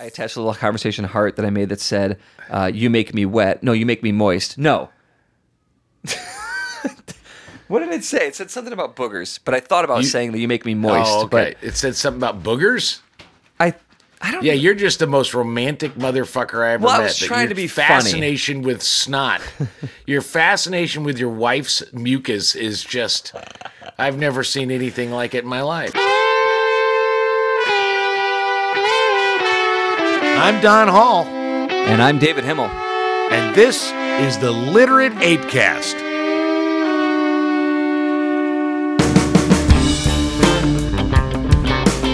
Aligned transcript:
I 0.00 0.04
attached 0.04 0.36
a 0.36 0.40
little 0.40 0.54
conversation 0.54 1.04
heart 1.04 1.36
that 1.36 1.44
I 1.44 1.50
made 1.50 1.68
that 1.68 1.80
said, 1.80 2.18
uh, 2.48 2.70
"You 2.72 2.88
make 2.88 3.12
me 3.12 3.26
wet." 3.26 3.62
No, 3.62 3.72
you 3.72 3.84
make 3.84 4.02
me 4.02 4.12
moist. 4.12 4.56
No. 4.56 4.88
what 7.68 7.80
did 7.80 7.90
it 7.90 8.04
say? 8.04 8.26
It 8.26 8.34
said 8.34 8.50
something 8.50 8.72
about 8.72 8.96
boogers, 8.96 9.38
but 9.44 9.54
I 9.54 9.60
thought 9.60 9.84
about 9.84 9.98
You- 9.98 10.04
saying 10.06 10.32
that 10.32 10.38
you 10.38 10.48
make 10.48 10.64
me 10.64 10.74
moist. 10.74 11.10
oh, 11.12 11.24
okay. 11.24 11.54
It 11.60 11.76
said 11.76 11.96
something 11.96 12.18
about 12.18 12.42
boogers. 12.42 13.00
I, 13.60 13.74
I 14.22 14.30
don't. 14.30 14.42
Yeah, 14.42 14.54
you're 14.54 14.74
just 14.74 15.00
the 15.00 15.06
most 15.06 15.34
romantic 15.34 15.94
motherfucker 15.96 16.64
I 16.64 16.72
ever 16.72 16.86
Well, 16.86 16.98
I 16.98 17.04
was 17.04 17.18
trying 17.18 17.50
to 17.50 17.54
be 17.54 17.66
funny. 17.66 17.86
fascination 17.88 18.62
with 18.62 18.82
snot. 18.82 19.42
your 20.06 20.22
fascination 20.22 21.04
with 21.04 21.18
your 21.18 21.28
wife's 21.28 21.82
mucus 21.92 22.54
is 22.54 22.82
just 22.82 23.34
I've 23.98 24.16
never 24.16 24.42
seen 24.44 24.70
anything 24.70 25.10
like 25.10 25.34
it 25.34 25.44
in 25.44 25.50
my 25.50 25.60
life. 25.60 25.92
I'm 30.40 30.62
Don 30.62 30.88
Hall, 30.88 31.26
And 31.26 32.00
I'm 32.00 32.18
David 32.18 32.44
Himmel. 32.44 32.64
and 32.64 33.54
this 33.54 33.92
is 34.24 34.38
the 34.38 34.50
Literate 34.50 35.12
Apecast. 35.16 35.98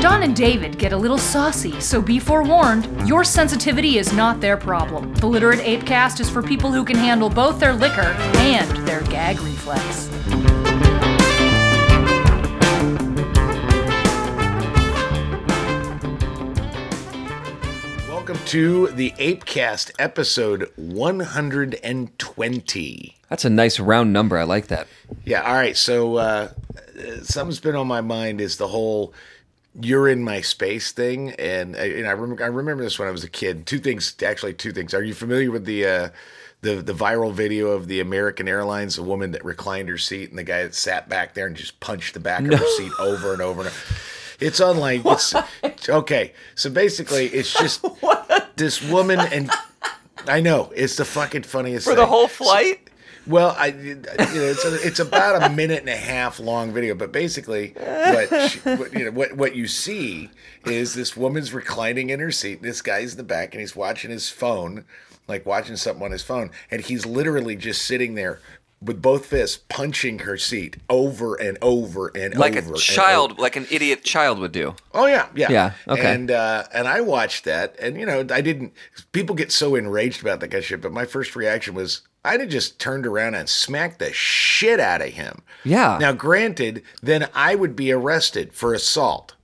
Don 0.03 0.25
and 0.25 0.34
David 0.34 0.77
get 0.77 0.93
a 0.93 0.97
little 0.97 1.19
saucy, 1.19 1.81
so 1.81 2.03
be 2.03 2.19
forewarned, 2.19 2.89
your 3.09 3.23
sensitivity 3.23 3.97
is 3.97 4.12
not 4.12 4.41
their 4.41 4.56
problem. 4.56 5.15
The 5.15 5.27
Literate 5.29 5.61
Apecast 5.61 6.19
is 6.19 6.29
for 6.29 6.43
people 6.43 6.73
who 6.73 6.84
can 6.84 6.97
handle 6.97 7.31
both 7.31 7.61
their 7.61 7.75
liquor 7.75 8.12
and 8.39 8.89
their 8.89 9.03
gag 9.03 9.41
reflex. 9.41 10.09
Welcome 18.27 18.46
to 18.46 18.88
the 18.88 19.12
Apecast 19.19 19.92
episode 20.00 20.69
120. 20.74 23.16
That's 23.28 23.44
a 23.44 23.50
nice 23.50 23.78
round 23.78 24.12
number. 24.12 24.36
I 24.36 24.42
like 24.42 24.66
that. 24.66 24.88
Yeah. 25.24 25.42
All 25.42 25.55
right. 25.55 25.77
So 25.77 26.16
uh, 26.16 26.48
something's 27.22 27.60
been 27.60 27.77
on 27.77 27.86
my 27.86 28.00
mind 28.00 28.41
is 28.41 28.56
the 28.56 28.66
whole 28.66 29.14
"you're 29.80 30.08
in 30.08 30.24
my 30.24 30.41
space" 30.41 30.91
thing, 30.91 31.34
and, 31.38 31.77
uh, 31.77 31.78
and 31.78 32.08
I 32.08 32.10
remember 32.10 32.42
I 32.42 32.48
remember 32.48 32.82
this 32.82 32.98
when 32.98 33.06
I 33.06 33.12
was 33.12 33.22
a 33.22 33.30
kid. 33.30 33.64
Two 33.64 33.78
things, 33.78 34.16
actually, 34.20 34.54
two 34.54 34.72
things. 34.72 34.92
Are 34.92 35.04
you 35.04 35.14
familiar 35.14 35.52
with 35.52 35.64
the 35.64 35.86
uh, 35.86 36.08
the 36.62 36.82
the 36.82 36.94
viral 36.94 37.32
video 37.32 37.69
of 37.69 37.86
the 37.86 38.00
American 38.00 38.48
Airlines, 38.48 38.98
a 38.98 39.04
woman 39.04 39.30
that 39.30 39.44
reclined 39.44 39.88
her 39.88 39.98
seat, 39.98 40.30
and 40.30 40.38
the 40.38 40.42
guy 40.42 40.64
that 40.64 40.74
sat 40.74 41.08
back 41.08 41.34
there 41.34 41.47
and 41.47 41.54
just 41.54 41.78
punched 41.78 42.14
the 42.14 42.19
back 42.19 42.41
of 42.41 42.58
her 42.58 42.66
seat 42.77 42.91
over 42.98 43.32
and 43.32 43.41
over 43.41 43.60
and 43.60 43.70
over. 43.70 43.77
It's 44.41 44.61
unlike 44.61 45.03
it's 45.62 45.89
okay. 45.89 46.33
So 46.55 46.70
basically, 46.70 47.27
it's 47.27 47.53
just 47.53 47.84
this 48.56 48.83
woman 48.83 49.20
and. 49.20 49.51
I 50.28 50.41
know 50.41 50.73
it's 50.75 50.97
the 50.97 51.05
fucking 51.05 51.45
funniest 51.45 51.87
For 51.87 51.95
the 51.95 52.05
whole 52.05 52.27
flight? 52.27 52.91
Well, 53.27 53.56
I, 53.59 53.67
you 53.67 53.97
know, 53.97 54.03
it's 54.19 54.65
a, 54.65 54.87
it's 54.87 55.01
about 55.01 55.43
a 55.43 55.55
minute 55.55 55.81
and 55.81 55.89
a 55.89 55.97
half 55.97 56.39
long 56.39 56.73
video, 56.73 56.95
but 56.95 57.11
basically, 57.11 57.75
what, 57.77 58.51
she, 58.51 58.59
what 58.61 58.93
you 58.93 59.05
know, 59.06 59.11
what 59.11 59.37
what 59.37 59.56
you 59.56 59.67
see 59.67 60.31
is 60.65 60.95
this 60.95 61.17
woman's 61.17 61.53
reclining 61.53 62.11
in 62.11 62.21
her 62.21 62.31
seat. 62.31 62.62
This 62.62 62.83
guy's 62.83 63.12
in 63.12 63.19
the 63.19 63.25
back, 63.25 63.53
and 63.53 63.61
he's 63.61 63.75
watching 63.75 64.12
his 64.12 64.31
phone, 64.31 64.84
like 65.27 65.45
watching 65.45 65.77
something 65.77 66.05
on 66.05 66.12
his 66.12 66.23
phone, 66.23 66.53
and 66.71 66.83
he's 66.83 67.05
literally 67.05 67.56
just 67.56 67.83
sitting 67.83 68.15
there 68.15 68.41
with 68.87 69.03
both 69.03 69.27
fists 69.27 69.59
punching 69.69 70.20
her 70.20 70.37
seat 70.39 70.77
over 70.89 71.34
and 71.34 71.59
over 71.61 72.09
and 72.15 72.34
Like 72.37 72.56
over 72.56 72.70
Like 72.70 72.77
a 72.77 72.81
child, 72.81 73.33
over. 73.33 73.43
like 73.43 73.56
an 73.56 73.67
idiot 73.70 74.03
child 74.05 74.39
would 74.39 74.53
do. 74.53 74.75
Oh 74.95 75.06
yeah, 75.06 75.27
yeah, 75.34 75.51
Yeah, 75.51 75.73
okay. 75.89 76.15
And 76.15 76.31
uh, 76.31 76.65
and 76.73 76.89
I 76.89 77.01
watched 77.03 77.45
that, 77.45 77.77
and 77.78 77.98
you 77.98 78.06
know, 78.06 78.20
I 78.31 78.41
didn't. 78.41 78.73
People 79.12 79.34
get 79.37 79.53
so 79.53 79.75
enraged 79.75 80.23
about 80.23 80.41
that 80.41 80.48
kind 80.48 80.61
of 80.61 80.65
shit, 80.65 80.81
but 80.81 80.93
my 80.93 81.05
first 81.05 81.37
reaction 81.37 81.75
was 81.75 82.00
I'd 82.25 82.41
have 82.41 82.49
just 82.49 82.81
turned 82.81 83.06
around 83.06 83.34
and 83.34 83.49
smacked 83.49 83.99
the 84.00 84.12
shit 84.12 84.81
out 84.81 85.00
of 85.00 85.09
him. 85.10 85.43
Yeah. 85.65 85.99
Now, 86.00 86.12
granted, 86.12 86.83
then 87.00 87.28
I 87.34 87.55
would 87.55 87.77
be 87.77 87.93
arrested 87.93 88.53
for 88.53 88.75
assault. 88.75 89.34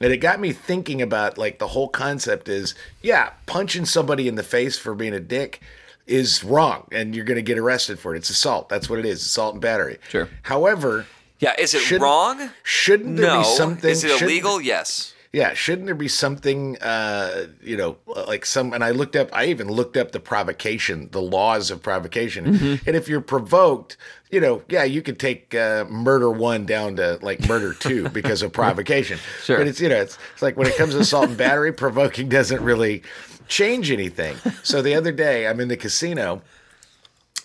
And 0.00 0.12
it 0.12 0.16
got 0.16 0.40
me 0.40 0.52
thinking 0.52 1.00
about 1.02 1.38
like 1.38 1.58
the 1.58 1.68
whole 1.68 1.88
concept 1.88 2.48
is, 2.48 2.74
yeah, 3.02 3.30
punching 3.46 3.84
somebody 3.84 4.26
in 4.28 4.34
the 4.34 4.42
face 4.42 4.76
for 4.78 4.94
being 4.94 5.12
a 5.14 5.20
dick 5.20 5.60
is 6.06 6.44
wrong, 6.44 6.86
and 6.92 7.14
you're 7.14 7.24
going 7.24 7.36
to 7.36 7.42
get 7.42 7.58
arrested 7.58 7.98
for 7.98 8.14
it. 8.14 8.18
It's 8.18 8.30
assault. 8.30 8.68
That's 8.68 8.88
what 8.90 8.98
it 8.98 9.06
is. 9.06 9.22
Assault 9.22 9.54
and 9.54 9.62
battery. 9.62 9.98
Sure. 10.08 10.28
However, 10.42 11.06
Yeah. 11.40 11.54
Is 11.58 11.74
it 11.74 11.80
Shouldn't- 11.80 12.02
wrong? 12.02 12.50
shouldn't 12.62 13.16
there 13.16 13.26
No. 13.26 13.38
be 13.40 13.44
something? 13.44 13.90
Is 13.90 14.04
it 14.04 14.22
illegal? 14.22 14.60
Yes. 14.60 15.12
yeah, 15.32 15.52
shouldn't 15.52 15.86
there 15.86 15.96
be 15.96 16.06
something, 16.06 16.78
uh, 16.80 17.46
you 17.60 17.76
know, 17.76 17.96
like 18.28 18.46
some? 18.46 18.72
And 18.72 18.84
I 18.84 18.90
looked 18.92 19.16
up, 19.16 19.28
I 19.32 19.46
even 19.46 19.66
looked 19.68 19.96
up 19.96 20.12
the 20.12 20.20
provocation, 20.20 21.08
the 21.10 21.20
laws 21.20 21.72
of 21.72 21.82
provocation. 21.82 22.44
Mm-hmm. 22.54 22.88
And 22.88 22.96
if 22.96 23.08
you're 23.08 23.20
provoked, 23.20 23.96
you 24.30 24.40
know, 24.40 24.62
yeah, 24.68 24.84
you 24.84 25.02
could 25.02 25.18
take 25.18 25.52
uh, 25.54 25.86
murder 25.90 26.30
one 26.30 26.66
down 26.66 26.96
to 26.96 27.18
like 27.20 27.46
murder 27.48 27.74
two 27.74 28.08
because 28.18 28.42
of 28.42 28.52
provocation. 28.52 29.18
Sure. 29.42 29.58
But 29.58 29.66
it's, 29.66 29.80
you 29.80 29.88
know, 29.88 30.00
it's, 30.00 30.16
it's 30.34 30.42
like 30.42 30.56
when 30.56 30.68
it 30.68 30.76
comes 30.76 30.94
to 30.94 31.00
assault 31.00 31.28
and 31.28 31.36
battery, 31.36 31.72
provoking 31.72 32.28
doesn't 32.28 32.62
really 32.62 33.02
change 33.48 33.90
anything. 33.90 34.36
So 34.62 34.82
the 34.82 34.94
other 34.94 35.12
day, 35.12 35.46
I'm 35.46 35.60
in 35.60 35.68
the 35.68 35.76
casino. 35.76 36.42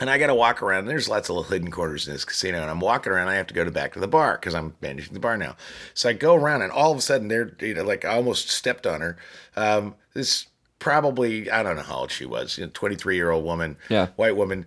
And 0.02 0.10
I 0.10 0.18
got 0.18 0.28
to 0.28 0.34
walk 0.36 0.62
around. 0.64 0.86
There's 0.86 1.10
lots 1.10 1.28
of 1.30 1.36
little 1.36 1.52
hidden 1.52 1.70
quarters 1.72 2.08
in 2.08 2.14
this 2.14 2.24
casino, 2.24 2.62
and 2.62 2.72
I'm 2.72 2.80
walking 2.80 3.12
around. 3.12 3.28
I 3.28 3.36
have 3.36 3.48
to 3.48 3.54
go 3.54 3.66
to 3.66 3.72
back 3.72 3.92
to 3.96 4.00
the 4.00 4.08
bar 4.08 4.38
because 4.40 4.56
I'm 4.56 4.74
managing 4.80 5.14
the 5.14 5.20
bar 5.20 5.36
now. 5.36 5.58
So 5.94 6.08
I 6.08 6.14
go 6.14 6.36
around, 6.36 6.62
and 6.62 6.72
all 6.72 6.94
of 6.94 6.98
a 6.98 7.02
sudden, 7.02 7.28
they're 7.28 7.52
you 7.60 7.74
know 7.74 7.84
like 7.84 8.06
I 8.06 8.16
almost 8.16 8.50
stepped 8.50 8.88
on 8.88 9.02
her. 9.02 9.18
Um, 9.58 9.96
this 10.14 10.48
probably 10.80 11.52
I 11.52 11.64
don't 11.64 11.76
know 11.76 11.82
how 11.82 11.98
old 11.98 12.12
she 12.12 12.26
was, 12.26 12.58
you 12.58 12.64
know, 12.66 12.72
23 12.74 13.18
year 13.18 13.30
old 13.32 13.44
woman, 13.44 13.76
Yeah. 13.90 14.08
white 14.16 14.38
woman, 14.38 14.66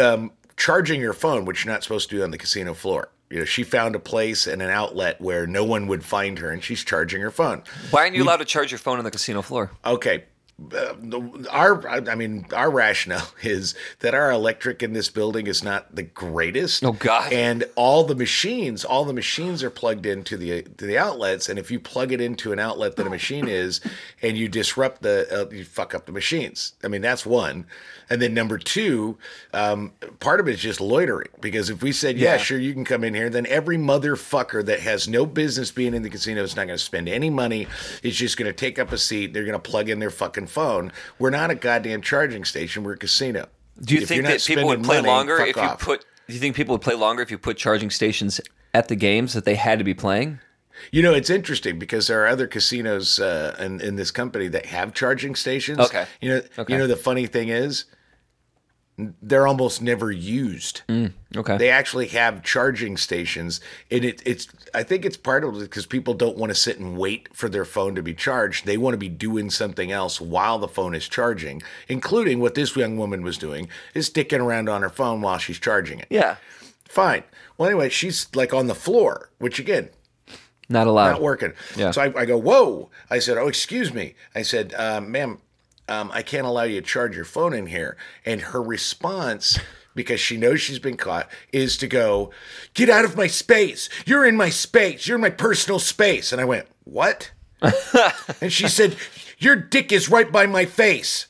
um, 0.00 0.30
charging 0.56 1.00
your 1.00 1.14
phone, 1.14 1.46
which 1.46 1.64
you're 1.64 1.74
not 1.74 1.82
supposed 1.82 2.08
to 2.10 2.16
do 2.18 2.22
on 2.22 2.30
the 2.30 2.38
casino 2.38 2.72
floor. 2.72 3.08
You 3.28 3.40
know, 3.40 3.44
she 3.44 3.64
found 3.64 3.96
a 3.96 4.00
place 4.00 4.46
and 4.46 4.62
an 4.62 4.70
outlet 4.70 5.20
where 5.20 5.48
no 5.48 5.64
one 5.64 5.88
would 5.88 6.04
find 6.04 6.38
her, 6.38 6.50
and 6.52 6.62
she's 6.62 6.84
charging 6.84 7.20
her 7.22 7.32
phone. 7.32 7.64
Why 7.90 8.02
aren't 8.02 8.14
you 8.14 8.22
allowed 8.22 8.36
to 8.36 8.44
charge 8.44 8.70
your 8.70 8.78
phone 8.78 8.98
on 8.98 9.04
the 9.04 9.10
casino 9.10 9.42
floor? 9.42 9.72
Okay. 9.84 10.26
Uh, 10.62 10.94
the- 11.00 11.48
our, 11.50 11.88
I 11.88 12.14
mean, 12.14 12.46
our 12.54 12.70
rationale 12.70 13.28
is 13.42 13.74
that 14.00 14.14
our 14.14 14.30
electric 14.30 14.82
in 14.82 14.92
this 14.92 15.08
building 15.08 15.46
is 15.46 15.62
not 15.64 15.94
the 15.96 16.02
greatest. 16.02 16.84
Oh, 16.84 16.92
God. 16.92 17.32
And 17.32 17.64
all 17.76 18.04
the 18.04 18.14
machines, 18.14 18.84
all 18.84 19.04
the 19.04 19.12
machines 19.14 19.62
are 19.62 19.70
plugged 19.70 20.04
into 20.06 20.36
the 20.36 20.62
to 20.62 20.86
the 20.86 20.98
outlets, 20.98 21.48
and 21.48 21.58
if 21.58 21.70
you 21.70 21.80
plug 21.80 22.12
it 22.12 22.20
into 22.20 22.52
an 22.52 22.58
outlet 22.58 22.96
that 22.96 23.06
a 23.06 23.10
machine 23.10 23.48
is, 23.48 23.80
and 24.22 24.36
you 24.36 24.48
disrupt 24.48 25.02
the, 25.02 25.26
uh, 25.30 25.54
you 25.54 25.64
fuck 25.64 25.94
up 25.94 26.06
the 26.06 26.12
machines. 26.12 26.74
I 26.84 26.88
mean, 26.88 27.00
that's 27.02 27.24
one. 27.24 27.66
And 28.12 28.20
then 28.20 28.34
number 28.34 28.58
two, 28.58 29.18
um, 29.54 29.92
part 30.18 30.40
of 30.40 30.48
it 30.48 30.54
is 30.54 30.60
just 30.60 30.80
loitering 30.80 31.28
because 31.40 31.70
if 31.70 31.80
we 31.80 31.92
said, 31.92 32.18
yeah, 32.18 32.32
Yeah. 32.32 32.36
sure, 32.38 32.58
you 32.58 32.74
can 32.74 32.84
come 32.84 33.04
in 33.04 33.14
here, 33.14 33.30
then 33.30 33.46
every 33.46 33.78
motherfucker 33.78 34.64
that 34.66 34.80
has 34.80 35.06
no 35.08 35.24
business 35.26 35.70
being 35.70 35.94
in 35.94 36.02
the 36.02 36.10
casino 36.10 36.42
is 36.42 36.56
not 36.56 36.66
going 36.66 36.76
to 36.76 36.84
spend 36.84 37.08
any 37.08 37.30
money. 37.30 37.68
Is 38.02 38.16
just 38.16 38.36
going 38.36 38.48
to 38.48 38.52
take 38.52 38.80
up 38.80 38.90
a 38.90 38.98
seat. 38.98 39.32
They're 39.32 39.44
going 39.44 39.52
to 39.52 39.70
plug 39.70 39.88
in 39.88 40.00
their 40.00 40.10
fucking 40.10 40.48
phone. 40.50 40.92
We're 41.18 41.30
not 41.30 41.50
a 41.50 41.54
goddamn 41.54 42.02
charging 42.02 42.44
station. 42.44 42.84
We're 42.84 42.94
a 42.94 42.98
casino. 42.98 43.46
Do 43.82 43.94
you 43.94 44.02
If 44.02 44.08
think 44.08 44.24
that 44.24 44.42
people 44.44 44.66
would 44.66 44.82
play 44.84 44.96
money, 44.98 45.08
longer 45.08 45.38
if 45.38 45.56
you 45.56 45.62
off. 45.62 45.80
put? 45.80 46.04
Do 46.28 46.34
you 46.34 46.40
think 46.40 46.54
people 46.54 46.74
would 46.74 46.82
play 46.82 46.94
longer 46.94 47.22
if 47.22 47.30
you 47.30 47.38
put 47.38 47.56
charging 47.56 47.90
stations 47.90 48.40
at 48.74 48.88
the 48.88 48.96
games 48.96 49.32
that 49.32 49.44
they 49.44 49.54
had 49.54 49.78
to 49.78 49.84
be 49.84 49.94
playing? 49.94 50.38
You 50.92 51.02
know, 51.02 51.12
it's 51.12 51.28
interesting 51.30 51.78
because 51.78 52.06
there 52.06 52.22
are 52.24 52.28
other 52.28 52.46
casinos 52.46 53.18
uh, 53.18 53.54
in, 53.58 53.80
in 53.80 53.96
this 53.96 54.10
company 54.10 54.48
that 54.48 54.66
have 54.66 54.94
charging 54.94 55.34
stations. 55.34 55.78
Okay. 55.78 56.06
You 56.20 56.28
know, 56.30 56.42
Okay. 56.58 56.72
you 56.72 56.78
know 56.78 56.86
the 56.86 56.96
funny 56.96 57.26
thing 57.26 57.48
is, 57.48 57.84
they're 59.22 59.46
almost 59.46 59.80
never 59.82 60.10
used. 60.12 60.82
Okay. 61.36 61.56
They 61.56 61.70
actually 61.70 62.08
have 62.08 62.42
charging 62.42 62.96
stations, 62.96 63.60
and 63.90 64.04
it, 64.04 64.22
it's. 64.24 64.48
I 64.74 64.82
think 64.82 65.04
it's 65.04 65.16
part 65.16 65.44
of 65.44 65.56
it 65.56 65.60
because 65.60 65.86
people 65.86 66.14
don't 66.14 66.36
want 66.36 66.50
to 66.50 66.54
sit 66.54 66.78
and 66.78 66.96
wait 66.96 67.28
for 67.34 67.48
their 67.48 67.64
phone 67.64 67.94
to 67.96 68.02
be 68.02 68.14
charged. 68.14 68.66
They 68.66 68.76
want 68.76 68.94
to 68.94 68.98
be 68.98 69.08
doing 69.08 69.50
something 69.50 69.90
else 69.92 70.20
while 70.20 70.58
the 70.58 70.68
phone 70.68 70.94
is 70.94 71.08
charging, 71.08 71.62
including 71.88 72.40
what 72.40 72.54
this 72.54 72.74
young 72.76 72.96
woman 72.96 73.22
was 73.22 73.38
doing 73.38 73.68
is 73.94 74.06
sticking 74.06 74.40
around 74.40 74.68
on 74.68 74.82
her 74.82 74.88
phone 74.90 75.20
while 75.20 75.38
she's 75.38 75.58
charging 75.58 75.98
it. 76.00 76.06
yeah. 76.10 76.36
Fine. 76.88 77.22
Well, 77.56 77.68
anyway, 77.68 77.88
she's 77.88 78.26
like 78.34 78.52
on 78.52 78.66
the 78.66 78.74
floor, 78.74 79.30
which 79.38 79.60
again, 79.60 79.90
Not 80.68 80.88
allowed. 80.88 81.12
not 81.12 81.22
working. 81.22 81.52
Yeah. 81.76 81.92
So 81.92 82.02
I, 82.02 82.20
I 82.22 82.24
go, 82.26 82.36
whoa. 82.36 82.90
I 83.08 83.20
said, 83.20 83.38
oh, 83.38 83.46
excuse 83.46 83.94
me. 83.94 84.14
I 84.34 84.42
said, 84.42 84.74
uh, 84.76 85.00
ma'am, 85.00 85.38
um, 85.90 86.10
I 86.14 86.22
can't 86.22 86.46
allow 86.46 86.62
you 86.62 86.80
to 86.80 86.86
charge 86.86 87.16
your 87.16 87.24
phone 87.24 87.52
in 87.52 87.66
here. 87.66 87.96
And 88.24 88.40
her 88.40 88.62
response, 88.62 89.58
because 89.94 90.20
she 90.20 90.36
knows 90.36 90.60
she's 90.60 90.78
been 90.78 90.96
caught, 90.96 91.28
is 91.52 91.76
to 91.78 91.88
go, 91.88 92.30
get 92.74 92.88
out 92.88 93.04
of 93.04 93.16
my 93.16 93.26
space. 93.26 93.88
You're 94.06 94.24
in 94.24 94.36
my 94.36 94.50
space. 94.50 95.06
You're 95.06 95.16
in 95.16 95.22
my 95.22 95.30
personal 95.30 95.80
space. 95.80 96.32
And 96.32 96.40
I 96.40 96.44
went, 96.44 96.68
what? 96.84 97.32
and 98.40 98.52
she 98.52 98.68
said, 98.68 98.96
your 99.38 99.56
dick 99.56 99.90
is 99.90 100.08
right 100.08 100.30
by 100.30 100.46
my 100.46 100.64
face. 100.64 101.26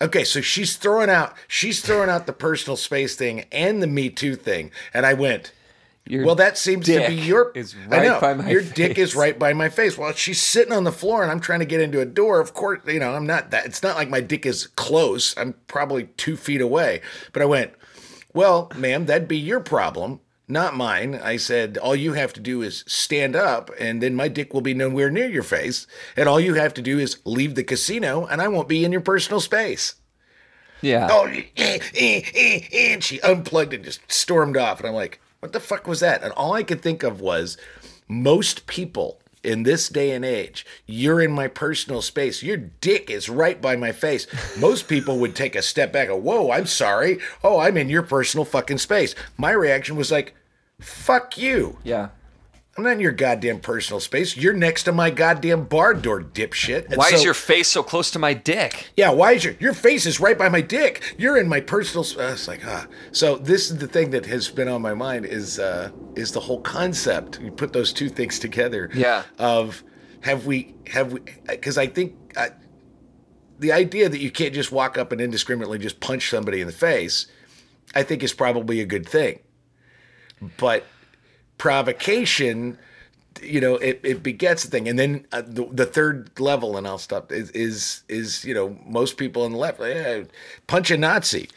Okay, 0.00 0.24
so 0.24 0.42
she's 0.42 0.76
throwing 0.76 1.08
out 1.08 1.34
she's 1.48 1.80
throwing 1.80 2.10
out 2.10 2.26
the 2.26 2.32
personal 2.34 2.76
space 2.76 3.16
thing 3.16 3.46
and 3.50 3.82
the 3.82 3.86
Me 3.86 4.10
Too 4.10 4.36
thing, 4.36 4.70
and 4.92 5.06
I 5.06 5.14
went, 5.14 5.52
Your 6.06 6.24
Well, 6.24 6.36
that 6.36 6.56
seems 6.56 6.86
to 6.86 7.06
be 7.08 7.14
your. 7.14 7.50
is 7.54 7.74
I 7.90 8.00
know 8.04 8.20
by 8.20 8.34
my 8.34 8.48
your 8.48 8.62
dick 8.62 8.96
is 8.96 9.16
right 9.16 9.36
by 9.38 9.52
my 9.52 9.68
face. 9.68 9.98
Well, 9.98 10.12
she's 10.12 10.40
sitting 10.40 10.72
on 10.72 10.84
the 10.84 10.92
floor, 10.92 11.22
and 11.22 11.32
I'm 11.32 11.40
trying 11.40 11.60
to 11.60 11.66
get 11.66 11.80
into 11.80 12.00
a 12.00 12.04
door. 12.06 12.38
Of 12.40 12.54
course, 12.54 12.80
you 12.86 13.00
know 13.00 13.14
I'm 13.14 13.26
not 13.26 13.50
that. 13.50 13.66
It's 13.66 13.82
not 13.82 13.96
like 13.96 14.08
my 14.08 14.20
dick 14.20 14.46
is 14.46 14.68
close. 14.68 15.36
I'm 15.36 15.54
probably 15.66 16.04
two 16.16 16.36
feet 16.36 16.60
away. 16.60 17.00
But 17.32 17.42
I 17.42 17.46
went, 17.46 17.72
well, 18.32 18.70
ma'am, 18.76 19.06
that'd 19.06 19.26
be 19.26 19.36
your 19.36 19.58
problem, 19.60 20.20
not 20.46 20.76
mine. 20.76 21.16
I 21.16 21.38
said, 21.38 21.76
all 21.78 21.96
you 21.96 22.12
have 22.12 22.32
to 22.34 22.40
do 22.40 22.62
is 22.62 22.84
stand 22.86 23.34
up, 23.34 23.70
and 23.80 24.00
then 24.00 24.14
my 24.14 24.28
dick 24.28 24.54
will 24.54 24.60
be 24.60 24.74
nowhere 24.74 25.10
near 25.10 25.26
your 25.28 25.42
face, 25.42 25.88
and 26.16 26.28
all 26.28 26.38
you 26.38 26.54
have 26.54 26.72
to 26.74 26.82
do 26.82 26.98
is 27.00 27.18
leave 27.24 27.56
the 27.56 27.64
casino, 27.64 28.26
and 28.26 28.40
I 28.40 28.46
won't 28.48 28.68
be 28.68 28.84
in 28.84 28.92
your 28.92 29.00
personal 29.00 29.40
space. 29.40 29.94
yeah. 30.82 31.08
Oh, 31.10 31.24
eh, 31.26 31.42
eh, 31.56 31.78
eh, 31.94 32.20
eh, 32.34 32.60
and 32.92 33.02
she 33.02 33.20
unplugged 33.22 33.74
and 33.74 33.82
just 33.84 34.00
stormed 34.12 34.56
off. 34.56 34.78
And 34.78 34.88
I'm 34.88 34.94
like, 34.94 35.20
what 35.40 35.52
the 35.52 35.60
fuck 35.60 35.86
was 35.86 36.00
that? 36.00 36.22
And 36.22 36.32
all 36.32 36.54
I 36.54 36.62
could 36.62 36.82
think 36.82 37.02
of 37.02 37.20
was 37.20 37.56
most 38.08 38.66
people 38.66 39.20
in 39.42 39.62
this 39.62 39.88
day 39.88 40.10
and 40.10 40.24
age, 40.24 40.66
you're 40.86 41.20
in 41.20 41.30
my 41.30 41.46
personal 41.46 42.02
space. 42.02 42.42
Your 42.42 42.56
dick 42.56 43.10
is 43.10 43.28
right 43.28 43.62
by 43.62 43.76
my 43.76 43.92
face. 43.92 44.26
Most 44.58 44.88
people 44.88 45.18
would 45.20 45.36
take 45.36 45.54
a 45.54 45.62
step 45.62 45.92
back 45.92 46.08
and, 46.08 46.24
whoa, 46.24 46.50
I'm 46.50 46.66
sorry. 46.66 47.18
Oh, 47.44 47.60
I'm 47.60 47.76
in 47.76 47.88
your 47.88 48.02
personal 48.02 48.44
fucking 48.44 48.78
space. 48.78 49.14
My 49.36 49.52
reaction 49.52 49.94
was 49.94 50.10
like, 50.10 50.34
fuck 50.80 51.38
you. 51.38 51.78
Yeah. 51.84 52.08
I'm 52.76 52.84
not 52.84 52.92
in 52.92 53.00
your 53.00 53.12
goddamn 53.12 53.60
personal 53.60 54.00
space. 54.00 54.36
You're 54.36 54.52
next 54.52 54.82
to 54.82 54.92
my 54.92 55.08
goddamn 55.10 55.64
bar 55.64 55.94
door, 55.94 56.20
dipshit. 56.20 56.86
And 56.86 56.96
Why 56.96 57.08
is 57.08 57.24
your 57.24 57.32
face 57.32 57.68
so 57.68 57.82
close 57.82 58.10
to 58.10 58.18
my 58.18 58.34
dick? 58.34 58.90
yeah, 58.96 59.10
why 59.10 59.32
is 59.32 59.44
your 59.44 59.54
your 59.58 59.72
face 59.72 60.04
is 60.04 60.20
right 60.20 60.36
by 60.36 60.48
my 60.50 60.60
dick? 60.60 61.14
You're 61.16 61.38
in 61.38 61.48
my 61.48 61.60
personal. 61.60 62.04
Uh, 62.04 62.32
it's 62.32 62.46
like 62.48 62.60
ah. 62.66 62.86
So 63.12 63.36
this 63.36 63.70
is 63.70 63.78
the 63.78 63.88
thing 63.88 64.10
that 64.10 64.26
has 64.26 64.48
been 64.50 64.68
on 64.68 64.82
my 64.82 64.92
mind 64.92 65.24
is 65.24 65.58
uh, 65.58 65.90
is 66.16 66.32
the 66.32 66.40
whole 66.40 66.60
concept. 66.60 67.40
You 67.40 67.50
put 67.50 67.72
those 67.72 67.92
two 67.92 68.10
things 68.10 68.38
together. 68.38 68.90
Yeah. 68.94 69.22
Of 69.38 69.82
have 70.20 70.44
we 70.44 70.74
have 70.88 71.12
we? 71.12 71.20
Because 71.46 71.78
I 71.78 71.86
think 71.86 72.14
uh, 72.36 72.48
the 73.58 73.72
idea 73.72 74.08
that 74.10 74.20
you 74.20 74.30
can't 74.30 74.52
just 74.52 74.70
walk 74.70 74.98
up 74.98 75.12
and 75.12 75.20
indiscriminately 75.20 75.78
just 75.78 76.00
punch 76.00 76.28
somebody 76.28 76.60
in 76.60 76.66
the 76.66 76.74
face, 76.74 77.26
I 77.94 78.02
think 78.02 78.22
is 78.22 78.34
probably 78.34 78.80
a 78.82 78.86
good 78.86 79.08
thing. 79.08 79.38
But 80.58 80.84
provocation 81.58 82.78
you 83.42 83.60
know 83.60 83.76
it, 83.76 84.00
it 84.02 84.22
begets 84.22 84.64
the 84.64 84.70
thing. 84.70 84.88
And 84.88 84.98
then 84.98 85.26
uh, 85.32 85.42
the, 85.42 85.68
the 85.70 85.86
third 85.86 86.38
level 86.38 86.76
and 86.76 86.86
i'll 86.86 86.98
stop 86.98 87.32
is, 87.32 87.50
is 87.50 88.02
is 88.08 88.44
you 88.44 88.54
know 88.54 88.78
most 88.86 89.16
people 89.16 89.42
on 89.42 89.52
the 89.52 89.58
left 89.58 89.80
eh, 89.80 90.24
punch 90.66 90.90
a 90.90 90.96
nazi. 90.96 91.48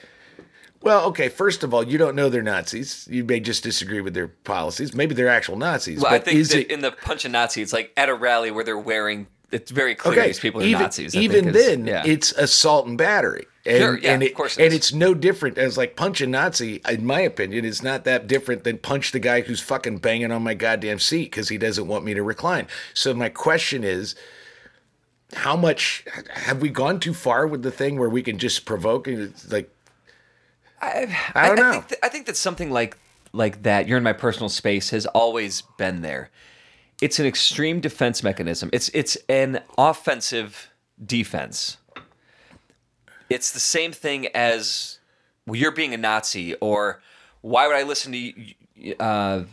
Well 0.82 1.06
okay 1.08 1.30
first 1.30 1.64
of 1.64 1.74
all 1.74 1.84
you 1.84 1.98
don't 1.98 2.16
know 2.16 2.30
they're 2.30 2.42
nazis. 2.42 3.08
You 3.10 3.24
may 3.24 3.40
just 3.40 3.64
disagree 3.64 4.02
with 4.02 4.14
their 4.14 4.28
policies. 4.28 4.94
Maybe 4.94 5.16
they're 5.16 5.28
actual 5.30 5.58
nazis 5.58 6.02
Well, 6.02 6.14
I 6.14 6.20
think 6.20 6.38
it 6.40 6.72
in 6.72 6.82
the 6.82 6.92
punch 6.92 7.26
a 7.26 7.30
Nazi, 7.30 7.62
it's 7.62 7.74
like 7.74 7.92
at 7.98 8.10
a 8.10 8.14
rally 8.14 8.52
where 8.52 8.64
they're 8.64 8.78
wearing. 8.78 9.28
It's 9.52 9.72
very 9.72 9.96
clear 9.96 10.14
okay 10.14 10.28
these 10.28 10.40
people 10.40 10.62
are 10.62 10.66
even, 10.66 10.82
Nazis. 10.84 11.16
I 11.16 11.20
even 11.20 11.46
think 11.46 11.56
is- 11.56 11.66
then 11.66 11.88
yeah. 11.88 12.04
it's 12.06 12.32
assault 12.34 12.88
and 12.88 12.98
battery 12.98 13.46
and, 13.66 13.78
Sure, 13.78 13.98
yeah, 13.98 14.14
and 14.14 14.24
of 14.24 14.34
course 14.34 14.58
it 14.58 14.66
and 14.66 14.74
it's 14.74 14.94
no 14.94 15.14
different 15.14 15.58
as 15.58 15.78
like 15.78 15.96
punch 15.96 16.22
a 16.22 16.28
nazi 16.28 16.82
in 16.88 17.06
my 17.06 17.22
opinion 17.22 17.66
is 17.66 17.84
not 17.84 18.04
that 18.06 18.28
different 18.28 18.64
than 18.64 18.78
punch 18.78 19.12
the 19.12 19.20
guy 19.20 19.42
who's 19.42 19.60
fucking 19.60 19.98
banging 19.98 20.32
on 20.32 20.44
my 20.44 20.54
goddamn 20.54 21.00
seat 21.00 21.26
because 21.26 21.50
he 21.50 21.58
doesn't 21.58 21.88
want 21.88 22.06
me 22.06 22.14
to 22.14 22.24
recline 22.24 22.68
so 22.94 23.14
my 23.14 23.30
question 23.30 23.84
is 23.84 24.16
how 25.34 25.56
much 25.56 26.06
have 26.34 26.62
we 26.62 26.70
gone 26.70 27.00
too 27.00 27.14
far 27.14 27.46
with 27.46 27.64
the 27.64 27.72
thing 27.72 28.00
where 28.00 28.10
we 28.10 28.24
can 28.24 28.38
just 28.38 28.66
provoke 28.66 29.08
and 29.08 29.20
it's 29.20 29.52
like 29.52 29.70
I, 30.82 31.16
I 31.36 31.48
don't 31.48 31.58
know. 31.58 31.72
think 31.74 31.88
that, 31.90 32.06
I 32.06 32.10
think 32.10 32.26
that 32.28 32.38
something 32.38 32.72
like 32.72 32.98
like 33.32 33.64
that, 33.64 33.88
you're 33.88 33.98
in 33.98 34.04
my 34.04 34.14
personal 34.14 34.50
space, 34.50 34.90
has 34.90 35.06
always 35.06 35.62
been 35.78 36.02
there. 36.02 36.30
It's 37.02 37.20
an 37.20 37.26
extreme 37.26 37.80
defense 37.80 38.24
mechanism. 38.24 38.70
It's 38.74 38.90
it's 38.90 39.18
an 39.30 39.62
offensive 39.78 40.70
defense. 41.04 41.78
It's 43.30 43.52
the 43.52 43.60
same 43.60 43.92
thing 43.92 44.28
as 44.36 45.00
well, 45.46 45.56
you're 45.56 45.72
being 45.72 45.94
a 45.94 45.98
Nazi, 45.98 46.56
or 46.56 47.02
why 47.42 47.68
would 47.68 47.76
I 47.76 47.84
listen 47.84 48.12
to 48.12 48.18
you? 48.18 48.96
Uh, 49.00 49.44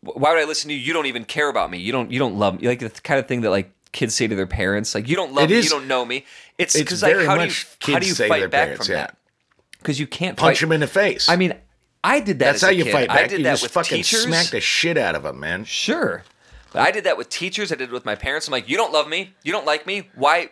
why 0.00 0.32
would 0.32 0.40
I 0.40 0.44
listen 0.44 0.68
to 0.68 0.74
you? 0.74 0.80
You 0.80 0.92
don't 0.92 1.06
even 1.06 1.24
care 1.24 1.48
about 1.48 1.70
me. 1.70 1.78
You 1.78 1.92
don't 1.92 2.10
you 2.10 2.18
don't 2.18 2.36
love 2.38 2.60
me. 2.60 2.66
Like 2.68 2.80
the 2.80 2.90
kind 2.90 3.20
of 3.20 3.26
thing 3.26 3.42
that 3.42 3.50
like 3.50 3.70
kids 3.92 4.14
say 4.14 4.26
to 4.26 4.34
their 4.34 4.46
parents, 4.46 4.94
like 4.94 5.08
you 5.08 5.16
don't 5.16 5.32
love 5.32 5.44
It 5.44 5.50
me, 5.50 5.58
is- 5.58 5.64
you 5.66 5.70
don't 5.70 5.86
know 5.86 6.04
me. 6.04 6.24
It's 6.58 6.76
because 6.78 7.02
like 7.02 7.16
how 7.24 7.36
do 7.36 7.44
you 7.44 7.52
how 7.92 7.98
do 7.98 8.06
you 8.06 8.14
say 8.14 8.26
to 8.26 8.32
their 8.32 8.40
fight 8.42 8.50
back 8.50 8.64
parents, 8.66 8.86
from 8.86 8.94
yeah. 8.94 9.00
that? 9.02 9.16
Because 9.78 10.00
you 10.00 10.06
can't 10.06 10.36
punch 10.36 10.58
fight. 10.58 10.64
him 10.64 10.72
in 10.72 10.80
the 10.80 10.86
face 10.86 11.28
I 11.28 11.36
mean, 11.36 11.54
I 12.02 12.20
did 12.20 12.38
that. 12.38 12.44
that's 12.52 12.62
how 12.62 12.68
a 12.68 12.72
you 12.72 12.84
kid. 12.84 12.92
fight 12.92 13.08
back 13.08 13.16
I 13.18 13.26
did 13.26 13.38
you 13.38 13.44
that 13.44 13.50
just 13.52 13.62
with 13.64 13.72
fucking 13.72 13.98
teachers. 13.98 14.22
smack 14.22 14.46
the 14.46 14.60
shit 14.60 14.96
out 14.96 15.14
of 15.14 15.24
him 15.24 15.38
man 15.40 15.64
Sure, 15.64 16.22
but 16.72 16.82
I 16.82 16.90
did 16.90 17.04
that 17.04 17.16
with 17.18 17.28
teachers. 17.28 17.70
I 17.72 17.74
did 17.76 17.88
it 17.90 17.92
with 17.92 18.04
my 18.04 18.14
parents. 18.14 18.46
I'm 18.48 18.52
like, 18.52 18.68
you 18.68 18.76
don't 18.76 18.92
love 18.92 19.08
me. 19.08 19.34
You 19.42 19.52
don't 19.52 19.66
like 19.66 19.86
me. 19.86 20.08
Why? 20.14 20.50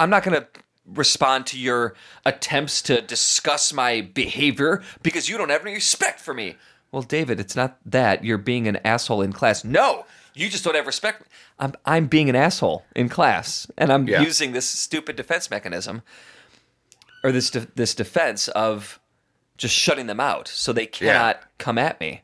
I'm 0.00 0.10
not 0.10 0.22
gonna 0.24 0.46
respond 0.86 1.46
to 1.46 1.58
your 1.58 1.94
attempts 2.24 2.82
to 2.82 3.00
discuss 3.00 3.72
my 3.72 4.00
behavior 4.00 4.82
because 5.02 5.28
you 5.28 5.36
don't 5.38 5.50
have 5.50 5.60
any 5.62 5.74
respect 5.74 6.18
for 6.20 6.34
me. 6.34 6.56
Well, 6.90 7.02
David, 7.02 7.38
it's 7.38 7.54
not 7.54 7.78
that 7.86 8.24
you're 8.24 8.38
being 8.38 8.66
an 8.66 8.76
asshole 8.84 9.22
in 9.22 9.32
class. 9.32 9.62
No, 9.64 10.06
you 10.34 10.48
just 10.48 10.64
don't 10.64 10.74
have 10.74 10.86
respect. 10.86 11.22
I'm 11.58 11.74
I'm 11.84 12.06
being 12.06 12.28
an 12.28 12.34
asshole 12.36 12.84
in 12.96 13.08
class, 13.08 13.66
and 13.76 13.92
I'm 13.92 14.08
Yeah. 14.08 14.22
using 14.22 14.52
this 14.52 14.68
stupid 14.68 15.14
defense 15.16 15.50
mechanism 15.50 16.02
or 17.22 17.32
this 17.32 17.50
de- 17.50 17.68
this 17.74 17.94
defense 17.94 18.48
of 18.48 18.98
just 19.60 19.74
shutting 19.74 20.06
them 20.06 20.18
out 20.20 20.48
so 20.48 20.72
they 20.72 20.86
cannot 20.86 21.42
come 21.58 21.76
at 21.78 22.00
me. 22.00 22.22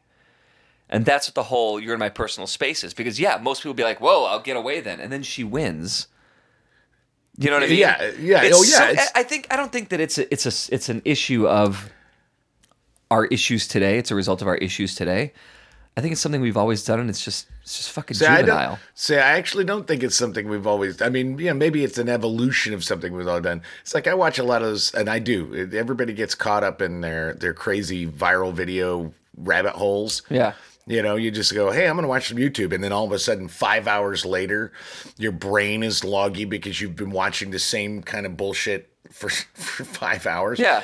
And 0.88 1.04
that's 1.04 1.28
what 1.28 1.34
the 1.34 1.42
whole 1.44 1.78
"you're 1.78 1.94
in 1.94 2.00
my 2.00 2.08
personal 2.08 2.46
space" 2.46 2.82
is 2.82 2.94
because 2.94 3.20
yeah, 3.20 3.38
most 3.42 3.62
people 3.62 3.74
be 3.74 3.82
like, 3.82 4.00
"Whoa, 4.00 4.24
I'll 4.24 4.40
get 4.40 4.56
away 4.56 4.80
then," 4.80 5.00
and 5.00 5.12
then 5.12 5.22
she 5.22 5.44
wins. 5.44 6.06
You 7.38 7.50
know 7.50 7.56
what 7.56 7.64
I 7.64 7.66
mean? 7.66 7.78
Yeah, 7.78 8.12
yeah. 8.18 8.42
It's 8.44 8.56
Oh, 8.56 8.62
yeah, 8.62 9.02
so- 9.02 9.10
I 9.14 9.22
think 9.22 9.46
I 9.50 9.56
don't 9.56 9.70
think 9.70 9.90
that 9.90 10.00
it's 10.00 10.16
a, 10.16 10.32
it's 10.32 10.46
a 10.46 10.74
it's 10.74 10.88
an 10.88 11.02
issue 11.04 11.46
of 11.46 11.90
our 13.10 13.26
issues 13.26 13.68
today. 13.68 13.98
It's 13.98 14.10
a 14.10 14.14
result 14.14 14.40
of 14.42 14.48
our 14.48 14.56
issues 14.56 14.94
today. 14.94 15.32
I 15.96 16.02
think 16.02 16.12
it's 16.12 16.20
something 16.20 16.43
we've 16.43 16.58
always 16.58 16.84
done, 16.84 17.00
and 17.00 17.08
it's 17.08 17.25
just 17.25 17.46
it's 17.62 17.76
just 17.76 17.90
fucking 17.93 18.16
See, 18.16 18.26
I 18.26 18.38
juvenile. 18.43 18.69
don't, 18.72 18.81
see, 18.94 19.14
I 19.16 19.38
actually 19.38 19.64
don't 19.64 19.87
think 19.87 20.02
it's 20.02 20.14
something 20.16 20.46
we've 20.48 20.66
always. 20.66 21.00
I 21.00 21.08
mean, 21.08 21.38
yeah, 21.38 21.54
maybe 21.54 21.84
it's 21.84 21.96
an 21.96 22.10
evolution 22.10 22.75
of 22.75 22.84
something 22.84 23.14
we've 23.14 23.26
all 23.26 23.40
done. 23.40 23.62
It's 23.81 23.94
like 23.94 24.06
I 24.06 24.12
watch 24.12 24.38
a 24.38 24.44
lot 24.44 24.60
of 24.60 24.69
those, 24.69 24.93
and 24.94 25.08
I 25.08 25.19
do. 25.20 25.70
Everybody 25.72 26.12
gets 26.12 26.34
caught 26.34 26.62
up 26.62 26.82
in 26.82 27.00
their 27.00 27.32
their 27.34 27.54
crazy 27.54 28.06
viral 28.06 28.52
video 28.52 29.14
rabbit 29.38 29.72
holes. 29.72 30.22
Yeah. 30.28 30.52
You 30.88 31.02
know, 31.02 31.16
you 31.16 31.32
just 31.32 31.52
go, 31.52 31.72
hey, 31.72 31.88
I'm 31.88 31.96
going 31.96 32.04
to 32.04 32.08
watch 32.08 32.28
some 32.28 32.38
YouTube. 32.38 32.72
And 32.72 32.84
then 32.84 32.92
all 32.92 33.04
of 33.04 33.10
a 33.10 33.19
sudden, 33.19 33.49
five 33.49 33.88
hours 33.88 34.25
later, 34.25 34.70
your 35.18 35.32
brain 35.32 35.82
is 35.82 36.04
loggy 36.04 36.44
because 36.44 36.80
you've 36.80 36.94
been 36.94 37.11
watching 37.11 37.50
the 37.50 37.59
same 37.59 38.02
kind 38.04 38.25
of 38.25 38.37
bullshit 38.37 38.88
for, 39.12 39.28
for 39.28 39.84
five 39.84 40.26
hours. 40.26 40.58
Yeah. 40.58 40.82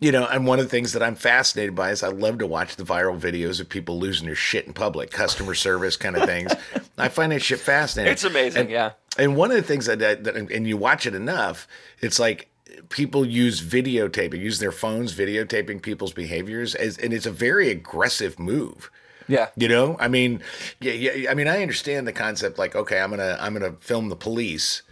You 0.00 0.12
know, 0.12 0.26
and 0.26 0.46
one 0.46 0.58
of 0.58 0.64
the 0.64 0.70
things 0.70 0.92
that 0.94 1.02
I'm 1.02 1.14
fascinated 1.14 1.74
by 1.74 1.90
is 1.90 2.02
I 2.02 2.08
love 2.08 2.38
to 2.38 2.46
watch 2.46 2.76
the 2.76 2.84
viral 2.84 3.18
videos 3.18 3.60
of 3.60 3.68
people 3.68 3.98
losing 3.98 4.26
their 4.26 4.34
shit 4.34 4.66
in 4.66 4.72
public, 4.72 5.10
customer 5.10 5.54
service 5.54 5.96
kind 5.96 6.16
of 6.16 6.24
things. 6.24 6.52
I 6.98 7.08
find 7.08 7.32
that 7.32 7.42
shit 7.42 7.58
fascinating. 7.60 8.12
It's 8.12 8.24
amazing, 8.24 8.62
And- 8.62 8.70
yeah. 8.70 8.92
And 9.18 9.36
one 9.36 9.50
of 9.50 9.56
the 9.56 9.62
things 9.62 9.86
that, 9.86 9.98
that, 9.98 10.24
that- 10.24 10.36
and 10.36 10.66
you 10.66 10.76
watch 10.76 11.04
it 11.06 11.14
enough, 11.14 11.66
it's 12.00 12.18
like 12.18 12.48
people 12.88 13.24
use 13.26 13.60
videotaping, 13.60 14.38
use 14.38 14.58
their 14.60 14.72
phones 14.72 15.14
videotaping 15.14 15.82
people's 15.82 16.12
behaviors, 16.12 16.74
as, 16.74 16.96
and 16.98 17.12
it's 17.12 17.26
a 17.26 17.30
very 17.32 17.70
aggressive 17.70 18.38
move. 18.38 18.90
Yeah. 19.28 19.48
You 19.56 19.68
know, 19.68 19.96
I 20.00 20.08
mean, 20.08 20.42
yeah, 20.80 20.92
yeah. 20.92 21.30
I 21.30 21.34
mean, 21.34 21.46
I 21.48 21.62
understand 21.62 22.06
the 22.06 22.12
concept. 22.12 22.58
Like, 22.58 22.74
okay, 22.74 23.00
I'm 23.00 23.10
gonna, 23.10 23.36
I'm 23.40 23.52
gonna 23.52 23.74
film 23.80 24.08
the 24.08 24.16
police. 24.16 24.82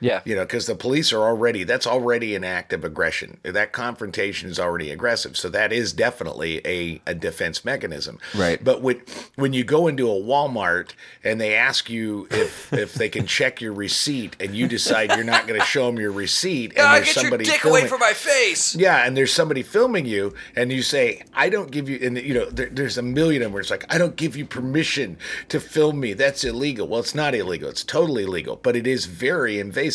Yeah. 0.00 0.20
You 0.24 0.36
know, 0.36 0.42
because 0.44 0.66
the 0.66 0.74
police 0.74 1.12
are 1.12 1.22
already, 1.22 1.64
that's 1.64 1.86
already 1.86 2.34
an 2.34 2.44
act 2.44 2.72
of 2.72 2.84
aggression. 2.84 3.38
That 3.42 3.72
confrontation 3.72 4.48
is 4.48 4.58
already 4.60 4.90
aggressive. 4.90 5.36
So 5.36 5.48
that 5.50 5.72
is 5.72 5.92
definitely 5.92 6.60
a, 6.66 7.00
a 7.06 7.14
defense 7.14 7.64
mechanism. 7.64 8.18
Right. 8.36 8.62
But 8.62 8.80
when, 8.82 9.02
when 9.36 9.52
you 9.52 9.64
go 9.64 9.88
into 9.88 10.08
a 10.10 10.14
Walmart 10.14 10.90
and 11.24 11.40
they 11.40 11.54
ask 11.54 11.90
you 11.90 12.28
if, 12.30 12.72
if 12.72 12.94
they 12.94 13.08
can 13.08 13.26
check 13.26 13.60
your 13.60 13.72
receipt 13.72 14.36
and 14.40 14.54
you 14.54 14.68
decide 14.68 15.10
you're 15.16 15.24
not 15.24 15.46
going 15.46 15.58
to 15.58 15.66
show 15.66 15.86
them 15.86 15.98
your 15.98 16.12
receipt 16.12 16.72
and 16.72 16.80
Ah, 16.80 16.92
there's 16.94 17.06
get 17.06 17.16
your 17.16 17.22
somebody 17.24 17.44
dick 17.44 17.60
filming, 17.60 17.80
away 17.82 17.88
from 17.88 18.00
my 18.00 18.12
face. 18.12 18.76
yeah, 18.76 19.04
and 19.06 19.16
there's 19.16 19.32
somebody 19.32 19.62
filming 19.62 20.06
you, 20.06 20.32
and 20.54 20.70
you 20.70 20.82
say, 20.82 21.22
"I 21.34 21.48
don't 21.48 21.70
give 21.70 21.88
you," 21.88 21.98
and 22.02 22.16
you 22.18 22.34
know, 22.34 22.48
there, 22.50 22.68
there's 22.70 22.98
a 22.98 23.02
million 23.02 23.42
of 23.42 23.46
them 23.46 23.52
where 23.52 23.60
it's 23.60 23.70
like, 23.70 23.84
"I 23.92 23.98
don't 23.98 24.16
give 24.16 24.36
you 24.36 24.44
permission 24.44 25.18
to 25.48 25.58
film 25.60 25.98
me. 26.00 26.12
That's 26.12 26.44
illegal." 26.44 26.86
Well, 26.86 27.00
it's 27.00 27.14
not 27.14 27.34
illegal; 27.34 27.68
it's 27.68 27.82
totally 27.84 28.26
legal, 28.26 28.56
but 28.56 28.76
it 28.76 28.86
is 28.86 29.06
very 29.06 29.58
invasive. 29.58 29.87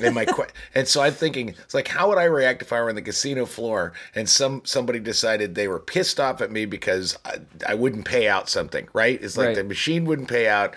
And 0.00 0.14
my 0.14 0.24
que- 0.24 0.46
and 0.74 0.86
so 0.88 1.02
I'm 1.02 1.12
thinking, 1.12 1.50
it's 1.50 1.74
like, 1.74 1.88
how 1.88 2.08
would 2.08 2.18
I 2.18 2.24
react 2.24 2.62
if 2.62 2.72
I 2.72 2.80
were 2.80 2.88
on 2.88 2.94
the 2.94 3.02
casino 3.02 3.46
floor 3.46 3.92
and 4.14 4.28
some 4.28 4.62
somebody 4.64 4.98
decided 4.98 5.54
they 5.54 5.68
were 5.68 5.78
pissed 5.78 6.18
off 6.20 6.40
at 6.40 6.50
me 6.50 6.64
because 6.66 7.16
I, 7.24 7.38
I 7.66 7.74
wouldn't 7.74 8.04
pay 8.04 8.28
out 8.28 8.48
something, 8.48 8.88
right? 8.92 9.20
It's 9.22 9.36
like 9.36 9.48
Right. 9.48 9.56
the 9.56 9.64
machine 9.64 10.04
wouldn't 10.04 10.28
pay 10.28 10.48
out, 10.48 10.74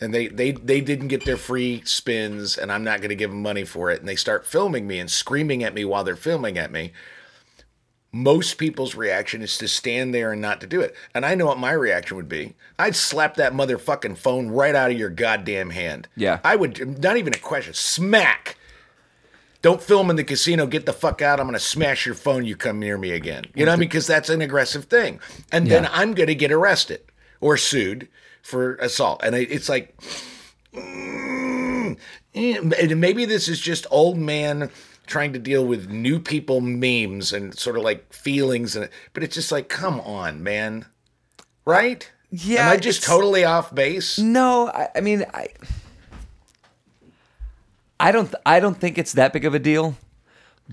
and 0.00 0.12
they 0.14 0.28
they 0.28 0.52
they 0.52 0.80
didn't 0.80 1.08
get 1.08 1.24
their 1.24 1.36
free 1.36 1.82
spins, 1.84 2.58
and 2.58 2.70
I'm 2.72 2.84
not 2.84 2.98
going 3.00 3.08
to 3.10 3.14
give 3.14 3.30
them 3.30 3.42
money 3.42 3.64
for 3.64 3.90
it, 3.90 4.00
and 4.00 4.08
they 4.08 4.16
start 4.16 4.46
filming 4.46 4.86
me 4.86 4.98
and 4.98 5.10
screaming 5.10 5.62
at 5.64 5.74
me 5.74 5.84
while 5.84 6.04
they're 6.04 6.16
filming 6.16 6.58
at 6.58 6.70
me 6.70 6.92
most 8.14 8.58
people's 8.58 8.94
reaction 8.94 9.42
is 9.42 9.58
to 9.58 9.66
stand 9.66 10.14
there 10.14 10.30
and 10.30 10.40
not 10.40 10.60
to 10.60 10.68
do 10.68 10.80
it. 10.80 10.94
And 11.14 11.26
I 11.26 11.34
know 11.34 11.46
what 11.46 11.58
my 11.58 11.72
reaction 11.72 12.16
would 12.16 12.28
be. 12.28 12.54
I'd 12.78 12.94
slap 12.94 13.34
that 13.36 13.52
motherfucking 13.52 14.16
phone 14.16 14.48
right 14.48 14.74
out 14.74 14.92
of 14.92 14.96
your 14.96 15.10
goddamn 15.10 15.70
hand. 15.70 16.06
Yeah. 16.14 16.38
I 16.44 16.54
would, 16.54 17.02
not 17.02 17.16
even 17.16 17.34
a 17.34 17.38
question, 17.38 17.74
smack. 17.74 18.56
Don't 19.62 19.82
film 19.82 20.10
in 20.10 20.16
the 20.16 20.22
casino. 20.22 20.66
Get 20.66 20.86
the 20.86 20.92
fuck 20.92 21.22
out. 21.22 21.40
I'm 21.40 21.46
going 21.46 21.54
to 21.54 21.60
smash 21.60 22.06
your 22.06 22.14
phone. 22.14 22.44
You 22.44 22.54
come 22.54 22.78
near 22.78 22.96
me 22.96 23.10
again. 23.10 23.46
You 23.52 23.64
know 23.64 23.72
what 23.72 23.78
I 23.78 23.80
mean? 23.80 23.88
Because 23.88 24.06
that's 24.06 24.28
an 24.28 24.42
aggressive 24.42 24.84
thing. 24.84 25.18
And 25.50 25.66
then 25.66 25.88
I'm 25.90 26.14
going 26.14 26.28
to 26.28 26.34
get 26.36 26.52
arrested 26.52 27.02
or 27.40 27.56
sued 27.56 28.06
for 28.42 28.76
assault. 28.76 29.22
And 29.24 29.34
it's 29.34 29.68
like, 29.68 29.98
mm, 30.72 31.96
eh, 32.34 32.94
maybe 32.94 33.24
this 33.24 33.48
is 33.48 33.58
just 33.58 33.86
old 33.90 34.18
man 34.18 34.70
trying 35.06 35.32
to 35.32 35.38
deal 35.38 35.64
with 35.64 35.88
new 35.88 36.18
people 36.18 36.60
memes 36.60 37.32
and 37.32 37.56
sort 37.56 37.76
of 37.76 37.82
like 37.82 38.12
feelings. 38.12 38.76
And 38.76 38.88
but 39.12 39.22
it's 39.22 39.34
just 39.34 39.52
like, 39.52 39.68
come 39.68 40.00
on, 40.00 40.42
man. 40.42 40.86
Right? 41.64 42.10
Yeah, 42.30 42.66
Am 42.66 42.72
I 42.72 42.76
just 42.78 43.04
totally 43.04 43.44
off 43.44 43.74
base? 43.74 44.18
No, 44.18 44.68
I, 44.68 44.88
I 44.96 45.00
mean, 45.00 45.24
I, 45.32 45.48
I 48.00 48.10
don't, 48.10 48.34
I 48.44 48.58
don't 48.58 48.76
think 48.78 48.98
it's 48.98 49.12
that 49.12 49.32
big 49.32 49.44
of 49.44 49.54
a 49.54 49.58
deal. 49.60 49.96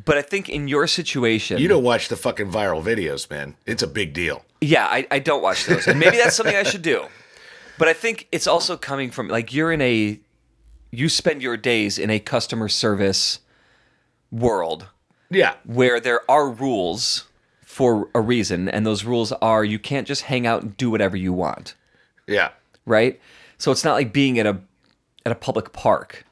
But 0.05 0.17
I 0.17 0.21
think 0.21 0.49
in 0.49 0.67
your 0.67 0.87
situation, 0.87 1.59
You 1.59 1.67
don't 1.67 1.83
watch 1.83 2.07
the 2.07 2.15
fucking 2.15 2.49
viral 2.49 2.81
videos, 2.81 3.29
man. 3.29 3.55
It's 3.65 3.83
a 3.83 3.87
big 3.87 4.13
deal. 4.13 4.43
Yeah, 4.61 4.85
I, 4.85 5.05
I 5.11 5.19
don't 5.19 5.43
watch 5.43 5.65
those. 5.65 5.85
And 5.85 5.99
maybe 5.99 6.17
that's 6.17 6.35
something 6.35 6.55
I 6.55 6.63
should 6.63 6.81
do. 6.81 7.05
But 7.77 7.87
I 7.87 7.93
think 7.93 8.27
it's 8.31 8.45
also 8.45 8.77
coming 8.77 9.09
from 9.09 9.27
like 9.27 9.53
you're 9.55 9.71
in 9.71 9.81
a 9.81 10.19
you 10.91 11.09
spend 11.09 11.41
your 11.41 11.57
days 11.57 11.97
in 11.97 12.11
a 12.11 12.19
customer 12.19 12.69
service 12.69 13.39
world 14.31 14.87
Yeah. 15.29 15.53
where 15.65 15.99
there 15.99 16.21
are 16.29 16.49
rules 16.49 17.25
for 17.61 18.09
a 18.13 18.21
reason 18.21 18.67
and 18.69 18.85
those 18.85 19.03
rules 19.03 19.31
are 19.33 19.63
you 19.63 19.79
can't 19.79 20.07
just 20.07 20.23
hang 20.23 20.45
out 20.45 20.61
and 20.61 20.75
do 20.77 20.89
whatever 20.89 21.15
you 21.17 21.33
want, 21.33 21.75
Yeah. 22.27 22.49
right? 22.85 23.19
So 23.57 23.71
it's 23.71 23.83
not 23.83 23.93
like 23.93 24.11
being 24.13 24.39
at 24.39 24.45
a 24.45 24.59
at 25.25 25.31
a 25.31 25.35
public 25.35 25.71
park. 25.71 26.25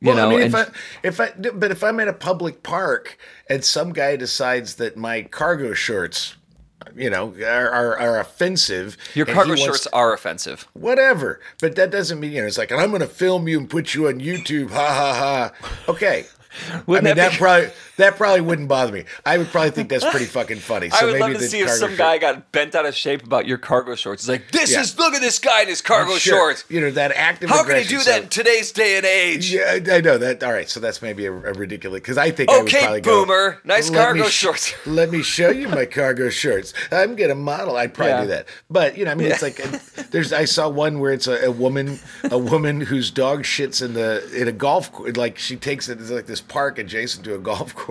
You 0.00 0.08
Well, 0.08 0.16
know, 0.16 0.26
I 0.28 0.30
mean, 0.30 0.40
and 0.42 0.54
if 0.54 0.54
I, 0.54 0.66
if 1.02 1.20
I, 1.20 1.50
but 1.52 1.70
if 1.70 1.84
I'm 1.84 2.00
at 2.00 2.08
a 2.08 2.12
public 2.14 2.62
park 2.62 3.18
and 3.50 3.62
some 3.64 3.92
guy 3.92 4.16
decides 4.16 4.76
that 4.76 4.96
my 4.96 5.22
cargo 5.22 5.74
shorts, 5.74 6.36
you 6.96 7.10
know, 7.10 7.34
are 7.44 7.68
are, 7.70 7.98
are 7.98 8.20
offensive, 8.20 8.96
your 9.14 9.26
cargo 9.26 9.56
shorts 9.56 9.86
are 9.88 10.14
offensive. 10.14 10.66
whatever. 10.72 11.40
But 11.60 11.76
that 11.76 11.90
doesn't 11.90 12.18
mean 12.18 12.32
you 12.32 12.40
know. 12.40 12.46
It's 12.46 12.56
like, 12.56 12.70
and 12.70 12.80
I'm 12.80 12.88
going 12.90 13.02
to 13.02 13.06
film 13.08 13.46
you 13.48 13.58
and 13.58 13.68
put 13.68 13.92
you 13.94 14.06
on 14.08 14.20
YouTube. 14.20 14.70
Ha 14.70 14.94
ha 14.94 15.14
ha. 15.58 15.68
Okay. 15.92 16.24
I 16.68 16.82
Wouldn't 16.86 17.04
mean, 17.04 17.14
that 17.16 17.16
that 17.16 17.32
be- 17.32 17.38
probably 17.38 17.70
that 18.00 18.16
probably 18.16 18.40
wouldn't 18.40 18.68
bother 18.68 18.92
me. 18.92 19.04
I 19.24 19.38
would 19.38 19.48
probably 19.48 19.70
think 19.70 19.88
that's 19.88 20.04
pretty 20.04 20.26
fucking 20.26 20.58
funny. 20.58 20.90
So 20.90 20.96
I 21.00 21.04
would 21.04 21.12
maybe 21.20 21.32
love 21.34 21.42
to 21.42 21.48
see 21.48 21.60
if 21.60 21.70
some 21.70 21.90
short- 21.90 21.98
guy 21.98 22.18
got 22.18 22.52
bent 22.52 22.74
out 22.74 22.86
of 22.86 22.94
shape 22.94 23.22
about 23.24 23.46
your 23.46 23.58
cargo 23.58 23.94
shorts. 23.94 24.22
It's 24.22 24.28
like, 24.28 24.50
this 24.50 24.72
Yeah. 24.72 24.80
is 24.80 24.98
look 24.98 25.14
at 25.14 25.20
this 25.20 25.38
guy 25.38 25.62
in 25.62 25.68
his 25.68 25.80
cargo 25.80 26.16
Sure. 26.16 26.36
shorts. 26.38 26.64
You 26.68 26.80
know 26.80 26.90
that 26.90 27.12
active. 27.14 27.50
How 27.50 27.64
can 27.64 27.76
he 27.82 27.84
do 27.88 28.00
so- 28.00 28.10
that 28.10 28.22
in 28.24 28.28
today's 28.28 28.72
day 28.72 28.96
and 28.96 29.06
age? 29.06 29.52
Yeah, 29.52 29.78
I, 29.92 29.96
I 29.96 30.00
know 30.00 30.18
that. 30.18 30.42
All 30.42 30.52
right, 30.52 30.68
so 30.68 30.80
that's 30.80 31.00
maybe 31.02 31.26
a, 31.26 31.32
a 31.32 31.52
ridiculous 31.52 32.00
because 32.00 32.18
I 32.18 32.30
think 32.30 32.50
I 32.50 32.58
would 32.58 32.66
Okay, 32.66 32.80
probably 32.80 33.00
go, 33.00 33.24
boomer. 33.24 33.58
Nice 33.64 33.90
cargo 33.90 34.24
sh- 34.28 34.32
shorts." 34.32 34.74
Let 34.86 35.10
me 35.10 35.22
show 35.22 35.50
you 35.50 35.68
my 35.68 35.84
cargo 35.86 36.30
shorts. 36.30 36.72
I'm 36.90 37.16
gonna 37.16 37.34
model. 37.34 37.76
I'd 37.76 37.94
probably 37.94 38.12
Yeah. 38.14 38.20
do 38.22 38.26
that. 38.28 38.46
But 38.70 38.96
you 38.96 39.04
know, 39.04 39.10
I 39.10 39.14
mean, 39.14 39.30
it's 39.30 39.42
like 39.42 39.60
uh, 39.64 39.78
there's. 40.10 40.32
I 40.32 40.44
saw 40.44 40.68
one 40.68 40.98
where 41.00 41.12
it's 41.12 41.26
a, 41.26 41.46
a 41.46 41.50
woman, 41.50 41.98
a 42.30 42.38
woman 42.38 42.80
whose 42.80 43.10
dog 43.10 43.42
shits 43.44 43.84
in 43.84 43.94
the 43.94 44.28
in 44.34 44.48
a 44.48 44.52
golf 44.52 44.90
like 45.16 45.38
she 45.38 45.56
takes 45.56 45.88
it. 45.88 46.00
It's 46.00 46.10
like 46.10 46.26
this 46.26 46.40
park 46.40 46.78
adjacent 46.78 47.24
to 47.24 47.34
a 47.34 47.38
golf 47.38 47.74
course, 47.80 47.89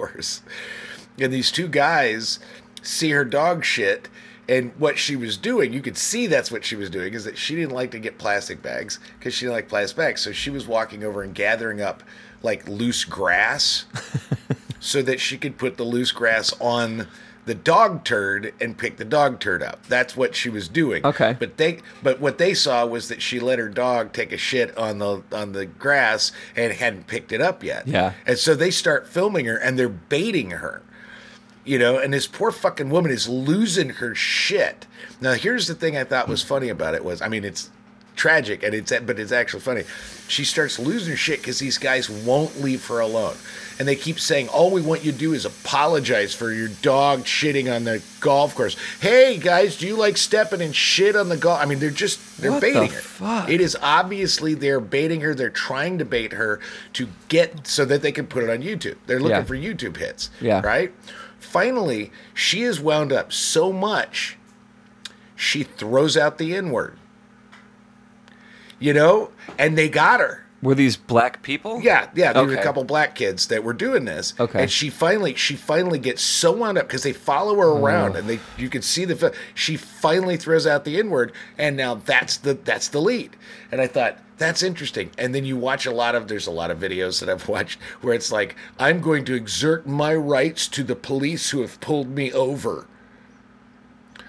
and 1.20 1.34
these 1.34 1.52
two 1.52 1.68
guys 1.68 2.40
see 2.82 3.12
her 3.12 3.26
dog 3.26 3.66
shit. 3.66 4.10
And 4.48 4.72
what 4.80 4.98
she 4.98 5.16
was 5.16 5.38
doing, 5.38 5.74
you 5.74 5.82
could 5.82 5.98
see 5.98 6.26
that's 6.26 6.52
what 6.52 6.66
she 6.66 6.76
was 6.76 6.90
doing, 6.90 7.14
is 7.14 7.24
that 7.26 7.38
she 7.38 7.56
didn't 7.56 7.76
like 7.76 7.92
to 7.92 8.00
get 8.00 8.18
plastic 8.18 8.64
bags 8.64 9.00
because 9.20 9.34
she 9.34 9.46
didn't 9.46 9.54
like 9.54 9.70
plastic 9.70 9.98
bags. 9.98 10.22
So 10.22 10.32
she 10.32 10.50
was 10.50 10.66
walking 10.66 11.04
over 11.04 11.22
and 11.22 11.36
gathering 11.36 11.82
up 11.82 12.02
like 12.42 12.68
loose 12.68 13.06
grass 13.06 13.86
so 14.80 15.04
that 15.04 15.20
she 15.20 15.38
could 15.38 15.58
put 15.58 15.78
the 15.78 15.84
loose 15.84 16.12
grass 16.12 16.52
on 16.60 17.08
the 17.50 17.56
dog 17.56 18.04
turd 18.04 18.54
and 18.62 18.78
pick 18.78 18.98
the 18.98 19.04
dog 19.04 19.40
turd 19.40 19.64
up. 19.64 19.84
That's 19.88 20.16
what 20.16 20.36
she 20.36 20.52
was 20.52 20.70
doing. 20.70 21.04
Okay. 21.04 21.36
But 21.40 21.58
they 21.58 21.80
but 22.04 22.20
what 22.20 22.38
they 22.38 22.54
saw 22.54 22.86
was 22.86 23.08
that 23.08 23.24
she 23.24 23.40
let 23.40 23.58
her 23.58 23.68
dog 23.68 24.14
take 24.14 24.32
a 24.32 24.38
shit 24.38 24.78
on 24.78 25.00
the 25.00 25.24
on 25.32 25.54
the 25.54 25.66
grass 25.66 26.32
and 26.56 26.72
hadn't 26.72 27.08
picked 27.08 27.32
it 27.32 27.42
up 27.42 27.64
yet. 27.64 27.88
Yeah. 27.88 28.14
And 28.28 28.38
so 28.38 28.54
they 28.54 28.70
start 28.70 29.08
filming 29.08 29.46
her 29.46 29.58
and 29.58 29.80
they're 29.80 29.90
baiting 29.90 30.52
her. 30.52 30.84
You 31.66 31.80
know, 31.80 31.98
and 31.98 32.14
this 32.14 32.28
poor 32.28 32.52
fucking 32.52 32.92
woman 32.92 33.10
is 33.12 33.28
losing 33.28 33.90
her 33.90 34.14
shit. 34.14 34.86
Now 35.20 35.34
here's 35.34 35.66
the 35.66 35.74
thing 35.74 35.98
I 35.98 36.04
thought 36.04 36.28
was 36.28 36.44
funny 36.44 36.70
about 36.70 36.94
it 36.94 37.04
was 37.04 37.20
I 37.20 37.30
mean 37.30 37.44
it's 37.44 37.72
tragic 38.16 38.62
and 38.62 38.76
it's 38.76 38.92
but 38.92 39.20
it's 39.20 39.32
actually 39.32 39.62
funny. 39.62 39.86
She 40.28 40.46
starts 40.46 40.78
losing 40.78 41.14
her 41.14 41.18
shit 41.18 41.40
because 41.40 41.58
these 41.58 41.80
guys 41.80 42.12
won't 42.12 42.62
leave 42.62 42.86
her 42.86 43.00
alone. 43.00 43.38
And 43.80 43.88
they 43.88 43.96
keep 43.96 44.20
saying, 44.20 44.50
all 44.50 44.72
we 44.72 44.82
want 44.82 45.06
you 45.06 45.14
to 45.14 45.18
do 45.18 45.34
is 45.34 45.46
apologize 45.46 46.36
for 46.36 46.52
your 46.52 46.68
dog 46.68 47.22
shitting 47.22 47.74
on 47.74 47.86
the 47.86 48.04
golf 48.20 48.54
course. 48.54 48.76
Hey 49.00 49.38
guys, 49.38 49.78
do 49.78 49.88
you 49.88 49.96
like 49.96 50.18
stepping 50.18 50.62
and 50.62 50.76
shit 50.76 51.16
on 51.16 51.30
the 51.30 51.38
golf? 51.38 51.62
I 51.62 51.66
mean, 51.66 51.80
they're 51.80 51.90
just 51.90 52.42
they're 52.42 52.52
What 52.52 52.60
the 52.60 52.74
baiting 52.74 52.90
her. 52.92 53.00
fuck? 53.00 53.50
It 53.50 53.62
is 53.62 53.78
obviously 53.82 54.54
they're 54.54 54.82
baiting 54.82 55.22
her. 55.22 55.34
They're 55.34 55.50
trying 55.50 55.98
to 56.00 56.04
bait 56.06 56.34
her 56.34 56.60
to 56.94 57.08
get 57.30 57.68
so 57.68 57.86
that 57.86 58.02
they 58.02 58.12
can 58.12 58.28
put 58.28 58.44
it 58.44 58.50
on 58.50 58.58
YouTube. 58.62 58.98
They're 59.06 59.20
looking 59.20 59.38
Yeah. 59.38 59.44
for 59.44 59.56
YouTube 59.56 59.96
hits. 59.96 60.30
Yeah. 60.42 60.60
Right? 60.62 60.92
Finally, 61.40 62.12
she 62.34 62.64
is 62.64 62.82
wound 62.82 63.14
up 63.14 63.32
so 63.32 63.72
much 63.72 64.38
she 65.38 65.64
throws 65.64 66.18
out 66.18 66.38
the 66.38 66.54
N 66.54 66.70
word. 66.72 66.98
You 68.78 68.94
know? 68.94 69.32
And 69.58 69.78
they 69.78 69.88
got 69.88 70.20
her. 70.20 70.46
Were 70.62 70.76
these 70.76 70.98
black 70.98 71.42
people? 71.42 71.80
Yeah, 71.82 72.10
yeah. 72.14 72.34
There 72.34 72.44
were 72.44 72.54
a 72.54 72.64
couple 72.64 72.84
black 72.84 73.16
kids 73.16 73.48
that 73.48 73.64
were 73.64 73.74
doing 73.74 74.06
this. 74.06 74.34
Okay. 74.40 74.64
And 74.64 74.72
she 74.72 74.90
finally, 74.90 75.34
she 75.36 75.56
finally 75.56 76.00
gets 76.00 76.22
so 76.22 76.52
wound 76.52 76.78
up 76.78 76.88
because 76.88 77.04
they 77.04 77.14
follow 77.14 77.56
her 77.56 77.70
oh. 77.70 77.78
around 77.78 78.18
and 78.18 78.30
they, 78.30 78.40
you 78.58 78.70
can 78.70 78.82
see 78.82 79.06
the. 79.06 79.34
She 79.54 79.78
finally 79.78 80.36
throws 80.36 80.68
out 80.68 80.84
the 80.84 81.00
N 81.00 81.10
word, 81.10 81.32
and 81.58 81.78
now 81.78 81.96
that's 81.96 82.38
the 82.38 82.56
that's 82.56 82.90
the 82.90 83.00
lead. 83.00 83.38
And 83.72 83.80
I 83.80 83.88
thought 83.88 84.20
that's 84.38 84.62
interesting. 84.62 85.12
And 85.18 85.34
then 85.34 85.46
you 85.46 85.56
watch 85.56 85.86
a 85.86 85.92
lot 85.92 86.16
of. 86.16 86.28
There's 86.28 86.48
a 86.48 86.52
lot 86.52 86.72
of 86.72 86.80
videos 86.80 87.22
that 87.22 87.30
I've 87.30 87.48
watched 87.48 87.80
where 88.02 88.14
it's 88.14 88.32
like, 88.32 88.56
I'm 88.78 89.00
going 89.00 89.24
to 89.26 89.36
exert 89.36 89.88
my 89.88 90.14
rights 90.14 90.68
to 90.70 90.84
the 90.84 90.96
police 90.96 91.52
who 91.52 91.62
have 91.62 91.80
pulled 91.80 92.10
me 92.10 92.34
over. 92.34 92.88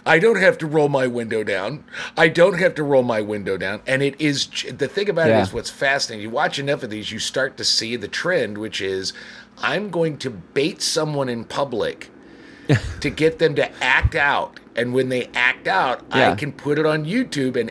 I 0.07 0.19
don't 0.19 0.41
have 0.41 0.57
to 0.59 0.67
roll 0.67 0.89
my 0.89 1.07
window 1.07 1.45
down. 1.45 1.85
I 2.17 2.29
don't 2.29 2.59
have 2.59 2.75
to 2.77 2.83
roll 2.83 3.03
my 3.03 3.21
window 3.21 3.57
down. 3.57 3.83
And 3.87 4.03
it 4.03 4.21
is 4.21 4.47
the 4.71 4.89
thing 4.89 5.09
about 5.09 5.29
Yeah. 5.29 5.39
it 5.39 5.43
is 5.43 5.53
what's 5.53 5.71
fascinating. 5.71 6.23
You 6.23 6.31
watch 6.31 6.59
enough 6.59 6.83
of 6.83 6.91
these, 6.91 7.13
you 7.13 7.19
start 7.19 7.57
to 7.59 7.65
see 7.65 7.97
the 7.97 8.09
trend, 8.09 8.59
which 8.59 8.81
is 8.81 9.13
I'm 9.59 9.91
going 9.91 10.17
to 10.19 10.31
bait 10.31 10.81
someone 10.81 11.29
in 11.29 11.45
public 11.45 12.11
to 13.01 13.11
get 13.11 13.39
them 13.39 13.55
to 13.57 13.71
act 13.83 14.15
out. 14.15 14.59
And 14.77 14.95
when 14.95 15.09
they 15.11 15.29
act 15.35 15.69
out, 15.69 16.03
Yeah. 16.15 16.31
I 16.33 16.35
can 16.35 16.53
put 16.53 16.79
it 16.79 16.87
on 16.87 17.05
YouTube, 17.05 17.57
and 17.57 17.71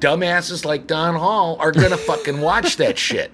dumbasses 0.00 0.64
like 0.64 0.86
Don 0.86 1.14
Hall 1.14 1.56
are 1.60 1.70
gonna 1.72 1.96
fucking 2.10 2.40
watch 2.40 2.76
that 2.78 2.98
shit. 2.98 3.30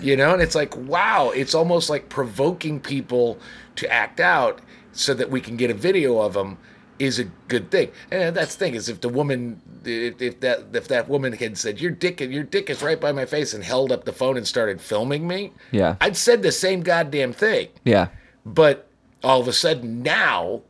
You 0.00 0.16
know, 0.16 0.32
and 0.32 0.42
it's 0.42 0.54
like, 0.54 0.76
wow, 0.76 1.30
it's 1.34 1.54
almost 1.54 1.90
like 1.90 2.08
provoking 2.08 2.80
people 2.80 3.38
to 3.76 3.90
act 3.92 4.20
out 4.20 4.60
so 4.92 5.14
that 5.14 5.30
we 5.30 5.40
can 5.40 5.56
get 5.56 5.70
a 5.70 5.74
video 5.74 6.18
of 6.20 6.32
them 6.34 6.58
is 6.98 7.18
a 7.18 7.24
good 7.48 7.70
thing. 7.70 7.90
And 8.10 8.34
that's 8.36 8.54
the 8.56 8.64
thing 8.64 8.74
is 8.74 8.88
if 8.88 9.00
the 9.00 9.08
woman, 9.08 9.60
if, 9.84 10.20
if 10.20 10.40
that 10.40 10.64
if 10.72 10.88
that 10.88 11.08
woman 11.08 11.32
had 11.32 11.56
said 11.56 11.80
your 11.80 11.90
dick 11.92 12.20
your 12.20 12.42
dick 12.42 12.70
is 12.70 12.82
right 12.82 13.00
by 13.00 13.12
my 13.12 13.24
face 13.24 13.54
and 13.54 13.62
held 13.62 13.92
up 13.92 14.04
the 14.04 14.12
phone 14.12 14.36
and 14.36 14.46
started 14.46 14.80
filming 14.80 15.26
me, 15.26 15.52
Yeah. 15.70 15.96
I'd 16.00 16.16
said 16.16 16.42
the 16.42 16.52
same 16.52 16.82
goddamn 16.82 17.32
thing. 17.32 17.68
Yeah. 17.84 18.08
But 18.44 18.88
all 19.22 19.40
of 19.40 19.48
a 19.48 19.52
sudden 19.52 20.02
now, 20.02 20.62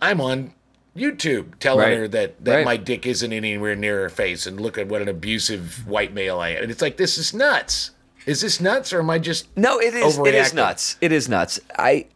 I'm 0.00 0.20
on 0.20 0.54
YouTube 0.96 1.58
telling 1.60 1.84
Right. 1.88 1.98
her 1.98 2.08
that, 2.08 2.44
that 2.44 2.54
Right. 2.56 2.64
my 2.64 2.76
dick 2.76 3.06
isn't 3.06 3.32
anywhere 3.32 3.76
near 3.76 4.00
her 4.02 4.08
face 4.08 4.46
and 4.46 4.60
look 4.60 4.76
at 4.78 4.88
what 4.88 5.02
an 5.02 5.08
abusive 5.08 5.86
white 5.86 6.12
male 6.12 6.40
I 6.40 6.50
am. 6.50 6.62
And 6.64 6.70
it's 6.72 6.82
like, 6.82 6.96
this 6.96 7.16
is 7.18 7.32
nuts. 7.32 7.92
Is 8.26 8.40
this 8.42 8.60
nuts 8.60 8.92
or 8.92 8.98
am 9.00 9.08
I 9.10 9.18
just 9.18 9.46
No, 9.56 9.78
it 9.80 9.94
is. 9.94 10.18
It 10.18 10.34
is 10.34 10.52
nuts. 10.52 10.96
It 11.00 11.12
is 11.12 11.28
nuts. 11.28 11.58
I, 11.78 12.06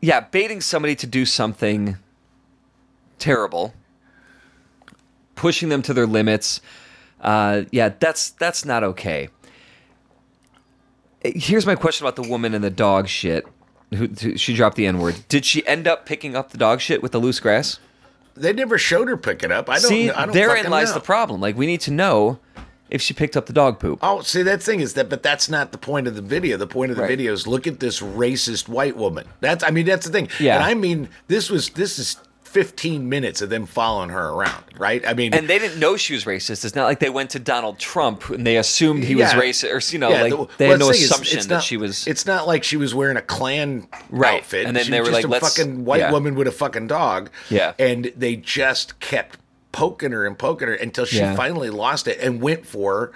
yeah, 0.00 0.20
baiting 0.20 0.60
somebody 0.60 0.94
to 0.96 1.06
do 1.06 1.24
something 1.24 1.96
terrible, 3.18 3.74
pushing 5.34 5.68
them 5.68 5.82
to 5.82 5.94
their 5.94 6.06
limits. 6.06 6.60
Uh, 7.20 7.62
yeah, 7.72 7.90
that's 7.98 8.30
that's 8.30 8.64
not 8.64 8.84
okay. 8.84 9.28
Here's 11.22 11.66
my 11.66 11.74
question 11.74 12.06
about 12.06 12.16
the 12.22 12.28
woman 12.28 12.54
and 12.54 12.62
the 12.62 12.70
dog 12.70 13.08
shit. 13.08 13.46
Who, 13.94 14.06
who 14.06 14.36
she 14.36 14.54
dropped 14.54 14.76
the 14.76 14.86
n 14.86 14.98
word? 14.98 15.16
Did 15.28 15.44
she 15.44 15.66
end 15.66 15.86
up 15.88 16.06
picking 16.06 16.36
up 16.36 16.50
the 16.50 16.58
dog 16.58 16.80
shit 16.80 17.02
with 17.02 17.12
the 17.12 17.18
loose 17.20 17.40
grass? 17.40 17.78
They 18.34 18.52
never 18.52 18.78
showed 18.78 19.08
her 19.08 19.16
pick 19.16 19.42
it 19.42 19.50
up. 19.50 19.68
I 19.70 19.78
don't. 19.78 19.88
See, 19.88 20.10
I 20.10 20.26
don't 20.26 20.34
therein 20.34 20.70
lies 20.70 20.88
know. 20.88 20.94
the 20.94 21.00
problem. 21.00 21.40
Like, 21.40 21.56
we 21.56 21.66
need 21.66 21.80
to 21.82 21.90
know 21.90 22.38
if 22.90 23.00
she 23.00 23.14
picked 23.14 23.36
up 23.36 23.46
the 23.46 23.52
dog 23.52 23.80
poop. 23.80 23.98
Oh, 24.02 24.20
see, 24.20 24.42
that 24.42 24.62
thing 24.62 24.80
is 24.80 24.94
that, 24.94 25.08
but 25.08 25.22
that's 25.22 25.48
not 25.48 25.72
the 25.72 25.78
point 25.78 26.06
of 26.06 26.14
the 26.14 26.22
video. 26.22 26.56
The 26.56 26.66
point 26.66 26.90
of 26.90 26.96
the 26.96 27.02
Right. 27.02 27.08
video 27.08 27.32
is 27.32 27.46
look 27.46 27.66
at 27.66 27.80
this 27.80 28.00
racist 28.00 28.68
white 28.68 28.96
woman. 28.96 29.26
That's, 29.40 29.64
I 29.64 29.70
mean, 29.70 29.86
that's 29.86 30.06
the 30.06 30.12
thing. 30.12 30.28
Yeah. 30.38 30.56
And 30.56 30.64
I 30.64 30.74
mean, 30.74 31.08
this 31.28 31.48
was, 31.50 31.70
this 31.70 31.98
is 31.98 32.18
15 32.56 33.06
minutes 33.10 33.42
of 33.42 33.50
them 33.50 33.66
following 33.66 34.08
her 34.08 34.30
around, 34.30 34.64
right? 34.78 35.06
I 35.06 35.12
mean, 35.12 35.34
And 35.34 35.46
they 35.46 35.58
didn't 35.58 35.78
know 35.78 35.98
she 35.98 36.14
was 36.14 36.24
racist. 36.24 36.64
It's 36.64 36.74
not 36.74 36.84
like 36.86 37.00
they 37.00 37.10
went 37.10 37.28
to 37.30 37.38
Donald 37.38 37.78
Trump 37.78 38.30
and 38.30 38.46
they 38.46 38.56
assumed 38.56 39.04
he 39.04 39.14
was 39.14 39.26
racist, 39.32 39.70
or 39.74 39.92
you 39.92 39.98
know, 39.98 40.08
Yeah, 40.08 40.22
like 40.22 40.30
the- 40.32 40.46
they 40.56 40.68
had 40.68 40.78
no 40.78 40.90
thing 40.90 41.02
is, 41.02 41.10
assumption 41.10 41.36
it's 41.36 41.46
that 41.48 41.56
not- 41.56 41.62
she 41.64 41.76
was. 41.76 42.06
It's 42.06 42.24
not 42.24 42.46
like 42.46 42.64
she 42.64 42.78
was 42.78 42.94
wearing 42.94 43.18
a 43.18 43.20
Klan 43.20 43.86
Right. 44.08 44.36
outfit, 44.40 44.64
And 44.66 44.74
then 44.74 44.84
She 44.84 44.90
they 44.90 45.00
was 45.00 45.10
were 45.10 45.20
just 45.20 45.28
like, 45.30 45.42
a 45.42 45.44
fucking 45.44 45.84
white 45.84 46.00
yeah. 46.00 46.12
woman 46.12 46.34
with 46.34 46.46
a 46.48 46.50
fucking 46.52 46.86
dog. 46.86 47.28
Yeah. 47.50 47.74
and 47.78 48.10
they 48.16 48.36
just 48.36 48.98
kept 49.00 49.38
poking 49.72 50.12
her 50.12 50.26
and 50.26 50.38
poking 50.38 50.68
her 50.68 50.74
until 50.74 51.04
she 51.04 51.18
Yeah. 51.18 51.36
finally 51.36 51.68
lost 51.68 52.08
it 52.08 52.18
and 52.20 52.40
went 52.40 52.64
for. 52.66 53.12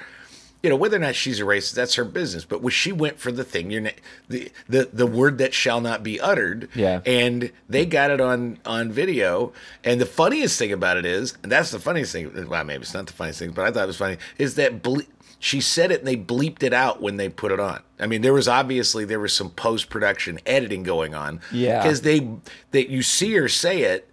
You 0.62 0.68
know 0.68 0.76
whether 0.76 0.96
or 0.96 1.00
not 1.00 1.14
she's 1.14 1.40
a 1.40 1.44
racist, 1.44 1.74
that's 1.74 1.94
her 1.94 2.04
business. 2.04 2.44
But 2.44 2.60
when 2.60 2.70
she 2.70 2.92
went 2.92 3.18
for 3.18 3.32
the 3.32 3.44
thing, 3.44 3.70
you're 3.70 3.90
the 4.28 4.50
the 4.68 4.90
the 4.92 5.06
word 5.06 5.38
that 5.38 5.54
shall 5.54 5.80
not 5.80 6.02
be 6.02 6.20
uttered. 6.20 6.68
Yeah. 6.74 7.00
and 7.06 7.50
they 7.68 7.86
got 7.86 8.10
it 8.10 8.20
on 8.20 8.58
on 8.66 8.92
video. 8.92 9.52
And 9.84 10.00
the 10.00 10.06
funniest 10.06 10.58
thing 10.58 10.72
about 10.72 10.98
it 10.98 11.06
is, 11.06 11.36
and 11.42 11.50
that's 11.50 11.70
the 11.70 11.78
funniest 11.78 12.12
thing. 12.12 12.30
Well, 12.48 12.64
maybe 12.64 12.82
it's 12.82 12.92
not 12.92 13.06
the 13.06 13.12
funniest 13.14 13.38
thing, 13.38 13.52
but 13.52 13.64
I 13.64 13.70
thought 13.70 13.84
it 13.84 13.86
was 13.86 13.96
funny. 13.96 14.18
Is 14.36 14.56
that 14.56 14.82
ble- 14.82 15.02
she 15.38 15.62
said 15.62 15.90
it 15.90 16.00
and 16.00 16.06
they 16.06 16.16
bleeped 16.18 16.62
it 16.62 16.74
out 16.74 17.00
when 17.00 17.16
they 17.16 17.30
put 17.30 17.50
it 17.50 17.58
on. 17.58 17.80
I 17.98 18.06
mean, 18.06 18.20
there 18.20 18.34
was 18.34 18.46
obviously 18.46 19.06
there 19.06 19.18
was 19.20 19.32
some 19.32 19.48
post 19.52 19.88
production 19.88 20.38
editing 20.44 20.82
going 20.82 21.14
on. 21.14 21.40
Yeah. 21.50 21.82
because 21.82 22.02
they 22.02 22.28
that 22.72 22.90
you 22.90 23.02
see 23.02 23.32
her 23.36 23.48
say 23.48 23.80
it, 23.84 24.10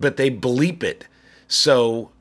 but 0.00 0.16
they 0.16 0.30
bleep 0.30 0.82
it. 0.82 1.06
So 1.48 2.11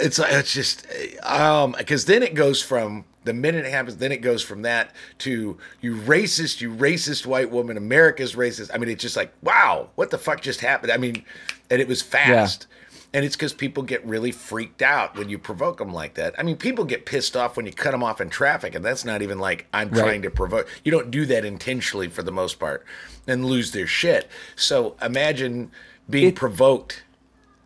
it's 0.00 0.18
it's 0.18 0.52
just 0.52 0.86
um 1.22 1.74
because 1.78 2.04
then 2.06 2.22
it 2.22 2.34
goes 2.34 2.60
from 2.62 3.04
the 3.24 3.32
minute 3.32 3.64
it 3.64 3.70
happens 3.70 3.96
then 3.98 4.10
it 4.12 4.18
goes 4.18 4.42
from 4.42 4.62
that 4.62 4.90
to 5.18 5.56
you 5.80 5.94
racist 5.96 6.60
you 6.60 6.70
racist 6.74 7.24
white 7.26 7.50
woman 7.50 7.76
america's 7.76 8.34
racist. 8.34 8.70
I 8.74 8.78
mean 8.78 8.90
it's 8.90 9.02
just 9.02 9.16
like 9.16 9.32
wow 9.42 9.88
what 9.94 10.10
the 10.10 10.18
fuck 10.18 10.40
just 10.40 10.60
happened? 10.60 10.90
I 10.92 10.96
mean 10.96 11.24
and 11.70 11.80
it 11.80 11.88
was 11.88 12.02
fast. 12.02 12.66
And 13.14 13.24
it's 13.24 13.36
because 13.36 13.52
people 13.52 13.84
get 13.84 14.04
really 14.04 14.32
freaked 14.32 14.82
out 14.82 15.16
when 15.16 15.28
you 15.28 15.38
provoke 15.38 15.78
them 15.78 15.92
like 15.92 16.14
that. 16.14 16.34
I 16.36 16.42
mean 16.42 16.56
people 16.56 16.84
get 16.84 17.06
pissed 17.06 17.36
off 17.36 17.56
when 17.56 17.64
you 17.64 17.72
cut 17.72 17.92
them 17.92 18.02
off 18.02 18.20
in 18.20 18.28
traffic 18.28 18.74
and 18.74 18.84
that's 18.84 19.04
not 19.04 19.22
even 19.22 19.38
like 19.38 19.66
i'm 19.72 19.88
Right. 19.90 20.00
trying 20.00 20.22
to 20.22 20.30
provoke 20.30 20.68
you 20.82 20.90
don't 20.90 21.12
do 21.12 21.24
that 21.26 21.44
intentionally 21.44 22.08
for 22.08 22.24
the 22.24 22.32
most 22.32 22.58
part 22.58 22.84
and 23.28 23.44
lose 23.46 23.70
their 23.70 23.86
shit. 23.86 24.28
So 24.56 24.96
imagine 25.00 25.70
being 26.10 26.30
It- 26.30 26.34
provoked 26.34 27.03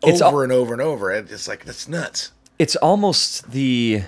It's 0.03 0.21
over 0.21 0.37
al- 0.37 0.43
and 0.43 0.51
over 0.51 0.73
and 0.73 0.81
over 0.81 1.09
and 1.11 1.29
it's 1.29 1.47
like 1.47 1.65
that's 1.65 1.87
nuts 1.87 2.31
it's 2.57 2.75
almost 2.77 3.51
the 3.51 4.03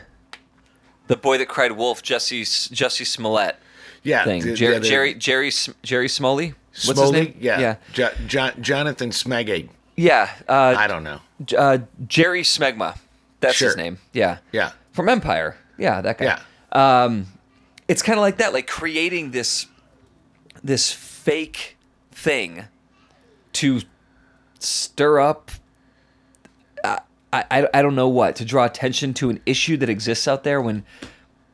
the 1.07 1.15
boy 1.17 1.37
that 1.37 1.47
cried 1.49 1.73
wolf, 1.73 2.01
Jesse 2.01 2.43
Jesse 2.43 3.03
Smollett 3.05 3.57
Yeah, 4.03 4.23
thing. 4.23 4.41
the- 4.43 4.53
Jerry 4.53 4.73
yeah, 4.73 4.79
the- 4.79 4.87
Jerry 4.87 5.13
Jerry 5.13 5.47
S- 5.49 5.69
Jerry 5.83 6.07
Smoley. 6.07 6.53
What's 6.85 6.99
his 7.01 7.11
name? 7.11 7.35
Yeah, 7.39 7.59
yeah, 7.59 7.75
Jo- 7.91 8.11
Jo- 8.27 8.51
Jonathan 8.61 9.09
Smeggy. 9.09 9.69
yeah. 9.97 10.29
Uh, 10.47 10.73
I 10.77 10.87
don't 10.87 11.03
know. 11.03 11.19
J- 11.43 11.57
uh, 11.57 11.77
Jerry 12.07 12.43
Smegma. 12.43 12.97
That's 13.41 13.59
his 13.59 13.75
name. 13.75 13.97
Yeah. 14.13 14.37
Yeah. 14.53 14.71
From 14.93 15.09
Empire. 15.09 15.57
Yeah, 15.77 15.99
that 16.01 16.17
guy. 16.17 16.25
Yeah, 16.25 17.03
Um, 17.03 17.27
it's 17.89 18.01
kind 18.01 18.17
of 18.17 18.21
like 18.21 18.37
that, 18.37 18.53
like 18.53 18.67
creating 18.67 19.31
this 19.31 19.65
this 20.63 20.91
fake 20.93 21.75
thing 22.11 22.65
to 23.53 23.81
stir 24.59 25.19
up. 25.19 25.51
I, 27.33 27.43
I 27.51 27.67
I 27.75 27.81
don't 27.81 27.95
know 27.95 28.07
what 28.09 28.35
to 28.37 28.45
draw 28.45 28.65
attention 28.65 29.13
to 29.15 29.29
an 29.29 29.39
issue 29.45 29.77
that 29.77 29.89
exists 29.89 30.27
out 30.27 30.43
there 30.43 30.61
when 30.61 30.83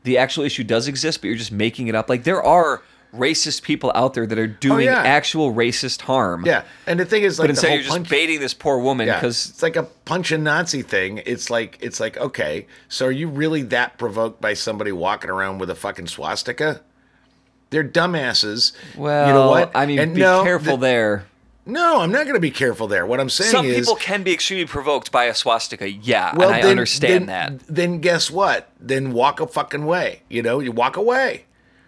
the 0.04 0.18
actual 0.18 0.44
issue 0.44 0.64
does 0.64 0.88
exist, 0.88 1.22
but 1.22 1.28
you're 1.28 1.38
just 1.38 1.52
making 1.52 1.88
it 1.88 1.96
up. 1.96 2.10
Like 2.10 2.24
there 2.24 2.42
are 2.42 2.82
racist 3.14 3.62
people 3.64 3.92
out 3.96 4.14
there 4.14 4.26
that 4.28 4.38
are 4.38 4.44
oh, 4.44 4.58
doing 4.60 4.88
Oh, 4.90 4.92
yeah. 4.92 5.02
actual 5.02 5.54
racist 5.54 6.02
harm. 6.02 6.46
yeah. 6.46 6.64
And 6.86 7.00
the 7.00 7.06
thing 7.06 7.24
is, 7.24 7.40
like, 7.40 7.46
But 7.48 7.48
the 7.48 7.52
instead, 7.68 7.74
you're 7.74 8.00
just 8.00 8.10
baiting 8.10 8.40
this 8.42 8.54
poor 8.54 8.80
woman 8.80 9.08
Yeah, 9.08 9.16
because 9.16 9.50
it's 9.50 9.64
like 9.64 9.76
a 9.78 9.84
punch 9.84 10.32
a 10.32 10.38
Nazi 10.38 10.82
thing. 10.82 11.22
It's 11.26 11.50
like 11.50 11.78
it's 11.82 12.00
like 12.00 12.18
okay, 12.18 12.68
so 12.90 13.06
are 13.08 13.12
you 13.12 13.28
really 13.28 13.62
that 13.64 13.98
provoked 13.98 14.42
by 14.42 14.54
somebody 14.56 14.92
walking 14.92 15.30
around 15.30 15.60
with 15.60 15.70
a 15.70 15.76
fucking 15.76 16.08
swastika? 16.08 16.82
They're 17.70 17.84
dumbasses. 17.84 18.72
well, 18.96 19.28
you 19.28 19.34
know 19.34 19.50
what? 19.50 19.72
I 19.76 19.86
mean, 19.86 20.00
And 20.00 20.16
be 20.16 20.22
no, 20.22 20.42
careful 20.44 20.78
th- 20.78 20.80
there. 20.80 21.28
No, 21.68 22.00
I'm 22.02 22.12
not 22.12 22.24
going 22.24 22.36
to 22.36 22.40
be 22.40 22.50
careful 22.52 22.88
there. 22.88 23.06
What 23.06 23.20
I'm 23.20 23.30
saying 23.30 23.52
Some 23.52 23.66
is, 23.66 23.80
people 23.80 23.96
can 23.98 24.24
be 24.24 24.34
extremely 24.34 24.66
provoked 24.66 25.12
by 25.12 25.26
a 25.26 25.34
swastika. 25.36 25.90
Yeah, 25.90 26.34
well, 26.36 26.48
and 26.50 26.56
I 26.58 26.62
then, 26.62 26.72
understand 26.72 27.28
then- 27.30 27.58
that. 27.58 27.68
Then 27.68 28.00
guess 28.00 28.32
what? 28.32 28.70
Then 28.80 29.12
walk 29.12 29.40
a 29.40 29.48
fucking 29.48 29.86
way. 29.86 30.22
You 30.30 30.42
know, 30.42 30.60
you 30.60 30.72
walk 30.72 30.96
away. 30.98 31.46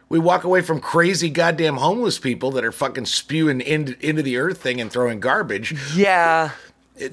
We 0.10 0.20
walk 0.20 0.44
away 0.44 0.62
from 0.62 0.80
crazy 0.82 1.30
goddamn 1.30 1.78
homeless 1.78 2.18
people 2.20 2.52
that 2.52 2.66
are 2.66 2.72
fucking 2.72 3.06
spewing 3.06 3.62
into, 3.62 3.96
into 4.06 4.22
the 4.24 4.38
earth 4.38 4.60
thing 4.62 4.82
and 4.82 4.92
throwing 4.92 5.20
garbage. 5.20 5.74
Yeah. 5.96 6.52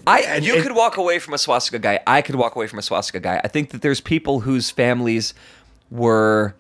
I 0.07 0.21
and- 0.23 0.45
you 0.45 0.55
and- 0.55 0.63
could 0.65 0.75
walk 0.75 0.97
away 0.97 1.19
from 1.21 1.35
a 1.35 1.39
swastika 1.39 1.79
guy. 1.79 2.01
I 2.07 2.21
could 2.23 2.35
walk 2.35 2.57
away 2.57 2.67
from 2.67 2.79
a 2.79 2.83
swastika 2.83 3.21
guy. 3.21 3.41
I 3.45 3.49
think 3.49 3.71
that 3.71 3.83
there's 3.83 4.01
people 4.01 4.41
whose 4.41 4.71
families 4.71 5.33
were 5.91 6.55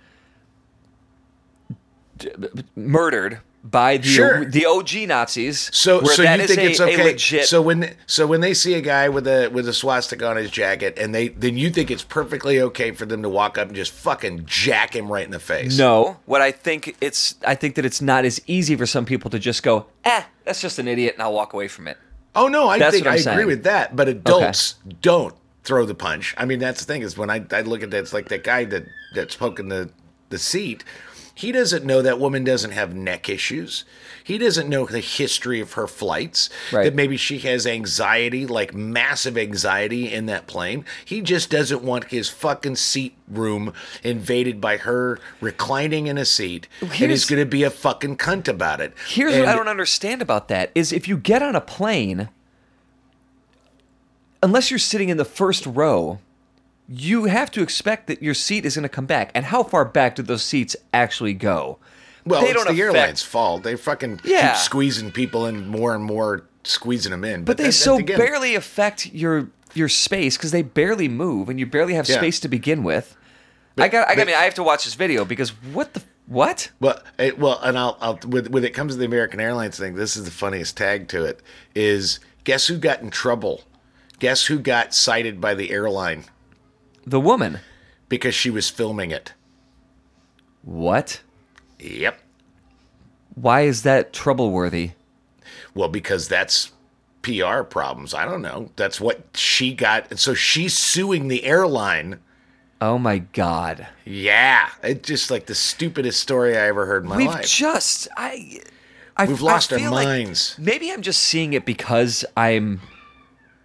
d- 2.18 2.30
murdered 2.76 3.40
by 3.70 3.96
the 3.96 4.06
Sure. 4.08 4.44
the 4.44 4.66
OG 4.66 5.06
Nazis. 5.08 5.70
So, 5.72 6.02
so 6.04 6.22
you 6.22 6.46
think 6.46 6.60
a, 6.60 6.70
it's 6.70 6.80
okay? 6.80 7.04
legit, 7.04 7.46
So 7.46 7.60
when 7.60 7.94
so 8.06 8.26
when 8.26 8.40
they 8.40 8.54
see 8.54 8.74
a 8.74 8.80
guy 8.80 9.08
with 9.08 9.26
a 9.26 9.48
with 9.48 9.68
a 9.68 9.72
swastika 9.72 10.28
on 10.28 10.36
his 10.36 10.50
jacket, 10.50 10.96
and 10.98 11.14
they 11.14 11.28
then 11.28 11.56
you 11.56 11.70
think 11.70 11.90
it's 11.90 12.04
perfectly 12.04 12.60
okay 12.60 12.92
for 12.92 13.06
them 13.06 13.22
to 13.22 13.28
walk 13.28 13.58
up 13.58 13.68
and 13.68 13.76
just 13.76 13.92
fucking 13.92 14.44
jack 14.46 14.94
him 14.94 15.10
right 15.10 15.24
in 15.24 15.30
the 15.32 15.40
face? 15.40 15.76
no, 15.76 16.18
what 16.26 16.40
I 16.40 16.52
think 16.52 16.96
it's 17.00 17.34
I 17.46 17.54
think 17.54 17.74
that 17.74 17.84
it's 17.84 18.00
not 18.00 18.24
as 18.24 18.40
easy 18.46 18.76
for 18.76 18.86
some 18.86 19.04
people 19.04 19.30
to 19.30 19.38
just 19.38 19.62
go, 19.62 19.86
eh, 20.04 20.22
that's 20.44 20.60
just 20.60 20.78
an 20.78 20.86
idiot, 20.88 21.14
and 21.14 21.22
I'll 21.22 21.32
walk 21.34 21.52
away 21.52 21.68
from 21.68 21.88
it. 21.88 21.98
Oh 22.34 22.48
no, 22.48 22.68
I 22.68 22.78
That's 22.78 22.94
think 22.94 23.06
I 23.06 23.16
agree 23.16 23.46
with 23.46 23.64
that. 23.64 23.96
But 23.96 24.08
adults 24.08 24.74
don't 25.00 25.34
throw 25.64 25.86
the 25.86 25.94
punch. 25.94 26.34
I 26.36 26.44
mean, 26.44 26.58
that's 26.58 26.84
the 26.84 26.92
thing 26.92 27.02
is 27.02 27.16
when 27.16 27.30
I, 27.30 27.44
I 27.50 27.62
look 27.62 27.82
at 27.82 27.90
that, 27.90 27.98
it's 27.98 28.12
like 28.12 28.28
that 28.28 28.44
guy 28.44 28.64
that 28.66 28.84
that's 29.14 29.34
poking 29.34 29.68
the 29.68 29.90
the 30.28 30.38
seat. 30.38 30.84
He 31.36 31.52
doesn't 31.52 31.84
know 31.84 32.00
that 32.00 32.18
woman 32.18 32.44
doesn't 32.44 32.70
have 32.70 32.94
neck 32.94 33.28
issues. 33.28 33.84
He 34.24 34.38
doesn't 34.38 34.70
know 34.70 34.86
the 34.86 35.00
history 35.00 35.60
of 35.60 35.74
her 35.74 35.86
flights. 35.86 36.48
Right. 36.72 36.84
That 36.84 36.94
maybe 36.94 37.18
she 37.18 37.40
has 37.40 37.66
anxiety, 37.66 38.46
like 38.46 38.72
massive 38.74 39.36
anxiety 39.36 40.10
in 40.10 40.24
that 40.26 40.46
plane. 40.46 40.86
He 41.04 41.20
just 41.20 41.50
doesn't 41.50 41.82
want 41.82 42.04
his 42.04 42.30
fucking 42.30 42.76
seat 42.76 43.18
room 43.28 43.74
invaded 44.02 44.62
by 44.62 44.78
her 44.78 45.20
reclining 45.42 46.06
in 46.06 46.16
a 46.16 46.24
seat. 46.24 46.68
and 46.80 46.90
he's 46.90 47.26
going 47.26 47.40
to 47.42 47.46
be 47.46 47.64
a 47.64 47.70
fucking 47.70 48.16
cunt 48.16 48.48
about 48.48 48.80
it. 48.80 48.94
Here's 49.06 49.36
what 49.38 49.46
I 49.46 49.54
don't 49.54 49.68
understand 49.68 50.22
about 50.22 50.48
that 50.48 50.70
is 50.74 50.90
if 50.90 51.06
you 51.06 51.18
get 51.18 51.42
on 51.42 51.54
a 51.54 51.60
plane, 51.60 52.30
unless 54.42 54.70
you're 54.70 54.78
sitting 54.78 55.10
in 55.10 55.18
the 55.18 55.24
first 55.26 55.66
row, 55.66 56.18
you 56.88 57.24
have 57.24 57.50
to 57.52 57.62
expect 57.62 58.06
that 58.06 58.22
your 58.22 58.34
seat 58.34 58.64
is 58.64 58.76
going 58.76 58.82
to 58.84 58.88
come 58.88 59.06
back. 59.06 59.30
And 59.34 59.46
how 59.46 59.62
far 59.62 59.84
back 59.84 60.16
do 60.16 60.22
those 60.22 60.42
seats 60.42 60.76
actually 60.94 61.34
go? 61.34 61.78
Well, 62.24 62.40
They 62.40 62.48
it's 62.48 62.54
don't 62.54 62.74
the 62.74 62.80
affect- 62.82 62.96
airline's 62.96 63.22
fault. 63.22 63.62
They 63.62 63.76
fucking 63.76 64.20
Yeah. 64.24 64.52
keep 64.52 64.56
squeezing 64.60 65.12
people 65.12 65.46
in 65.46 65.68
more 65.68 65.94
and 65.94 66.02
more, 66.04 66.44
squeezing 66.64 67.10
them 67.12 67.24
in. 67.24 67.44
But 67.44 67.56
they 67.56 67.64
that- 67.66 67.72
so 67.72 67.98
again, 67.98 68.18
barely 68.18 68.54
affect 68.54 69.06
your 69.12 69.48
your 69.74 69.88
space 69.90 70.38
because 70.38 70.52
they 70.52 70.62
barely 70.62 71.06
move 71.06 71.48
and 71.50 71.60
you 71.60 71.66
barely 71.66 71.92
have 71.94 72.08
Yeah. 72.08 72.16
space 72.16 72.40
to 72.40 72.48
begin 72.48 72.82
with. 72.82 73.14
I 73.76 73.88
got. 73.88 74.08
I, 74.08 74.14
but- 74.14 74.26
mean, 74.26 74.34
I 74.36 74.42
have 74.44 74.54
to 74.54 74.62
watch 74.62 74.84
this 74.86 74.94
video 74.94 75.24
because 75.24 75.50
what 75.72 75.92
the 75.94 76.02
what? 76.26 76.70
Well, 76.80 76.98
it, 77.18 77.38
well, 77.38 77.60
and 77.62 77.78
I'll, 77.78 77.96
I'll 78.00 78.18
with 78.26 78.48
when 78.48 78.64
it 78.64 78.74
comes 78.74 78.94
to 78.94 78.98
the 78.98 79.04
American 79.04 79.38
Airlines 79.38 79.78
thing, 79.78 79.94
this 79.94 80.16
is 80.16 80.24
the 80.24 80.30
funniest 80.30 80.76
tag 80.76 81.08
to 81.08 81.24
it. 81.24 81.42
Is 81.74 82.18
guess 82.44 82.66
who 82.68 82.78
got 82.78 83.02
in 83.02 83.10
trouble? 83.10 83.62
Guess 84.18 84.46
who 84.46 84.58
got 84.58 84.94
cited 84.94 85.40
by 85.42 85.54
the 85.54 85.70
airline 85.70 86.24
The 87.06 87.20
woman. 87.20 87.60
because 88.08 88.34
she 88.34 88.50
was 88.50 88.68
filming 88.70 89.10
it? 89.10 89.32
What? 90.62 91.20
Yep. 91.78 92.18
Why 93.34 93.62
is 93.62 93.82
that 93.82 94.12
troubleworthy? 94.12 94.92
Well, 95.74 95.88
because 95.88 96.26
that's 96.28 96.72
PR 97.22 97.62
problems. 97.62 98.14
I 98.14 98.24
don't 98.24 98.42
know. 98.42 98.70
That's 98.76 99.00
what 99.00 99.24
she 99.34 99.74
got. 99.74 100.10
And 100.10 100.18
so 100.18 100.34
she's 100.34 100.76
suing 100.76 101.28
the 101.28 101.44
airline. 101.44 102.20
Oh 102.80 102.98
my 102.98 103.18
god. 103.18 103.86
Yeah. 104.04 104.68
It's 104.82 105.06
just 105.06 105.30
like 105.30 105.46
the 105.46 105.54
stupidest 105.54 106.20
story 106.20 106.56
I 106.56 106.66
ever 106.68 106.86
heard 106.86 107.04
in 107.04 107.08
my 107.10 107.16
life. 107.16 107.36
We've 107.40 107.46
just 107.46 108.08
I, 108.16 108.60
I 109.16 109.26
We've 109.26 109.42
I 109.42 109.46
lost 109.46 109.72
our 109.72 109.78
feel 109.78 109.92
like 109.92 110.06
minds. 110.06 110.56
maybe 110.58 110.90
I'm 110.92 111.02
just 111.02 111.22
seeing 111.22 111.52
it 111.52 111.64
because 111.64 112.24
I'm 112.36 112.80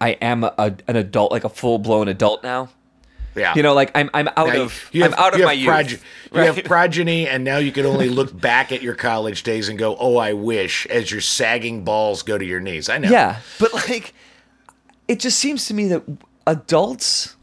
I 0.00 0.10
am 0.12 0.44
a, 0.44 0.74
an 0.88 0.96
adult, 0.96 1.30
like 1.32 1.44
a 1.44 1.48
full 1.48 1.78
blown 1.78 2.08
adult 2.08 2.42
now. 2.42 2.70
Yeah. 3.34 3.54
You 3.54 3.62
know, 3.62 3.74
like 3.74 3.90
I'm 3.94 4.10
I'm 4.14 4.28
out 4.36 4.48
Now, 4.48 4.62
of 4.62 4.88
you 4.92 5.02
have, 5.02 5.14
I'm 5.14 5.18
out 5.18 5.32
of 5.34 5.40
you 5.40 5.46
my 5.46 5.54
have 5.54 5.90
youth. 5.90 6.00
proge- 6.00 6.00
You 6.46 6.52
have 6.52 6.64
progeny, 6.64 7.28
and 7.28 7.44
now 7.44 7.58
you 7.58 7.72
can 7.72 7.86
only 7.86 8.08
look 8.08 8.38
back 8.38 8.72
at 8.72 8.82
your 8.82 8.94
college 8.94 9.42
days 9.42 9.68
and 9.68 9.78
go, 9.78 9.96
"Oh, 9.98 10.16
I 10.16 10.32
wish," 10.32 10.86
as 10.86 11.10
your 11.10 11.20
sagging 11.20 11.84
balls 11.84 12.22
go 12.22 12.36
to 12.38 12.44
your 12.44 12.60
knees. 12.60 12.88
I 12.88 12.98
know. 12.98 13.08
Yeah, 13.10 13.40
but 13.58 13.72
like, 13.74 14.14
it 15.08 15.20
just 15.20 15.38
seems 15.38 15.66
to 15.66 15.74
me 15.74 15.88
that 15.88 16.02
adults 16.46 17.36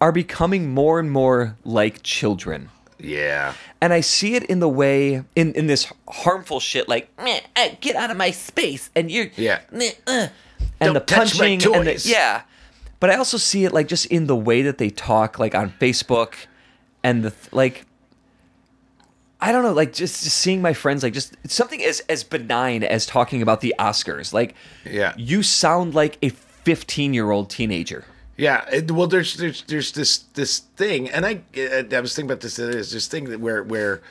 are 0.00 0.12
becoming 0.12 0.72
more 0.74 0.98
and 1.00 1.10
more 1.10 1.56
like 1.64 2.02
children. 2.02 2.68
Yeah. 2.98 3.52
And 3.80 3.92
I 3.92 4.00
see 4.00 4.34
it 4.34 4.44
in 4.44 4.60
the 4.60 4.68
way 4.68 5.22
in 5.34 5.52
in 5.54 5.66
this 5.66 5.92
harmful 6.08 6.60
shit 6.60 6.88
like 6.88 7.08
"Meh, 7.22 7.40
uh, 7.56 7.68
get 7.80 7.94
out 7.96 8.10
of 8.10 8.16
my 8.16 8.30
space 8.30 8.90
and 8.96 9.10
you're 9.10 9.28
Yeah. 9.36 9.60
meh, 9.70 9.90
uh," 10.06 10.28
and 10.80 10.92
Don't 10.92 10.94
the 10.94 11.00
punching 11.00 11.62
and 11.74 11.86
the, 11.86 12.02
yeah. 12.08 12.42
But 12.98 13.10
I 13.10 13.16
also 13.16 13.36
see 13.36 13.64
it 13.64 13.72
like 13.72 13.88
just 13.88 14.06
in 14.06 14.26
the 14.26 14.36
way 14.36 14.62
that 14.62 14.78
they 14.78 14.90
talk 14.90 15.38
like 15.38 15.54
on 15.54 15.70
Facebook 15.80 16.34
and 17.02 17.22
the 17.24 17.32
like 17.52 17.84
I 19.38 19.52
don't 19.52 19.62
know, 19.62 19.72
like 19.74 19.92
just, 19.92 20.24
just 20.24 20.38
seeing 20.38 20.62
my 20.62 20.72
friends 20.72 21.02
like 21.02 21.12
just 21.12 21.34
something 21.46 21.82
as 21.82 22.00
as 22.08 22.24
benign 22.24 22.82
as 22.82 23.04
talking 23.06 23.42
about 23.42 23.60
the 23.60 23.74
Oscars. 23.78 24.32
Like 24.32 24.54
Yeah. 24.84 25.12
you 25.16 25.42
sound 25.42 25.94
like 25.94 26.16
a 26.22 26.30
15-year-old 26.64 27.50
teenager. 27.50 28.04
Yeah, 28.38 28.66
it, 28.70 28.90
well, 28.90 29.06
there's 29.06 29.36
there's 29.36 29.62
there's 29.62 29.92
this 29.92 30.18
this 30.34 30.58
thing, 30.58 31.08
and 31.08 31.24
I 31.24 31.40
I 31.56 32.00
was 32.00 32.14
thinking 32.14 32.30
about 32.30 32.40
this. 32.42 32.56
There's 32.56 32.92
this 32.92 33.06
thing 33.08 33.24
that 33.30 33.40
where 33.40 33.62
where 33.62 34.02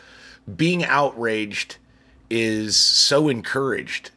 being 0.56 0.84
outraged 0.84 1.78
is 2.30 2.76
so 2.76 3.30
encouraged. 3.30 4.10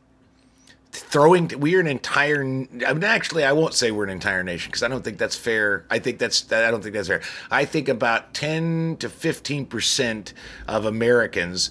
Throwing, 0.99 1.51
we're 1.59 1.81
an 1.81 1.87
entire. 1.87 2.43
I 2.43 2.45
mean, 2.93 3.05
actually, 3.05 3.45
I 3.45 3.53
won't 3.53 3.75
say 3.75 3.91
we're 3.91 4.05
an 4.05 4.11
entire 4.11 4.43
nation 4.43 4.69
because 4.71 4.83
I 4.83 4.89
don't 4.89 5.03
think 5.03 5.19
that's 5.19 5.37
fair. 5.37 5.85
I 5.91 5.99
think 5.99 6.19
that's 6.19 6.51
I 6.53 6.71
don't 6.71 6.83
think 6.83 6.95
that's 6.95 7.09
fair. 7.09 7.23
I 7.51 7.65
think 7.65 7.89
about 7.89 8.35
ten 8.35 8.97
to 9.01 9.09
fifteen 9.09 9.67
percent 9.67 10.35
of 10.67 10.85
Americans, 10.85 11.71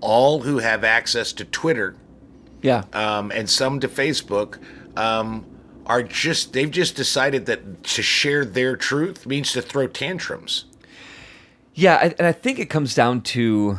all 0.00 0.40
who 0.42 0.58
have 0.58 0.84
access 0.84 1.32
to 1.34 1.44
Twitter, 1.44 1.96
Yeah. 2.62 2.84
um, 2.92 3.30
and 3.32 3.48
some 3.48 3.80
to 3.80 3.88
Facebook 3.88 4.58
um, 4.96 5.44
are 5.86 6.02
just 6.02 6.52
they've 6.52 6.70
just 6.70 6.94
decided 6.96 7.46
that 7.46 7.82
to 7.84 8.02
share 8.02 8.44
their 8.44 8.76
truth 8.76 9.26
means 9.26 9.52
to 9.52 9.62
throw 9.62 9.86
tantrums. 9.86 10.66
Yeah, 11.74 12.12
and 12.18 12.26
I 12.26 12.32
think 12.32 12.58
it 12.58 12.66
comes 12.66 12.94
down 12.94 13.22
to 13.22 13.78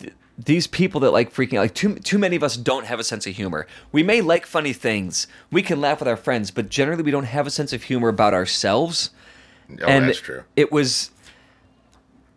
th- 0.00 0.12
these 0.38 0.66
people 0.66 1.00
that 1.00 1.12
like 1.12 1.32
freaking 1.32 1.58
like 1.58 1.74
too 1.74 1.94
too 1.96 2.18
many 2.18 2.36
of 2.36 2.42
us 2.42 2.56
don't 2.56 2.86
have 2.86 3.00
a 3.00 3.04
sense 3.04 3.26
of 3.26 3.34
humor. 3.36 3.66
We 3.92 4.02
may 4.02 4.20
like 4.20 4.46
funny 4.46 4.72
things, 4.72 5.26
we 5.50 5.62
can 5.62 5.80
laugh 5.80 6.00
with 6.00 6.08
our 6.08 6.16
friends, 6.16 6.50
but 6.50 6.68
generally 6.68 7.02
we 7.02 7.10
don't 7.10 7.24
have 7.24 7.46
a 7.46 7.50
sense 7.50 7.72
of 7.72 7.84
humor 7.84 8.08
about 8.08 8.34
ourselves. 8.34 9.10
Oh, 9.82 9.86
and 9.86 10.08
that's 10.08 10.20
true. 10.20 10.44
It 10.54 10.70
was 10.70 11.10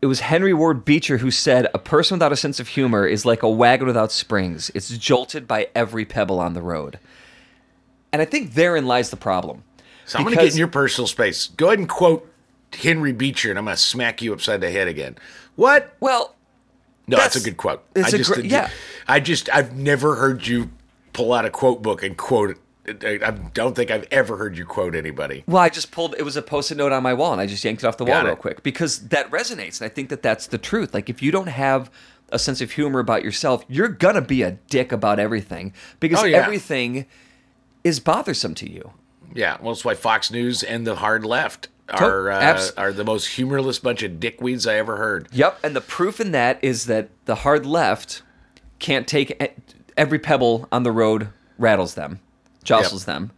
it 0.01 0.05
was 0.05 0.21
Henry 0.21 0.53
Ward 0.53 0.85
Beecher 0.85 1.17
who 1.17 1.29
said, 1.29 1.67
"A 1.73 1.79
person 1.79 2.15
without 2.15 2.31
a 2.31 2.37
sense 2.37 2.59
of 2.59 2.69
humor 2.69 3.05
is 3.05 3.25
like 3.25 3.43
a 3.43 3.49
wagon 3.49 3.85
without 3.85 4.11
springs. 4.11 4.71
It's 4.73 4.97
jolted 4.97 5.47
by 5.47 5.67
every 5.75 6.05
pebble 6.05 6.39
on 6.39 6.53
the 6.53 6.61
road." 6.61 6.99
And 8.11 8.21
I 8.21 8.25
think 8.25 8.53
therein 8.53 8.87
lies 8.87 9.09
the 9.09 9.17
problem. 9.17 9.63
So 10.05 10.17
I'm 10.17 10.23
going 10.23 10.35
to 10.35 10.43
get 10.43 10.53
in 10.53 10.57
your 10.57 10.67
personal 10.67 11.07
space. 11.07 11.47
Go 11.47 11.67
ahead 11.67 11.79
and 11.79 11.87
quote 11.87 12.27
Henry 12.73 13.11
Beecher, 13.11 13.49
and 13.51 13.59
I'm 13.59 13.65
going 13.65 13.75
to 13.75 13.81
smack 13.81 14.21
you 14.21 14.33
upside 14.33 14.61
the 14.61 14.71
head 14.71 14.87
again. 14.87 15.17
What? 15.55 15.95
Well, 15.99 16.35
No, 17.09 17.17
that's, 17.17 17.35
a 17.35 17.41
good 17.41 17.57
quote. 17.57 17.83
it's 17.95 18.13
I 18.13 18.15
a 18.15 18.19
just, 18.19 18.31
gr- 18.33 18.41
yeah. 18.41 18.69
I 19.07 19.19
just, 19.19 19.49
I've 19.53 19.75
never 19.75 20.15
heard 20.15 20.45
you 20.47 20.69
pull 21.13 21.33
out 21.33 21.45
a 21.45 21.49
quote 21.49 21.81
book 21.81 22.03
and 22.03 22.15
quote 22.17 22.51
it. 22.51 22.57
I 23.23 23.29
don't 23.31 23.75
think 23.75 23.91
I've 23.91 24.07
ever 24.09 24.37
heard 24.37 24.57
you 24.57 24.65
quote 24.65 24.95
anybody. 24.95 25.43
Well, 25.47 25.61
I 25.61 25.69
just 25.69 25.91
pulled. 25.91 26.15
It 26.17 26.23
was 26.23 26.35
a 26.37 26.41
post-it 26.41 26.75
note 26.77 26.91
on 26.91 27.03
my 27.03 27.13
wall, 27.13 27.31
and 27.33 27.39
I 27.41 27.45
just 27.45 27.63
yanked 27.63 27.83
it 27.83 27.87
off 27.87 27.97
the 27.97 28.05
wall 28.05 28.23
real 28.25 28.35
quick 28.35 28.63
because 28.63 29.09
that 29.09 29.29
resonates, 29.29 29.79
and 29.79 29.85
I 29.91 29.93
think 29.93 30.09
that 30.09 30.23
that's 30.23 30.47
the 30.47 30.57
truth. 30.57 30.91
Like, 30.93 31.07
if 31.07 31.21
you 31.21 31.31
don't 31.31 31.49
have 31.49 31.91
a 32.31 32.39
sense 32.39 32.61
of 32.61 32.71
humor 32.71 32.99
about 32.99 33.23
yourself, 33.23 33.63
you're 33.67 33.89
gonna 33.89 34.21
be 34.21 34.41
a 34.41 34.51
dick 34.69 34.91
about 34.91 35.19
everything 35.19 35.73
because 35.99 36.21
Oh, 36.21 36.25
yeah. 36.25 36.37
everything 36.37 37.05
is 37.83 37.99
bothersome 37.99 38.55
to 38.55 38.71
you. 38.71 38.91
Yeah, 39.35 39.57
well, 39.61 39.73
that's 39.73 39.85
why 39.85 39.93
Fox 39.93 40.31
News 40.31 40.63
and 40.63 40.87
the 40.87 40.95
hard 40.95 41.23
left 41.25 41.63
To- 41.63 41.69
are 41.93 42.31
uh, 42.31 42.39
abs- 42.39 42.71
are 42.77 42.91
the 42.93 43.03
most 43.03 43.27
humorless 43.27 43.79
bunch 43.79 44.03
of 44.03 44.13
dickweeds 44.13 44.69
I 44.69 44.77
ever 44.77 44.97
heard. 44.97 45.27
Yep, 45.31 45.59
and 45.63 45.75
the 45.75 45.81
proof 45.81 46.19
in 46.19 46.31
that 46.31 46.63
is 46.63 46.85
that 46.85 47.09
the 47.25 47.35
hard 47.35 47.65
left 47.65 48.21
can't 48.79 49.07
take 49.07 49.57
every 49.97 50.19
pebble 50.19 50.67
on 50.71 50.83
the 50.83 50.91
road 50.91 51.29
rattles 51.57 51.95
them, 51.95 52.19
jostles 52.63 53.05
them. 53.05 53.31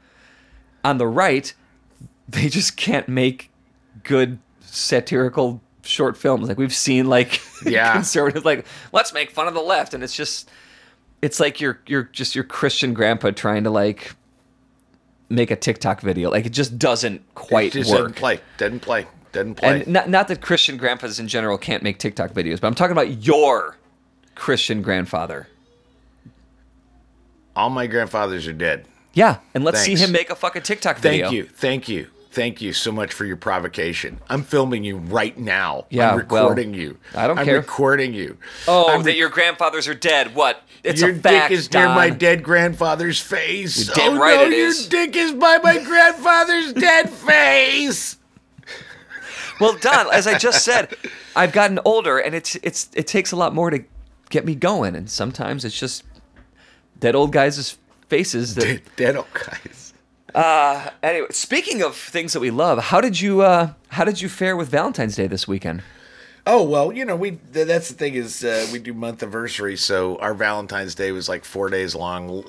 On 0.84 0.98
the 0.98 1.08
right, 1.08 1.54
they 2.28 2.50
just 2.50 2.78
can't 2.78 3.08
make 3.08 3.50
good 4.04 4.40
satirical 4.62 5.62
short 5.84 6.18
films. 6.18 6.48
Like 6.48 6.58
we've 6.58 6.74
seen, 6.74 7.08
like 7.08 7.42
Yeah. 7.66 7.94
conservatives, 7.94 8.46
like 8.46 8.66
let's 8.92 9.14
make 9.14 9.32
fun 9.32 9.48
of 9.48 9.54
the 9.54 9.62
left, 9.62 9.94
and 9.94 10.04
it's 10.04 10.16
just, 10.16 10.50
it's 11.22 11.40
like 11.40 11.60
you're 11.62 11.80
you're 11.88 12.04
just 12.04 12.36
your 12.36 12.44
Christian 12.44 12.94
grandpa 12.94 13.32
trying 13.32 13.64
to 13.64 13.70
like 13.70 14.16
make 15.32 15.52
a 15.52 15.56
TikTok 15.56 16.02
video. 16.02 16.30
Like 16.30 16.46
it 16.46 16.52
just 16.52 16.78
doesn't 16.78 17.22
quite 17.36 17.76
It 17.76 17.80
just 17.80 17.92
work. 17.92 18.00
doesn't 18.00 18.16
play. 18.16 18.40
Doesn't 18.58 18.82
play. 18.82 19.08
Doesn't 19.32 19.56
play. 19.56 19.82
And 19.82 19.88
not 19.88 20.10
not 20.10 20.28
that 20.28 20.42
Christian 20.42 20.78
grandfathers 20.78 21.20
in 21.20 21.28
general 21.28 21.58
can't 21.58 21.84
make 21.84 21.98
TikTok 22.00 22.32
videos, 22.32 22.60
but 22.60 22.68
I'm 22.68 22.76
talking 22.76 22.92
about 22.92 23.26
your 23.26 23.78
Christian 24.36 24.82
grandfather. 24.82 25.48
All 27.56 27.70
my 27.70 27.88
grandfathers 27.88 28.48
are 28.48 28.54
dead. 28.54 28.86
Yeah, 29.14 29.38
and 29.54 29.64
let's 29.64 29.82
see 29.82 29.96
him 29.96 30.12
make 30.12 30.30
a 30.30 30.36
fucking 30.36 30.62
TikTok 30.62 31.00
video. 31.00 31.26
Thank 31.26 31.36
you. 31.36 31.44
Thank 31.46 31.90
you. 31.90 32.08
Thank 32.32 32.62
you 32.62 32.72
so 32.72 32.94
much 32.94 33.12
for 33.12 33.26
your 33.26 33.36
provocation. 33.36 34.22
I'm 34.30 34.44
filming 34.44 34.86
you 34.86 34.98
right 34.98 35.38
now. 35.38 35.86
Yeah, 35.90 36.12
I'm 36.12 36.28
well, 36.30 36.46
recording 36.46 36.74
you. 36.74 36.98
I 37.14 37.28
don't 37.28 37.38
I'm 37.38 37.44
care. 37.46 37.58
recording 37.58 38.14
you. 38.14 38.38
Oh, 38.70 38.90
I'm 38.90 39.04
that 39.04 39.18
your 39.18 39.28
grandfathers 39.28 39.90
are 39.90 39.94
dead. 39.94 40.34
What? 40.34 40.64
It's 40.82 41.02
your 41.02 41.12
a 41.12 41.16
fact, 41.16 41.50
dick 41.50 41.58
is 41.60 41.72
near 41.74 41.90
my 41.90 42.10
dead 42.10 42.42
grandfather's 42.42 43.20
face. 43.20 43.86
You're 43.86 43.96
damn 43.96 44.14
oh 44.14 44.22
right 44.22 44.50
no, 44.50 44.56
it 44.56 44.58
your 44.58 44.72
dick 44.90 45.18
is 45.18 45.34
by 45.34 45.58
my 45.62 45.78
grandfather's 45.84 46.72
dead 46.72 47.10
face. 47.10 48.18
Well, 49.60 49.78
Don, 49.78 50.12
as 50.14 50.26
I 50.26 50.38
just 50.38 50.64
said, 50.64 50.96
I've 51.36 51.52
gotten 51.52 51.80
older, 51.86 52.18
and 52.18 52.34
it's 52.34 52.56
it's 52.64 52.90
it 52.94 53.08
takes 53.08 53.34
a 53.34 53.36
lot 53.36 53.54
more 53.54 53.70
to 53.70 53.84
get 54.30 54.46
me 54.46 54.56
going, 54.56 54.96
and 54.96 55.10
sometimes 55.10 55.66
it's 55.66 55.78
just 55.78 56.04
dead 56.98 57.14
old 57.14 57.34
guys' 57.34 57.78
faces. 58.08 58.56
That, 58.56 58.64
Dead, 58.64 58.82
dead 58.96 59.16
old 59.18 59.28
guys. 59.34 59.81
Anyway, 60.36 61.28
speaking 61.32 61.82
of 61.84 61.96
things 61.96 62.34
that 62.34 62.40
we 62.40 62.52
love, 62.52 62.80
how 62.86 63.02
did 63.02 63.20
you 63.20 63.42
uh, 63.42 63.74
how 63.90 64.04
did 64.06 64.22
you 64.22 64.30
fare 64.30 64.56
with 64.56 64.70
Valentine's 64.70 65.16
Day 65.16 65.28
this 65.28 65.48
weekend? 65.48 65.84
Oh 66.48 66.64
well, 66.64 66.92
you 66.92 67.06
know 67.06 67.16
we. 67.16 67.32
th- 67.54 67.68
That's 67.68 67.90
the 67.90 67.94
thing 67.94 68.16
is 68.16 68.44
uh, 68.44 68.66
we 68.74 68.80
do 68.80 68.94
month 68.96 69.22
anniversary, 69.22 69.78
so 69.78 70.18
our 70.18 70.34
Valentine's 70.34 70.96
Day 70.96 71.12
was 71.12 71.30
like 71.30 71.46
four 71.46 71.70
days 71.70 71.94
long. 71.94 72.44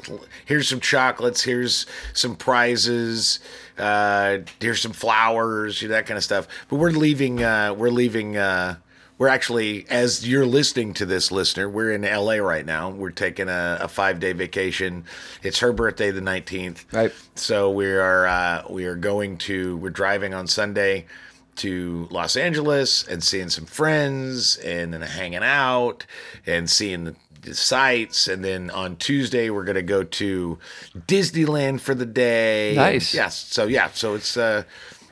Here's 0.47 0.67
some 0.69 0.81
chocolates. 0.81 1.43
Here's 1.43 1.87
some 2.15 2.35
prizes. 2.35 3.41
Uh, 3.77 4.39
here's 4.61 4.81
some 4.81 4.93
flowers. 4.93 5.83
You 5.83 5.89
know, 5.89 5.95
that 5.95 6.07
kind 6.07 6.17
of 6.17 6.25
stuff. 6.25 6.49
But 6.69 6.77
we're 6.77 6.91
leaving. 6.93 7.43
Uh, 7.43 7.75
we're 7.75 7.91
leaving. 7.91 8.37
Uh, 8.39 8.77
we're 9.23 9.29
actually, 9.29 9.87
as 9.89 10.27
you're 10.27 10.45
listening 10.45 10.93
to 10.95 11.07
this, 11.07 11.31
listener, 11.31 11.69
we're 11.69 11.93
in 11.93 12.03
LA 12.03 12.39
right 12.45 12.67
now. 12.67 12.91
We're 12.91 13.13
taking 13.13 13.49
a, 13.49 13.79
a 13.83 13.87
five 13.87 14.19
day 14.19 14.33
vacation. 14.33 15.05
It's 15.45 15.61
her 15.61 15.73
birthday, 15.73 16.11
the 16.11 16.21
19th. 16.21 16.93
Right. 16.93 17.13
So 17.37 17.71
we 17.71 17.87
are 17.87 18.27
uh, 18.27 18.65
we 18.69 18.85
are 18.87 18.97
going 18.97 19.39
to 19.39 19.77
we're 19.77 19.91
driving 19.91 20.35
on 20.35 20.49
Sunday 20.49 21.07
to 21.55 22.09
Los 22.11 22.35
Angeles 22.35 23.07
and 23.07 23.23
seeing 23.23 23.49
some 23.49 23.65
friends 23.65 24.57
and 24.57 24.93
then 24.93 25.03
hanging 25.03 25.45
out 25.45 26.05
and 26.45 26.69
seeing 26.69 27.05
the, 27.05 27.15
the 27.43 27.55
sights 27.55 28.27
and 28.27 28.45
then 28.45 28.71
on 28.71 28.97
Tuesday 28.97 29.51
we're 29.51 29.63
gonna 29.63 29.83
go 29.83 30.03
to 30.03 30.59
Disneyland 31.07 31.81
for 31.81 31.95
the 31.95 32.07
day. 32.07 32.75
Nice. 32.75 33.15
Yes. 33.15 33.37
So 33.37 33.69
yeah. 33.69 33.89
So 33.93 34.17
it's 34.17 34.37
uh 34.37 34.65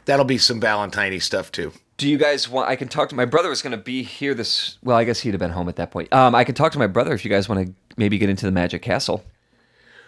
that'll 0.04 0.24
be 0.24 0.38
some 0.38 0.60
Valentine 0.60 1.18
stuff 1.20 1.52
too. 1.52 1.72
Do 1.96 2.08
you 2.08 2.16
guys 2.16 2.48
want? 2.48 2.68
I 2.68 2.76
can 2.76 2.88
talk 2.88 3.10
to 3.10 3.14
my 3.14 3.26
brother. 3.26 3.50
Was 3.50 3.60
going 3.62 3.72
to 3.72 3.76
be 3.76 4.02
here 4.02 4.32
this. 4.32 4.78
Well, 4.82 4.96
I 4.96 5.04
guess 5.04 5.20
he'd 5.20 5.34
have 5.34 5.38
been 5.38 5.50
home 5.50 5.68
at 5.68 5.76
that 5.76 5.90
point. 5.90 6.12
Um, 6.12 6.34
I 6.34 6.44
can 6.44 6.54
talk 6.54 6.72
to 6.72 6.78
my 6.78 6.86
brother 6.86 7.12
if 7.12 7.24
you 7.24 7.30
guys 7.30 7.48
want 7.48 7.66
to 7.66 7.74
maybe 7.96 8.16
get 8.16 8.30
into 8.30 8.46
the 8.46 8.52
Magic 8.52 8.80
Castle. 8.80 9.22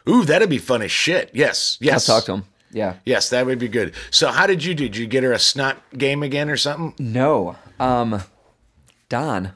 Ooh, 0.08 0.24
that'd 0.24 0.48
be 0.48 0.58
fun 0.58 0.82
as 0.82 0.90
shit. 0.90 1.30
Yes. 1.34 1.76
Yes. 1.80 2.08
I'll 2.08 2.16
talk 2.16 2.26
to 2.26 2.32
him. 2.32 2.44
Yeah. 2.72 2.96
Yes, 3.04 3.28
that 3.28 3.44
would 3.44 3.58
be 3.58 3.68
good. 3.68 3.94
So 4.10 4.28
how 4.28 4.46
did 4.46 4.64
you 4.64 4.74
do? 4.74 4.88
Did 4.88 4.96
you 4.96 5.06
get 5.06 5.22
her 5.22 5.32
a 5.32 5.38
snot 5.38 5.76
game 5.96 6.22
again 6.22 6.48
or 6.48 6.56
something? 6.56 6.94
No. 6.98 7.56
Um, 7.78 8.22
Don. 9.10 9.52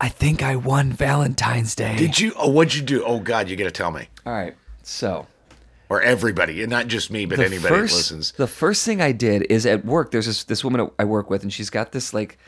I 0.00 0.08
think 0.08 0.42
I 0.42 0.56
won 0.56 0.92
Valentine's 0.92 1.74
Day. 1.74 1.96
Did 1.96 2.18
you? 2.18 2.32
Oh, 2.36 2.50
what'd 2.50 2.74
you 2.74 2.82
do? 2.82 3.04
Oh 3.04 3.20
God, 3.20 3.48
you 3.48 3.56
got 3.56 3.64
to 3.64 3.70
tell 3.70 3.90
me. 3.92 4.08
All 4.26 4.32
right. 4.32 4.54
So 4.82 5.26
or 5.88 6.00
everybody, 6.02 6.62
and 6.62 6.70
not 6.70 6.86
just 6.88 7.10
me, 7.10 7.26
but 7.26 7.38
the 7.38 7.44
anybody 7.44 7.74
first, 7.74 7.92
that 7.92 7.96
listens. 7.98 8.32
The 8.32 8.46
first 8.46 8.84
thing 8.84 9.00
I 9.00 9.12
did 9.12 9.42
is 9.50 9.66
at 9.66 9.84
work. 9.84 10.10
There's 10.10 10.26
this 10.26 10.44
this 10.44 10.64
woman 10.64 10.90
I 10.98 11.04
work 11.04 11.30
with, 11.30 11.42
and 11.42 11.52
she's 11.52 11.70
got 11.70 11.92
this 11.92 12.12
like 12.12 12.38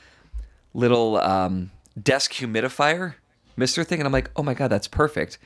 little 0.74 1.16
um, 1.18 1.70
desk 2.01 2.33
humidifier 2.33 3.14
mister 3.57 3.85
thing, 3.85 4.01
and 4.01 4.07
I'm 4.07 4.12
like, 4.12 4.31
oh 4.37 4.42
my 4.42 4.55
god, 4.55 4.68
that's 4.68 4.88
perfect. 4.88 5.38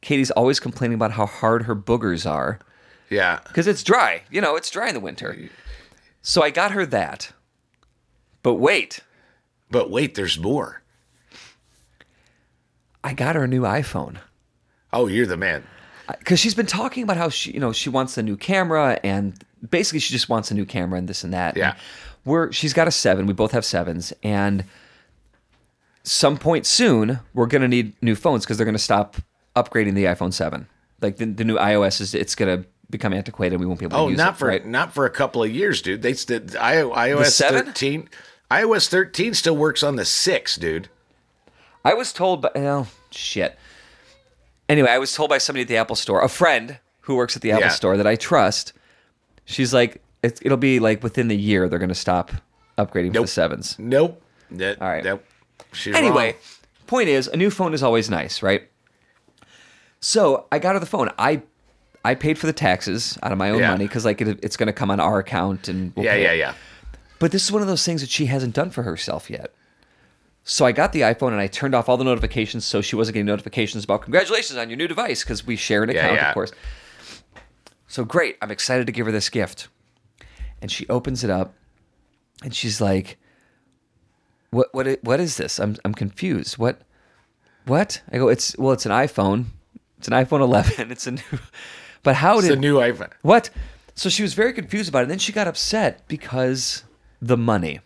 Katie's 0.00 0.30
always 0.30 0.58
complaining 0.60 0.94
about 0.94 1.12
how 1.12 1.26
hard 1.26 1.64
her 1.64 1.76
boogers 1.76 2.28
are 2.28 2.58
Yeah, 3.10 3.40
because 3.46 3.66
it's 3.66 3.82
dry. 3.82 4.22
You 4.30 4.40
know, 4.40 4.56
it's 4.56 4.70
dry 4.70 4.88
in 4.88 4.94
the 4.94 5.00
winter. 5.00 5.50
So 6.22 6.42
I 6.42 6.50
got 6.50 6.72
her 6.72 6.84
that. 6.86 7.32
But 8.42 8.54
wait, 8.54 9.00
but 9.70 9.90
wait, 9.90 10.14
there's 10.14 10.38
more. 10.38 10.82
I 13.02 13.14
got 13.14 13.34
her 13.34 13.44
a 13.44 13.48
new 13.48 13.62
iPhone. 13.62 14.18
Oh, 14.92 15.06
you're 15.06 15.26
the 15.26 15.36
man. 15.36 15.64
Because 16.18 16.38
she's 16.40 16.54
been 16.54 16.66
talking 16.66 17.02
about 17.02 17.16
how 17.16 17.28
she, 17.28 17.52
you 17.52 17.60
know, 17.60 17.72
she 17.72 17.88
wants 17.90 18.16
a 18.18 18.22
new 18.22 18.36
camera 18.36 18.98
and 19.04 19.42
basically 19.70 19.98
she 20.00 20.12
just 20.12 20.28
wants 20.28 20.50
a 20.50 20.54
new 20.54 20.64
camera 20.66 20.98
and 20.98 21.08
this 21.08 21.22
and 21.24 21.32
that. 21.32 21.56
Yeah. 21.56 21.70
And 21.70 21.78
we're 22.24 22.52
she's 22.52 22.72
got 22.72 22.88
a 22.88 22.90
seven. 22.90 23.26
We 23.26 23.32
both 23.32 23.52
have 23.52 23.64
sevens, 23.64 24.12
and 24.22 24.64
some 26.02 26.36
point 26.36 26.66
soon 26.66 27.20
we're 27.34 27.46
gonna 27.46 27.68
need 27.68 27.94
new 28.02 28.14
phones 28.14 28.44
because 28.44 28.56
they're 28.56 28.66
gonna 28.66 28.78
stop 28.78 29.16
upgrading 29.56 29.94
the 29.94 30.04
iPhone 30.04 30.32
seven. 30.32 30.66
Like 31.00 31.16
the, 31.16 31.26
the 31.26 31.44
new 31.44 31.56
iOS 31.56 32.00
is 32.00 32.14
it's 32.14 32.34
gonna 32.34 32.64
become 32.90 33.12
antiquated. 33.12 33.54
and 33.54 33.60
We 33.60 33.66
won't 33.66 33.78
be 33.80 33.86
able 33.86 33.96
to 33.98 34.02
Oh, 34.04 34.08
use 34.08 34.18
not 34.18 34.34
it. 34.34 34.38
for 34.38 34.48
right? 34.48 34.64
not 34.66 34.92
for 34.92 35.06
a 35.06 35.10
couple 35.10 35.42
of 35.42 35.50
years, 35.50 35.80
dude. 35.82 36.02
They 36.02 36.12
st- 36.14 36.46
iOS 36.48 37.26
7? 37.32 37.66
13 37.66 38.08
iOS 38.50 38.88
13 38.88 39.32
still 39.34 39.56
works 39.56 39.82
on 39.82 39.94
the 39.96 40.04
6, 40.04 40.56
dude. 40.56 40.88
I 41.84 41.94
was 41.94 42.12
told 42.12 42.42
by 42.42 42.50
oh 42.56 42.88
shit. 43.10 43.56
Anyway, 44.70 44.88
I 44.88 44.98
was 44.98 45.12
told 45.14 45.28
by 45.30 45.38
somebody 45.38 45.62
at 45.62 45.68
the 45.68 45.76
Apple 45.76 45.96
Store, 45.96 46.22
a 46.22 46.28
friend 46.28 46.78
who 47.00 47.16
works 47.16 47.34
at 47.36 47.42
the 47.42 47.50
Apple 47.50 47.62
Yeah. 47.64 47.68
Store 47.70 47.96
that 47.96 48.06
I 48.06 48.14
trust. 48.16 48.72
She's 49.44 49.74
like, 49.74 50.00
it, 50.22 50.38
it'll 50.42 50.56
be 50.58 50.78
like 50.78 51.02
within 51.02 51.28
the 51.28 51.36
year 51.36 51.68
they're 51.68 51.78
going 51.80 51.88
to 51.88 51.94
stop 51.94 52.30
upgrading 52.78 53.08
to 53.08 53.14
Nope. 53.14 53.24
the 53.24 53.28
sevens. 53.28 53.76
Nope. 53.78 54.22
That, 54.52 54.80
All 54.80 54.88
right. 54.88 55.02
Nope. 55.02 55.24
She's 55.72 55.94
Anyway, 55.94 56.32
wrong. 56.32 56.40
point 56.86 57.08
is, 57.08 57.26
a 57.28 57.36
new 57.36 57.50
phone 57.50 57.74
is 57.74 57.82
always 57.82 58.08
nice, 58.10 58.42
right? 58.42 58.68
So 60.00 60.46
I 60.50 60.58
got 60.58 60.74
her 60.74 60.78
the 60.80 60.86
phone. 60.86 61.10
I 61.18 61.42
I 62.04 62.14
paid 62.14 62.38
for 62.38 62.46
the 62.46 62.52
taxes 62.52 63.18
out 63.22 63.32
of 63.32 63.38
my 63.38 63.50
own 63.50 63.58
Yeah. 63.60 63.70
money 63.72 63.86
because 63.86 64.04
like 64.04 64.20
it, 64.20 64.38
it's 64.42 64.56
going 64.56 64.68
to 64.68 64.72
come 64.72 64.90
on 64.90 65.00
our 65.00 65.18
account 65.18 65.68
and 65.68 65.92
we'll 65.94 66.04
Yeah, 66.06 66.14
pay 66.14 66.22
yeah, 66.22 66.32
it. 66.32 66.38
yeah. 66.38 66.54
But 67.18 67.32
this 67.32 67.44
is 67.44 67.52
one 67.52 67.60
of 67.60 67.68
those 67.68 67.84
things 67.84 68.00
that 68.00 68.08
she 68.10 68.26
hasn't 68.26 68.54
done 68.54 68.70
for 68.70 68.82
herself 68.84 69.28
yet. 69.28 69.52
So 70.44 70.64
I 70.64 70.72
got 70.72 70.92
the 70.92 71.02
iPhone 71.02 71.28
and 71.32 71.40
I 71.40 71.46
turned 71.46 71.74
off 71.74 71.88
all 71.88 71.96
the 71.96 72.04
notifications 72.04 72.64
so 72.64 72.80
she 72.80 72.96
wasn't 72.96 73.14
getting 73.14 73.26
notifications 73.26 73.84
about 73.84 74.02
congratulations 74.02 74.58
on 74.58 74.68
your 74.70 74.76
new 74.76 74.88
device 74.88 75.22
because 75.22 75.46
we 75.46 75.54
share 75.56 75.82
an 75.82 75.90
account, 75.90 76.14
yeah. 76.14 76.28
of 76.28 76.34
course. 76.34 76.52
So 77.86 78.04
great. 78.04 78.36
I'm 78.40 78.50
excited 78.50 78.86
to 78.86 78.92
give 78.92 79.06
her 79.06 79.12
this 79.12 79.28
gift. 79.28 79.68
And 80.62 80.70
she 80.70 80.88
opens 80.88 81.24
it 81.24 81.30
up 81.30 81.54
and 82.42 82.54
she's 82.54 82.80
like, 82.80 83.18
What 84.50 84.68
what 84.72 84.98
what 85.02 85.20
is 85.20 85.36
this? 85.36 85.58
I'm 85.58 85.76
I'm 85.84 85.94
confused. 85.94 86.58
What 86.58 86.82
what? 87.66 88.02
I 88.10 88.18
go, 88.18 88.28
it's 88.28 88.56
well, 88.58 88.72
it's 88.72 88.86
an 88.86 88.92
iPhone. 88.92 89.46
It's 89.98 90.08
an 90.08 90.14
iPhone 90.14 90.40
11. 90.40 90.90
It's 90.92 91.06
a 91.06 91.12
new 91.12 91.22
But 92.02 92.16
how 92.16 92.34
did 92.34 92.38
It's 92.38 92.48
did 92.48 92.56
the 92.58 92.60
new 92.60 92.76
iPhone. 92.76 93.10
what? 93.22 93.50
So 93.94 94.08
she 94.08 94.22
was 94.22 94.32
very 94.34 94.52
confused 94.54 94.88
about 94.88 95.00
it. 95.00 95.02
And 95.02 95.10
then 95.10 95.18
she 95.18 95.32
got 95.32 95.46
upset 95.46 96.06
because 96.08 96.84
the 97.20 97.36
money. 97.36 97.80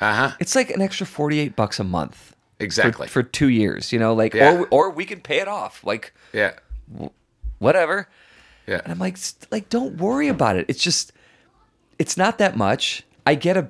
Uh-huh. 0.00 0.32
It's 0.40 0.54
like 0.54 0.70
an 0.70 0.82
extra 0.82 1.06
48 1.06 1.56
bucks 1.56 1.80
a 1.80 1.84
month. 1.84 2.34
Exactly. 2.58 3.06
For, 3.08 3.22
two 3.22 3.48
years, 3.48 3.92
you 3.92 3.98
know, 3.98 4.14
like, 4.14 4.32
Yeah. 4.34 4.52
or, 4.60 4.68
or 4.68 4.90
we 4.90 5.04
can 5.04 5.20
pay 5.20 5.38
it 5.40 5.48
off, 5.48 5.84
like, 5.84 6.12
yeah. 6.32 6.52
whatever. 7.58 8.08
Yeah. 8.66 8.80
And 8.82 8.92
I'm 8.92 8.98
like, 8.98 9.18
like, 9.50 9.68
don't 9.68 9.96
worry 9.98 10.28
about 10.28 10.56
it. 10.56 10.66
It's 10.68 10.82
just, 10.82 11.12
it's 11.98 12.16
not 12.16 12.38
that 12.38 12.56
much. 12.56 13.04
I 13.26 13.34
get 13.34 13.56
a, 13.56 13.68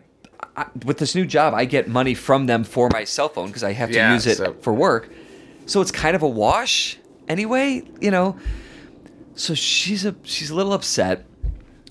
I, 0.56 0.66
with 0.84 0.98
this 0.98 1.14
new 1.14 1.26
job, 1.26 1.52
I 1.54 1.64
get 1.64 1.88
money 1.88 2.14
from 2.14 2.46
them 2.46 2.64
for 2.64 2.88
my 2.92 3.04
cell 3.04 3.28
phone 3.28 3.48
because 3.48 3.64
I 3.64 3.72
have 3.72 3.90
to 3.90 3.96
Yeah, 3.96 4.12
use 4.14 4.26
it 4.26 4.36
so- 4.38 4.54
for 4.60 4.72
work. 4.72 5.10
So 5.66 5.80
it's 5.80 5.90
kind 5.90 6.14
of 6.14 6.22
a 6.22 6.28
wash 6.28 6.96
anyway, 7.28 7.82
you 8.00 8.10
know. 8.12 8.36
So 9.34 9.52
she's 9.52 10.04
a 10.06 10.14
she's 10.22 10.48
a 10.50 10.54
little 10.54 10.72
upset, 10.72 11.26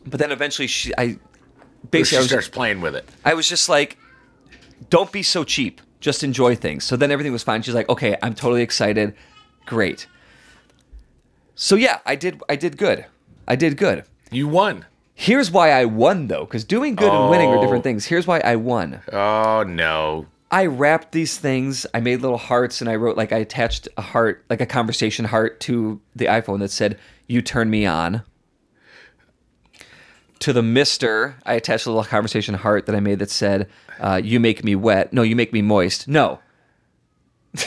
but 0.05 0.17
then 0.19 0.31
eventually 0.31 0.67
she 0.67 0.93
I 0.97 1.17
basically 1.91 2.03
she 2.05 2.15
I 2.15 2.19
was, 2.21 2.27
starts 2.29 2.47
playing 2.47 2.79
with 2.79 2.95
it. 2.95 3.07
I 3.25 3.33
was 3.33 3.47
just 3.49 3.67
like, 3.67 3.97
don't 4.89 5.11
be 5.11 5.23
so 5.23 5.43
cheap. 5.43 5.81
Just 5.99 6.23
enjoy 6.23 6.55
things. 6.55 6.83
So 6.83 6.95
then 6.95 7.11
everything 7.11 7.31
was 7.33 7.43
fine. 7.43 7.61
She's 7.61 7.73
like, 7.73 7.89
okay, 7.89 8.17
I'm 8.21 8.33
totally 8.35 8.61
excited. 8.61 9.15
Great. 9.65 10.07
So 11.55 11.75
yeah, 11.75 11.99
I 12.05 12.15
did 12.15 12.41
I 12.49 12.55
did 12.55 12.77
good. 12.77 13.05
I 13.47 13.55
did 13.55 13.77
good. 13.77 14.03
You 14.31 14.47
won. 14.47 14.85
Here's 15.13 15.49
why 15.49 15.71
I 15.71 15.85
won 15.85 16.27
though, 16.27 16.45
because 16.45 16.63
doing 16.65 16.95
good 16.95 17.11
and 17.11 17.29
winning 17.29 17.49
are 17.49 17.57
Oh. 17.57 17.61
different 17.61 17.83
things. 17.83 18.05
Here's 18.05 18.27
why 18.27 18.39
I 18.41 18.55
won. 18.57 19.01
Oh 19.11 19.63
no. 19.67 20.25
I 20.51 20.67
wrapped 20.67 21.11
these 21.11 21.37
things. 21.37 21.85
I 21.93 21.99
made 22.01 22.21
little 22.21 22.37
hearts 22.37 22.81
and 22.81 22.89
I 22.89 22.95
wrote 22.95 23.17
like 23.17 23.31
I 23.31 23.37
attached 23.37 23.87
a 23.97 24.01
heart, 24.01 24.43
like 24.49 24.61
a 24.61 24.65
conversation 24.65 25.25
heart 25.25 25.59
to 25.61 25.99
the 26.15 26.25
iPhone 26.25 26.59
that 26.59 26.69
said, 26.71 26.99
You 27.27 27.41
turn 27.41 27.69
me 27.69 27.85
on. 27.85 28.21
To 30.39 30.53
the 30.53 30.61
Mister, 30.61 31.35
I 31.45 31.53
attached 31.53 31.85
a 31.85 31.89
little 31.89 32.03
conversation 32.03 32.55
heart 32.55 32.85
that 32.85 32.95
I 32.95 32.99
made 32.99 33.19
that 33.19 33.29
said, 33.31 33.67
uh, 33.99 34.19
You 34.23 34.39
make 34.39 34.63
me 34.63 34.75
wet. 34.75 35.13
No, 35.13 35.21
you 35.21 35.35
make 35.35 35.53
me 35.53 35.61
moist. 35.61 36.07
No. 36.07 36.39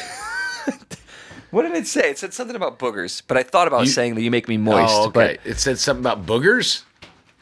what 1.51 1.63
did 1.63 1.73
it 1.73 1.87
say? 1.87 2.11
It 2.11 2.19
said 2.19 2.35
something 2.35 2.57
about 2.57 2.79
boogers, 2.79 3.23
but 3.27 3.37
I 3.37 3.43
thought 3.43 3.69
about 3.69 3.81
You- 3.87 3.91
saying 3.91 4.15
that 4.17 4.23
you 4.23 4.31
make 4.31 4.49
me 4.49 4.57
moist. 4.59 4.93
oh, 4.95 5.07
okay. 5.09 5.39
It 5.45 5.59
said 5.59 5.79
something 5.79 6.03
about 6.05 6.27
boogers. 6.27 6.83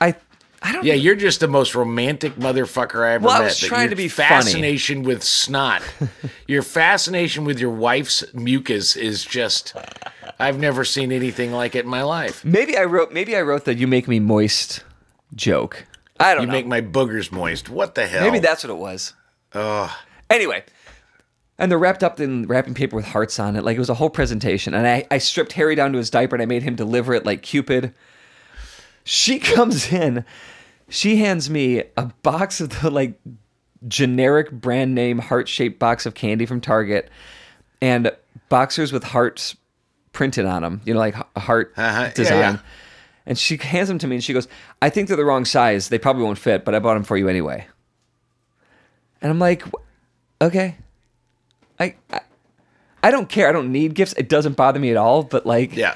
I, 0.00 0.14
I 0.62 0.72
don't 0.72 0.84
Yeah, 0.84 0.94
you're 0.94 1.16
just 1.16 1.40
the 1.40 1.48
most 1.48 1.74
romantic 1.74 2.36
motherfucker 2.36 3.04
I 3.06 3.14
ever 3.14 3.26
Well, 3.26 3.34
I 3.36 3.38
met. 3.40 3.44
was 3.46 3.60
That 3.60 3.66
trying 3.66 3.90
to 3.90 3.96
be 3.96 4.08
funny. 4.08 4.28
fascination 4.28 5.02
with 5.02 5.22
snot. 5.24 5.82
your 6.46 6.62
fascination 6.62 7.44
with 7.44 7.58
your 7.58 7.70
wife's 7.72 8.22
mucus 8.32 8.94
is 8.94 9.24
just 9.24 9.74
I've 10.38 10.58
never 10.58 10.84
seen 10.84 11.10
anything 11.12 11.50
like 11.52 11.74
it 11.74 11.84
in 11.84 11.90
my 11.90 12.02
life. 12.02 12.44
Maybe 12.44 12.76
I 12.76 12.84
wrote. 12.84 13.10
Maybe 13.12 13.34
I 13.36 13.40
wrote 13.40 13.64
that 13.64 13.78
"you 13.78 13.86
make 13.86 14.06
me 14.06 14.20
moist" 14.20 14.84
joke. 15.34 15.86
I 16.18 16.32
don't 16.34 16.42
You 16.42 16.46
know. 16.46 16.52
make 16.52 16.66
my 16.66 16.80
boogers 16.80 17.30
moist. 17.30 17.68
What 17.68 17.94
the 17.94 18.06
hell? 18.06 18.24
Maybe 18.24 18.38
that's 18.38 18.64
what 18.64 18.70
it 18.70 18.76
was. 18.78 19.12
Anyway, 20.30 20.64
and 21.58 21.70
they're 21.70 21.78
wrapped 21.78 22.02
up 22.02 22.20
in 22.20 22.46
wrapping 22.46 22.74
paper 22.74 22.96
with 22.96 23.04
hearts 23.06 23.38
on 23.38 23.56
it. 23.56 23.64
Like 23.64 23.76
it 23.76 23.80
was 23.80 23.90
a 23.90 23.94
whole 23.94 24.10
presentation. 24.10 24.74
And 24.74 24.86
I, 24.86 25.06
I 25.10 25.18
stripped 25.18 25.52
Harry 25.52 25.74
down 25.74 25.92
to 25.92 25.98
his 25.98 26.10
diaper 26.10 26.34
and 26.36 26.42
I 26.42 26.46
made 26.46 26.62
him 26.62 26.74
deliver 26.74 27.14
it 27.14 27.24
like 27.24 27.42
Cupid. 27.42 27.94
She 29.04 29.38
comes 29.40 29.92
in. 29.92 30.24
She 30.88 31.16
hands 31.16 31.48
me 31.50 31.84
a 31.96 32.06
box 32.22 32.60
of 32.60 32.80
the 32.80 32.90
like 32.90 33.18
generic 33.86 34.50
brand 34.50 34.94
name 34.94 35.18
heart 35.18 35.48
shaped 35.48 35.78
box 35.78 36.06
of 36.06 36.14
candy 36.14 36.46
from 36.46 36.60
Target 36.60 37.10
and 37.82 38.10
boxers 38.48 38.92
with 38.92 39.04
hearts 39.04 39.56
printed 40.12 40.44
on 40.46 40.62
them. 40.62 40.80
You 40.84 40.94
know, 40.94 41.00
like 41.00 41.14
heart 41.38 41.72
Uh-huh. 41.76 42.02
Yeah, 42.02 42.12
design. 42.12 42.38
yeah. 42.54 42.58
And 43.26 43.36
she 43.36 43.56
hands 43.56 43.88
them 43.88 43.98
to 43.98 44.06
me 44.06 44.16
and 44.16 44.22
she 44.24 44.32
goes, 44.32 44.46
I 44.80 44.88
think 44.88 45.08
they're 45.08 45.16
the 45.16 45.24
wrong 45.24 45.44
size. 45.44 45.88
They 45.88 45.98
probably 45.98 46.22
won't 46.22 46.38
fit, 46.38 46.64
but 46.64 46.74
I 46.74 46.78
bought 46.78 46.94
them 46.94 47.02
for 47.02 47.16
you 47.16 47.28
anyway. 47.28 47.66
And 49.20 49.30
I'm 49.30 49.38
like, 49.38 49.64
okay. 50.40 50.76
I, 51.80 51.94
I 52.12 52.20
I 53.02 53.10
don't 53.10 53.28
care. 53.28 53.48
I 53.48 53.52
don't 53.52 53.70
need 53.72 53.94
gifts. 53.94 54.14
It 54.14 54.28
doesn't 54.28 54.56
bother 54.56 54.78
me 54.80 54.90
at 54.90 54.96
all. 54.96 55.22
But 55.22 55.44
like, 55.46 55.74
Yeah. 55.76 55.94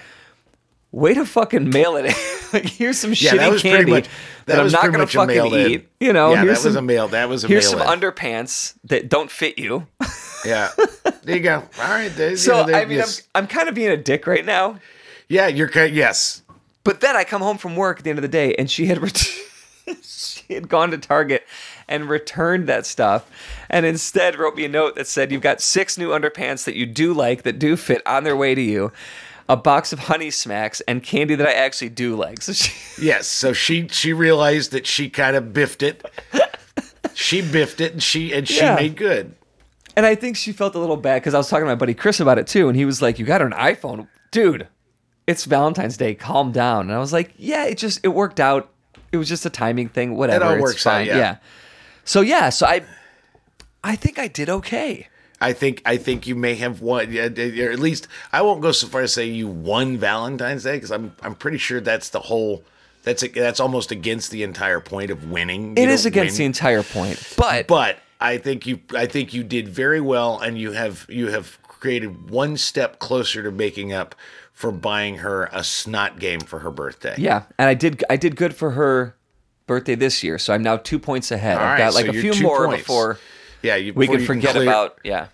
way 0.93 1.15
to 1.15 1.25
fucking 1.25 1.71
mail 1.71 1.97
it. 1.97 2.07
in. 2.07 2.15
like, 2.53 2.67
here's 2.69 2.99
some 2.99 3.11
Yeah, 3.11 3.33
shitty 3.33 3.61
candy 3.63 3.91
much- 3.93 4.09
that, 4.47 4.57
that 4.57 4.61
I'm 4.61 4.71
not 4.73 4.91
gonna 4.93 5.07
fucking 5.07 5.55
eat. 5.55 5.89
You 6.01 6.13
know, 6.13 6.33
Yeah, 6.33 6.43
here's 6.43 6.63
that 6.63 6.69
was 6.69 6.75
some, 6.75 6.85
a 6.85 6.87
mail- 6.87 7.09
that 7.09 7.29
was 7.29 7.45
a 7.45 7.49
mail. 7.49 7.53
here's 7.55 7.69
some 7.69 7.79
mail-in. 7.79 8.01
underpants 8.01 8.75
that 8.85 9.09
don't 9.09 9.31
fit 9.31 9.59
you. 9.59 9.87
Yeah. 10.43 10.71
There 11.23 11.37
you 11.37 11.43
go. 11.43 11.57
All 11.79 11.89
right. 11.91 12.09
There, 12.17 12.35
so 12.35 12.53
you 12.53 12.61
know, 12.63 12.67
there- 12.69 12.77
I 12.81 12.85
mean, 12.87 12.97
yes. 12.97 13.23
I'm 13.35 13.43
I'm 13.43 13.47
kind 13.47 13.69
of 13.69 13.75
being 13.75 13.91
a 13.91 13.97
dick 13.99 14.27
right 14.27 14.43
now. 14.45 14.79
yeah, 15.29 15.49
you're. 15.49 15.71
Yes. 15.87 16.43
But 16.85 17.01
then 17.01 17.17
I 17.17 17.25
come 17.25 17.43
home 17.43 17.59
from 17.59 17.77
work 17.77 17.99
at 17.99 18.05
the 18.05 18.11
end 18.11 18.19
of 18.19 18.23
the 18.23 18.29
day, 18.29 18.55
and 18.55 18.71
she 18.71 18.87
had 18.87 18.99
ret- 19.03 19.17
she 20.03 20.55
had 20.55 20.69
gone 20.69 20.91
to 20.93 20.99
Target 20.99 21.47
and 21.89 22.09
returned 22.09 22.67
that 22.69 22.87
stuff, 22.87 23.31
and 23.69 23.85
instead 23.85 24.39
wrote 24.39 24.55
me 24.57 24.65
a 24.65 24.69
note 24.69 24.95
that 24.97 25.07
said, 25.07 25.31
"You've 25.33 25.43
got 25.43 25.61
six 25.61 25.99
new 25.99 26.11
underpants 26.11 26.65
that 26.65 26.77
you 26.77 26.87
do 26.87 27.13
like 27.13 27.43
that 27.43 27.59
do 27.59 27.77
fit 27.77 28.01
on 28.07 28.25
their 28.25 28.37
way 28.37 28.55
to 28.55 28.61
you." 28.63 28.93
A 29.49 29.57
box 29.57 29.93
of 29.93 29.99
honey 29.99 30.31
smacks 30.31 30.81
and 30.83 31.03
candy 31.03 31.35
that 31.35 31.45
I 31.47 31.53
actually 31.53 31.89
do 31.89 32.15
like. 32.15 32.41
So 32.41 32.53
she, 32.53 32.73
Yes. 33.05 33.27
So 33.27 33.53
she 33.53 33.89
she 33.89 34.13
realized 34.13 34.71
that 34.73 34.87
she 34.87 35.11
kind 35.11 35.35
of 35.37 35.53
biffed 35.53 35.83
it. 35.83 36.05
she 37.15 37.43
biffed 37.43 37.81
it, 37.81 37.93
and 37.93 38.03
she 38.03 38.33
and 38.33 38.47
she 38.49 38.59
Yeah. 38.61 38.77
made 38.77 38.97
good. 38.97 39.35
and 39.97 40.07
I 40.07 40.15
think 40.15 40.37
she 40.37 40.53
felt 40.53 40.75
a 40.77 40.79
little 40.79 40.97
bad 40.97 41.21
because 41.21 41.35
I 41.35 41.39
was 41.39 41.49
talking 41.49 41.65
to 41.65 41.71
my 41.71 41.75
buddy 41.75 41.95
Chris 41.95 42.21
about 42.21 42.39
it 42.39 42.47
too, 42.47 42.69
and 42.69 42.77
he 42.77 42.85
was 42.85 43.03
like, 43.03 43.19
"You 43.19 43.27
got 43.27 43.41
her 43.41 43.47
an 43.49 43.53
iPhone, 43.53 44.07
dude. 44.31 44.69
It's 45.31 45.45
Valentine's 45.45 45.97
Day. 45.97 46.15
Calm 46.15 46.53
down." 46.53 46.87
And 46.89 46.93
I 46.93 46.99
was 46.99 47.13
like, 47.13 47.33
"Yeah, 47.39 47.65
it 47.65 47.79
just 47.79 48.01
it 48.03 48.09
worked 48.09 48.41
out. 48.41 48.71
It 49.13 49.17
was 49.17 49.29
just 49.29 49.47
a 49.47 49.51
timing 49.51 49.89
thing. 49.89 50.17
Whatever. 50.17 50.45
It 50.45 50.49
all 50.49 50.55
it's 50.55 50.63
works 50.63 50.87
out, 50.87 50.91
fine. 50.91 51.07
yeah. 51.07 51.37
So 52.05 52.21
yeah, 52.21 52.51
so 52.51 52.67
I, 52.67 52.83
I 53.85 53.97
think 53.97 54.19
I 54.19 54.29
did 54.29 54.49
okay. 54.49 55.09
I 55.41 55.53
think 55.53 55.81
I 55.87 55.97
think 55.97 56.27
you 56.27 56.35
may 56.35 56.55
have 56.57 56.83
won, 56.83 57.11
yeah, 57.11 57.25
or 57.25 57.71
at 57.73 57.79
least 57.79 58.09
I 58.33 58.43
won't 58.43 58.61
go 58.61 58.73
so 58.73 58.87
far 58.87 59.01
as 59.03 59.13
say 59.15 59.25
you 59.27 59.49
won 59.49 59.97
Valentine's 59.97 60.65
Day 60.65 60.77
because 60.77 60.93
I'm 60.93 61.15
I'm 61.23 61.35
pretty 61.35 61.59
sure 61.59 61.81
that's 61.81 62.11
the 62.11 62.21
whole 62.21 62.63
that's 63.05 63.23
a, 63.23 63.29
that's 63.29 63.59
almost 63.61 63.91
against 63.91 64.31
the 64.31 64.43
entire 64.43 64.81
point 64.81 65.11
of 65.11 65.31
winning. 65.31 65.77
It 65.77 65.85
You 65.85 65.89
is 65.89 66.03
don't 66.03 66.13
against 66.13 66.37
the 66.37 66.45
entire 66.45 66.83
point, 66.83 67.35
but 67.39 67.67
but 67.67 67.99
I 68.21 68.37
think 68.37 68.67
you 68.67 68.81
I 68.95 69.07
think 69.07 69.33
you 69.33 69.43
did 69.43 69.69
very 69.69 70.01
well, 70.01 70.39
and 70.39 70.59
you 70.59 70.73
have 70.73 71.07
you 71.09 71.29
have 71.29 71.59
created 71.63 72.29
one 72.31 72.59
step 72.59 72.99
closer 72.99 73.43
to 73.43 73.51
making 73.51 73.95
up 73.95 74.15
for 74.61 74.71
buying 74.71 75.17
her 75.17 75.49
a 75.53 75.65
snot 75.65 76.19
game 76.19 76.39
for 76.41 76.59
her 76.59 76.71
birthday. 76.71 77.15
yeah, 77.17 77.45
and 77.59 77.67
I 77.67 77.73
did 77.73 78.05
I 78.11 78.17
did 78.17 78.37
good 78.37 78.55
for 78.55 78.73
her 78.73 79.17
birthday 79.67 79.95
this 79.95 80.23
year, 80.23 80.39
so 80.39 80.53
I'm 80.53 80.63
now 80.63 80.77
two 80.77 80.99
points 80.99 81.31
ahead. 81.31 81.57
All 81.57 81.63
I've 81.63 81.71
right, 81.71 81.79
got 81.79 81.95
like 81.95 82.05
so 82.05 82.11
a 82.11 82.21
few 82.21 82.43
more 82.43 82.67
points. 82.67 82.83
before 82.83 83.19
yeah. 83.63 83.77
You, 83.77 83.95
we 83.95 84.07
can 84.07 84.21
forget 84.25 84.53
clear- 84.53 84.65
about 84.65 84.99
yeah. 85.03 85.29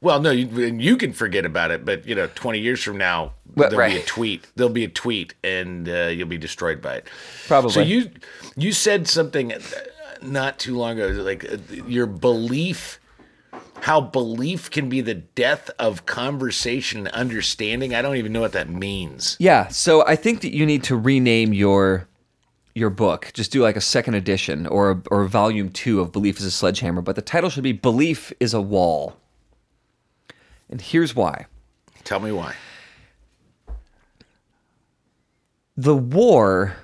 Well, 0.00 0.20
no, 0.20 0.32
you, 0.32 0.64
and 0.66 0.82
you 0.82 0.96
can 0.96 1.12
forget 1.12 1.44
about 1.46 1.70
it, 1.70 1.84
but 1.84 2.04
you 2.08 2.16
know, 2.16 2.26
twenty 2.34 2.58
years 2.58 2.82
from 2.82 2.98
now, 2.98 3.34
Well, 3.54 3.70
there'll 3.70 3.88
be 3.88 3.98
a 3.98 4.02
tweet. 4.04 4.48
There'll 4.56 4.72
be 4.72 4.82
a 4.82 4.88
tweet, 4.88 5.34
and 5.44 5.88
uh, 5.88 6.08
you'll 6.08 6.26
be 6.26 6.38
destroyed 6.38 6.82
by 6.82 6.94
it. 6.96 7.08
Probably. 7.46 7.70
So 7.70 7.80
you 7.82 8.10
you 8.56 8.72
said 8.72 9.06
something 9.06 9.52
not 10.20 10.58
too 10.58 10.76
long 10.76 10.98
ago, 10.98 11.22
like 11.22 11.44
uh, 11.44 11.58
your 11.86 12.06
belief, 12.06 12.98
how 13.82 14.00
belief 14.00 14.70
can 14.70 14.88
be 14.88 15.00
the 15.00 15.14
death 15.14 15.68
of 15.76 16.06
conversation 16.06 17.00
and 17.00 17.08
understanding. 17.08 17.92
I 17.96 18.00
don't 18.00 18.14
even 18.14 18.32
know 18.32 18.40
what 18.40 18.52
that 18.52 18.68
means. 18.68 19.36
Yeah, 19.40 19.66
so 19.68 20.06
I 20.06 20.14
think 20.14 20.40
that 20.42 20.54
you 20.54 20.64
need 20.64 20.84
to 20.84 20.96
rename 20.96 21.52
your 21.52 22.06
your 22.76 22.90
book. 22.90 23.32
Just 23.34 23.50
do 23.50 23.60
like 23.60 23.74
a 23.74 23.80
second 23.80 24.14
edition 24.14 24.68
or 24.68 25.02
or 25.10 25.24
volume 25.24 25.68
2 25.68 26.00
of 26.00 26.12
Belief 26.12 26.38
is 26.38 26.44
a 26.44 26.50
Sledgehammer, 26.52 27.02
but 27.02 27.16
the 27.16 27.22
title 27.22 27.50
should 27.50 27.64
be 27.64 27.72
Belief 27.72 28.32
is 28.38 28.54
a 28.54 28.60
Wall. 28.60 29.16
And 30.70 30.80
here's 30.80 31.16
why. 31.16 31.46
Tell 32.04 32.20
me 32.20 32.30
why. 32.30 32.54
The 35.76 35.96
war 35.96 36.76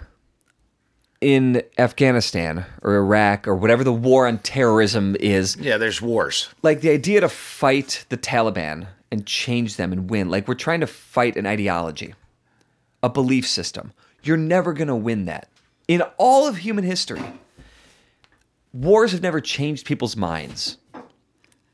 in 1.21 1.63
Afghanistan 1.79 2.65
or 2.83 2.97
Iraq 2.97 3.49
or 3.49 3.55
whatever 3.55 3.83
the 3.83 3.93
war 3.93 4.27
on 4.27 4.39
terrorism 4.39 5.17
is, 5.19 5.57
Yeah, 5.57 5.77
there's 5.77 6.01
wars. 6.01 6.49
like 6.63 6.81
the 6.81 6.91
idea 6.91 7.21
to 7.21 7.29
fight 7.29 8.05
the 8.09 8.17
Taliban 8.17 8.87
and 9.11 9.27
change 9.27 9.77
them 9.77 9.93
and 9.93 10.09
win, 10.11 10.29
like 10.31 10.47
we're 10.47 10.55
trying 10.55 10.81
to 10.81 10.87
fight 10.87 11.37
an 11.37 11.47
ideology, 11.47 12.15
a 13.03 13.09
belief 13.09 13.47
system. 13.49 13.93
You're 14.23 14.37
never 14.37 14.73
going 14.73 14.89
to 14.89 14.97
win 14.97 15.25
that. 15.25 15.49
In 15.89 16.03
all 16.19 16.47
of 16.47 16.59
human 16.59 16.85
history, 16.85 17.23
wars 18.73 19.13
have 19.13 19.23
never 19.23 19.41
changed 19.41 19.87
people's 19.87 20.17
minds 20.17 20.77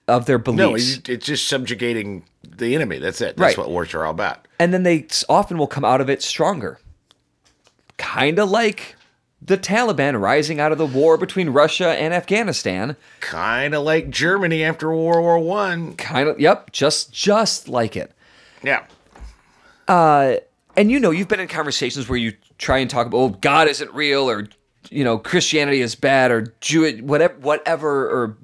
of 0.07 0.27
their 0.27 0.39
beliefs. 0.39 0.99
No, 1.09 1.13
it's 1.15 1.27
just 1.27 1.49
subjugating 1.49 2.25
the 2.47 2.75
enemy. 2.75 2.99
That's 2.99 3.21
it. 3.21 3.37
That's 3.37 3.41
Right. 3.41 3.59
what 3.59 3.71
wars 3.71 3.93
are 3.95 4.05
all 4.05 4.11
about. 4.13 4.47
and 4.61 4.73
then 4.73 4.85
they 4.85 5.07
often 5.29 5.59
will 5.59 5.67
come 5.67 5.85
out 5.85 6.01
of 6.01 6.09
it 6.09 6.23
stronger. 6.23 6.79
Kind 7.97 8.39
of 8.39 8.51
like 8.51 8.95
the 9.45 9.59
Taliban 9.59 10.19
rising 10.21 10.59
out 10.59 10.73
of 10.73 10.79
the 10.79 10.87
war 10.87 11.19
between 11.19 11.51
Russia 11.51 11.89
and 11.91 12.15
Afghanistan. 12.15 12.97
Kind 13.21 13.75
of 13.75 13.83
like 13.83 14.09
Germany 14.09 14.65
after 14.65 14.89
World 14.89 15.23
War 15.23 15.39
One. 15.39 15.95
Kind 15.97 16.29
of, 16.29 16.41
yep, 16.41 16.73
just 16.73 17.13
just 17.13 17.69
like 17.69 17.97
it. 17.97 18.13
Yeah. 18.63 18.85
and 20.77 20.91
you 20.91 20.99
know 20.99 21.11
you've 21.11 21.29
been 21.29 21.41
in 21.41 21.49
conversations 21.49 22.09
where 22.09 22.19
you 22.19 22.33
try 22.59 22.79
and 22.79 22.89
talk 22.91 23.07
about 23.07 23.19
oh 23.19 23.29
god 23.29 23.69
isn't 23.69 23.93
real 23.93 24.29
or 24.31 24.49
you 24.91 25.05
know 25.05 25.19
christianity 25.19 25.81
is 25.81 25.95
bad 25.95 26.31
or 26.31 26.55
jewish 26.61 27.01
whatever 27.03 27.35
whatever 27.41 28.09
or 28.09 28.37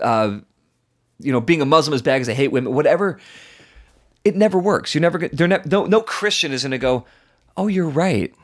uh, 0.00 0.38
you 1.18 1.32
know 1.32 1.40
being 1.40 1.62
a 1.62 1.64
muslim 1.66 1.94
is 1.94 2.02
bad 2.02 2.16
because 2.16 2.28
i 2.28 2.34
hate 2.34 2.52
women 2.52 2.74
whatever 2.74 3.18
it 4.24 4.36
never 4.36 4.58
works 4.58 4.94
you're 4.94 5.00
never 5.02 5.28
they're 5.28 5.48
ne- 5.48 5.62
no, 5.64 5.86
no 5.86 6.00
christian 6.00 6.52
is 6.52 6.62
gonna 6.62 6.78
go 6.78 7.04
oh 7.56 7.66
you're 7.66 7.88
right 7.88 8.34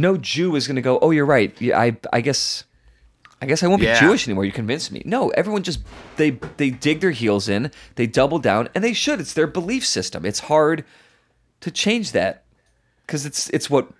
no 0.00 0.16
jew 0.16 0.54
is 0.56 0.66
gonna 0.66 0.80
go 0.82 0.98
oh 1.00 1.10
you're 1.10 1.26
right 1.26 1.60
yeah, 1.60 1.78
i 1.78 1.96
i 2.12 2.20
guess 2.20 2.64
I 3.40 3.46
guess 3.46 3.62
I 3.62 3.68
won't 3.68 3.82
Yeah. 3.82 4.00
be 4.00 4.06
Jewish 4.06 4.26
anymore. 4.26 4.44
You 4.44 4.50
convinced 4.50 4.90
me. 4.90 5.00
No, 5.04 5.28
everyone 5.30 5.62
just 5.62 5.78
they 6.16 6.30
they 6.56 6.70
dig 6.70 6.98
their 7.00 7.12
heels 7.12 7.48
in, 7.48 7.70
they 7.94 8.04
double 8.08 8.40
down, 8.40 8.68
and 8.74 8.82
they 8.82 8.92
should. 8.92 9.20
It's 9.20 9.32
their 9.32 9.46
belief 9.46 9.86
system. 9.86 10.26
It's 10.26 10.40
hard 10.40 10.84
to 11.60 11.70
change 11.70 12.10
that 12.12 12.42
because 13.06 13.24
it's 13.24 13.48
it's 13.50 13.70
what 13.70 13.90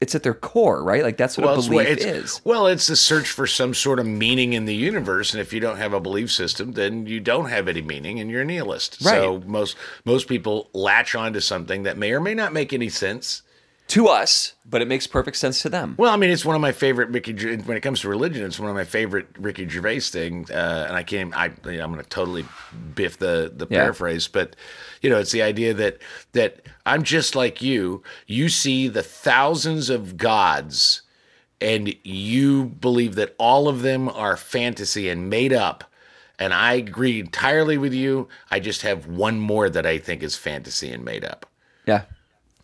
it's 0.00 0.16
at 0.16 0.24
their 0.24 0.34
core, 0.34 0.82
right? 0.82 1.04
Like 1.04 1.16
that's 1.16 1.38
what 1.38 1.54
a 1.54 1.58
it's 1.58 1.68
belief 1.68 1.86
it's, 1.88 2.04
is. 2.04 2.40
Well, 2.42 2.66
it's 2.66 2.88
the 2.88 2.96
search 2.96 3.30
for 3.30 3.46
some 3.46 3.74
sort 3.74 4.00
of 4.00 4.06
meaning 4.06 4.54
in 4.54 4.64
the 4.64 4.74
universe, 4.74 5.34
and 5.34 5.40
if 5.40 5.52
you 5.52 5.60
don't 5.60 5.76
have 5.76 5.92
a 5.92 6.00
belief 6.00 6.32
system, 6.32 6.72
then 6.72 7.06
you 7.06 7.20
don't 7.20 7.48
have 7.48 7.68
any 7.68 7.82
meaning, 7.82 8.18
and 8.18 8.28
you're 8.28 8.42
a 8.42 8.44
nihilist. 8.44 9.00
So 9.00 9.40
most 9.46 9.76
most 10.04 10.26
people 10.26 10.68
latch 10.72 11.14
onto 11.14 11.38
something 11.38 11.84
that 11.84 11.96
may 11.96 12.10
or 12.10 12.20
may 12.20 12.34
not 12.34 12.52
make 12.52 12.72
any 12.72 12.88
sense. 12.88 13.42
To 13.90 14.06
us, 14.06 14.54
but 14.64 14.82
it 14.82 14.88
makes 14.88 15.06
perfect 15.06 15.36
sense 15.36 15.62
to 15.62 15.68
them. 15.68 15.94
Well, 15.98 16.12
I 16.12 16.16
mean, 16.16 16.30
it's 16.30 16.44
one 16.44 16.54
of 16.54 16.62
my 16.62 16.70
favorite 16.72 17.08
Ricky. 17.08 17.32
When 17.56 17.76
it 17.76 17.80
comes 17.80 18.00
to 18.02 18.08
religion, 18.08 18.44
it's 18.44 18.58
one 18.60 18.70
of 18.70 18.76
my 18.76 18.84
favorite 18.84 19.26
Ricky 19.38 19.68
Gervais 19.68 20.00
thing. 20.00 20.46
Uh, 20.50 20.84
and 20.86 20.96
I 20.96 21.02
can't. 21.02 21.36
I 21.36 21.46
you 21.64 21.78
know, 21.78 21.84
I'm 21.84 21.92
going 21.92 22.02
to 22.02 22.08
totally 22.08 22.44
biff 22.94 23.18
the 23.18 23.52
the 23.54 23.66
Yeah. 23.68 23.78
paraphrase, 23.80 24.28
but 24.28 24.54
you 25.02 25.10
know, 25.10 25.18
it's 25.18 25.32
the 25.32 25.42
idea 25.42 25.74
that 25.74 25.98
that 26.32 26.60
I'm 26.86 27.02
just 27.02 27.34
like 27.34 27.60
you. 27.62 28.02
You 28.26 28.48
see 28.48 28.86
the 28.88 29.02
thousands 29.02 29.90
of 29.90 30.16
gods, 30.16 31.02
and 31.60 31.94
you 32.04 32.66
believe 32.66 33.16
that 33.16 33.34
all 33.38 33.68
of 33.68 33.82
them 33.82 34.08
are 34.08 34.36
fantasy 34.36 35.08
and 35.08 35.28
made 35.28 35.52
up. 35.52 35.84
And 36.38 36.54
I 36.54 36.74
agree 36.74 37.20
entirely 37.20 37.76
with 37.76 37.92
you. 37.92 38.28
I 38.50 38.60
just 38.60 38.82
have 38.82 39.06
one 39.06 39.40
more 39.40 39.68
that 39.68 39.84
I 39.84 39.98
think 39.98 40.22
is 40.22 40.36
fantasy 40.36 40.90
and 40.92 41.04
made 41.04 41.24
up. 41.24 41.44
Yeah. 41.86 42.02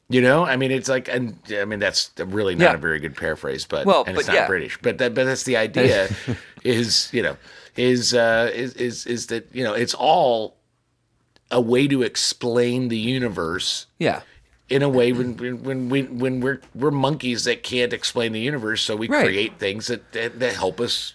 You 0.08 0.20
know, 0.22 0.44
I 0.46 0.56
mean, 0.56 0.70
it's 0.70 0.88
like, 0.88 1.08
and 1.08 1.36
I 1.50 1.64
mean, 1.64 1.80
that's 1.80 2.12
really 2.18 2.54
not 2.54 2.64
Yeah. 2.64 2.74
a 2.74 2.78
very 2.78 3.00
good 3.00 3.16
paraphrase, 3.16 3.66
but 3.66 3.86
Well, 3.86 4.04
and 4.06 4.16
it's 4.16 4.26
but 4.26 4.32
not 4.32 4.40
yeah. 4.42 4.46
British, 4.46 4.78
but 4.80 4.98
that, 4.98 5.14
but 5.14 5.24
that's 5.24 5.42
the 5.42 5.56
idea. 5.56 6.08
is 6.64 7.08
you 7.12 7.22
know, 7.22 7.36
is 7.76 8.14
uh, 8.14 8.50
is 8.54 8.74
is 8.74 9.04
is 9.06 9.26
that 9.26 9.48
you 9.52 9.64
know, 9.64 9.74
it's 9.74 9.94
all 9.94 10.56
a 11.50 11.60
way 11.60 11.88
to 11.88 12.02
explain 12.02 12.88
the 12.88 12.96
universe 12.98 13.86
Yeah. 13.98 14.20
in 14.68 14.82
a 14.82 14.88
way 14.88 15.12
when 15.12 15.36
when 15.38 15.62
when 15.64 15.88
we 15.88 16.02
when 16.04 16.40
we're 16.40 16.60
we're 16.74 16.90
monkeys 16.92 17.42
that 17.44 17.64
can't 17.64 17.92
explain 17.92 18.30
the 18.32 18.40
universe, 18.40 18.82
so 18.82 18.94
we 18.94 19.08
Right. 19.08 19.24
create 19.24 19.58
things 19.58 19.88
that, 19.88 20.12
that 20.12 20.38
that 20.38 20.54
help 20.54 20.80
us 20.80 21.14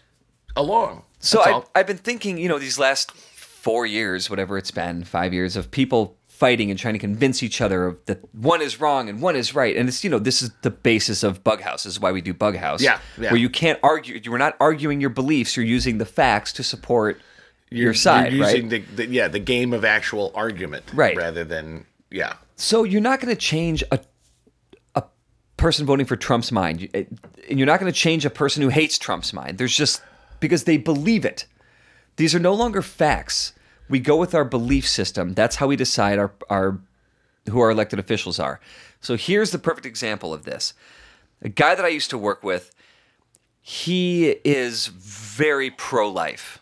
along. 0.58 1.04
So 1.20 1.38
That's 1.38 1.48
I, 1.48 1.52
all. 1.54 1.70
I've 1.76 1.88
been 1.88 1.98
thinking, 1.98 2.38
you 2.38 2.50
know, 2.50 2.60
these 2.60 2.78
last 2.80 3.12
four 3.14 3.86
years, 3.86 4.30
whatever 4.30 4.58
it's 4.58 4.72
been, 4.72 5.04
five 5.06 5.34
years 5.34 5.56
of 5.56 5.72
people 5.72 6.18
fighting 6.42 6.72
and 6.72 6.80
trying 6.80 6.96
to 6.96 7.00
convince 7.00 7.44
each 7.44 7.62
other 7.62 7.86
of 7.86 8.04
that 8.08 8.20
one 8.34 8.64
is 8.64 8.80
wrong 8.82 9.08
and 9.10 9.22
one 9.22 9.36
is 9.36 9.54
right. 9.54 9.78
And 9.78 9.88
it's, 9.88 10.04
you 10.04 10.10
know, 10.10 10.18
this 10.18 10.42
is 10.42 10.50
the 10.64 10.72
basis 10.72 11.22
of 11.22 11.44
Bughouse. 11.44 11.84
This 11.84 11.94
is 11.94 12.00
why 12.00 12.12
we 12.12 12.20
do 12.20 12.34
Bughouse. 12.34 12.82
Yeah, 12.82 13.00
yeah. 13.20 13.30
Where 13.30 13.40
you 13.40 13.48
can't 13.48 13.78
argue. 13.84 14.20
You're 14.24 14.40
not 14.40 14.56
arguing 14.60 15.00
your 15.02 15.12
beliefs. 15.12 15.56
You're 15.56 15.68
using 15.68 16.00
the 16.00 16.06
facts 16.06 16.52
to 16.54 16.64
support 16.64 17.22
your 17.70 17.94
side, 17.94 18.34
You're 18.34 18.44
right? 18.48 18.56
using 18.56 18.70
the, 18.70 18.80
the 18.96 19.06
yeah 19.06 19.28
the 19.28 19.38
game 19.40 19.72
of 19.72 19.86
actual 19.86 20.32
argument, 20.34 20.84
Right. 20.96 21.16
rather 21.16 21.44
than 21.44 21.86
yeah. 22.10 22.38
So 22.56 22.86
you're 22.86 23.02
not 23.02 23.20
going 23.22 23.34
to 23.34 23.40
change 23.40 23.84
a 23.92 24.00
a 24.96 25.04
person 25.58 25.86
voting 25.86 26.08
for 26.08 26.16
Trump's 26.16 26.52
mind, 26.52 26.90
and 26.96 27.20
you're 27.50 27.68
not 27.68 27.80
going 27.80 27.92
to 27.94 27.98
change 27.98 28.26
a 28.26 28.32
person 28.32 28.64
who 28.64 28.70
hates 28.70 28.98
Trump's 28.98 29.32
mind. 29.32 29.60
There's 29.60 29.78
just 29.78 30.02
because 30.40 30.64
they 30.64 30.78
believe 30.78 31.24
it. 31.24 31.46
These 32.16 32.34
are 32.34 32.40
no 32.40 32.56
longer 32.56 32.82
facts. 32.82 33.54
We 33.92 34.00
go 34.00 34.16
with 34.16 34.34
our 34.34 34.46
belief 34.46 34.88
system. 34.88 35.34
That's 35.34 35.58
how 35.58 35.68
we 35.68 35.76
decide 35.76 36.18
our 36.18 36.32
our 36.50 36.80
who 37.50 37.60
our 37.60 37.70
elected 37.72 38.00
officials 38.00 38.40
are. 38.40 38.60
So 39.02 39.16
here's 39.18 39.52
the 39.52 39.60
perfect 39.60 39.86
example 39.86 40.34
of 40.34 40.44
this. 40.46 40.74
A 41.42 41.50
guy 41.50 41.76
that 41.76 41.84
I 41.84 41.90
used 41.90 42.10
to 42.12 42.18
work 42.18 42.44
with, 42.44 42.74
he 43.62 44.30
is 44.44 44.88
very 44.88 45.72
pro-life 45.72 46.60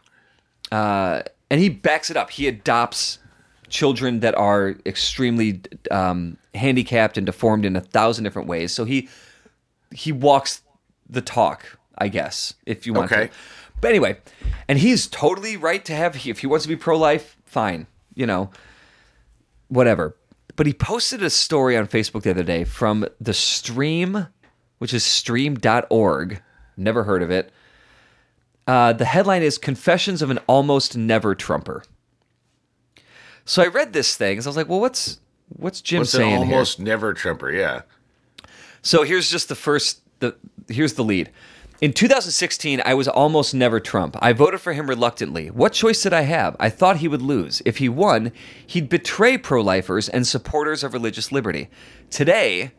uh, 0.72 1.24
and 1.50 1.60
he 1.60 1.70
backs 1.70 2.10
it 2.10 2.18
up. 2.18 2.32
He 2.32 2.48
adopts 2.48 3.20
children 3.68 4.22
that 4.22 4.36
are 4.36 4.76
extremely 4.86 5.62
um, 5.92 6.38
handicapped 6.56 7.18
and 7.18 7.26
deformed 7.26 7.66
in 7.66 7.76
a 7.76 7.82
thousand 7.82 8.24
different 8.24 8.48
ways. 8.48 8.72
So 8.72 8.86
he 8.86 9.10
he 9.94 10.12
walks 10.12 10.62
the 11.10 11.22
talk, 11.22 11.78
I 11.98 12.08
guess, 12.08 12.54
if 12.66 12.86
you 12.88 12.94
want 12.94 13.12
Okay. 13.12 13.28
to. 13.28 13.34
But 13.82 13.90
anyway, 13.90 14.18
and 14.68 14.80
he's 14.80 15.08
totally 15.08 15.58
right 15.58 15.84
to 15.86 15.94
have. 15.94 16.16
If 16.26 16.40
he 16.40 16.48
wants 16.48 16.64
to 16.64 16.70
be 16.70 16.76
pro-life, 16.76 17.38
fine. 17.46 17.88
You 18.14 18.26
know, 18.26 18.52
whatever. 19.68 20.16
But 20.56 20.68
he 20.68 20.74
posted 20.74 21.24
a 21.24 21.30
story 21.30 21.78
on 21.78 21.88
Facebook 21.88 22.24
the 22.24 22.32
other 22.32 22.44
day 22.44 22.66
from 22.66 23.08
the 23.22 23.34
Stream, 23.34 24.28
which 24.80 24.94
is 24.94 25.06
stream.org. 25.06 26.42
Never 26.76 27.04
heard 27.06 27.24
of 27.24 27.32
it. 27.32 27.52
Uh, 28.68 28.94
the 28.94 29.06
headline 29.06 29.42
is 29.42 29.58
Confessions 29.58 30.22
of 30.22 30.30
an 30.30 30.40
Almost 30.48 30.98
Never 30.98 31.34
Trumper. 31.34 31.84
So 33.46 33.64
I 33.64 33.68
read 33.68 33.94
this 33.94 34.16
thing, 34.16 34.38
and 34.38 34.46
I 34.46 34.50
was 34.50 34.58
like, 34.58 34.70
well, 34.70 34.80
what's 34.80 35.20
what's 35.48 35.82
Jim 35.82 36.00
What's 36.00 36.12
saying 36.12 36.44
here? 36.44 36.54
almost 36.54 36.80
never 36.80 37.14
Trumper? 37.14 37.52
Yeah. 37.52 37.82
So 38.82 39.04
here's 39.04 39.32
just 39.32 39.50
the 39.50 39.56
first 39.56 40.02
the 40.20 40.36
here's 40.68 40.94
the 40.94 41.04
lead. 41.04 41.32
In 41.82 41.94
2016, 41.94 42.82
I 42.84 42.94
was 42.94 43.08
almost 43.08 43.54
never 43.54 43.80
Trump. 43.80 44.18
I 44.22 44.34
voted 44.34 44.60
for 44.60 44.74
him 44.74 44.90
reluctantly. 44.90 45.50
What 45.50 45.72
choice 45.72 46.04
did 46.04 46.12
I 46.12 46.24
have? 46.24 46.58
I 46.60 46.70
thought 46.70 46.98
he 46.98 47.08
would 47.08 47.22
lose. 47.22 47.62
If 47.66 47.78
he 47.78 47.88
won, 47.88 48.34
he'd 48.68 48.90
betray 48.90 49.38
pro-lifers 49.38 50.10
and 50.10 50.28
supporters 50.28 50.84
of 50.84 50.92
religious 50.92 51.32
liberty. 51.32 51.70
Today, 52.10 52.74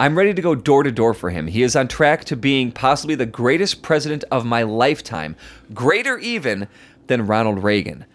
I'm 0.00 0.16
ready 0.16 0.32
to 0.32 0.40
go 0.40 0.54
door 0.54 0.82
to 0.82 0.90
door 0.90 1.12
for 1.12 1.28
him. 1.28 1.46
He 1.46 1.62
is 1.62 1.76
on 1.76 1.88
track 1.88 2.24
to 2.24 2.36
being 2.36 2.72
possibly 2.72 3.16
the 3.16 3.26
greatest 3.26 3.82
president 3.82 4.24
of 4.30 4.46
my 4.46 4.62
lifetime, 4.62 5.36
greater 5.74 6.16
even 6.16 6.68
than 7.08 7.26
Ronald 7.26 7.62
Reagan. 7.62 8.06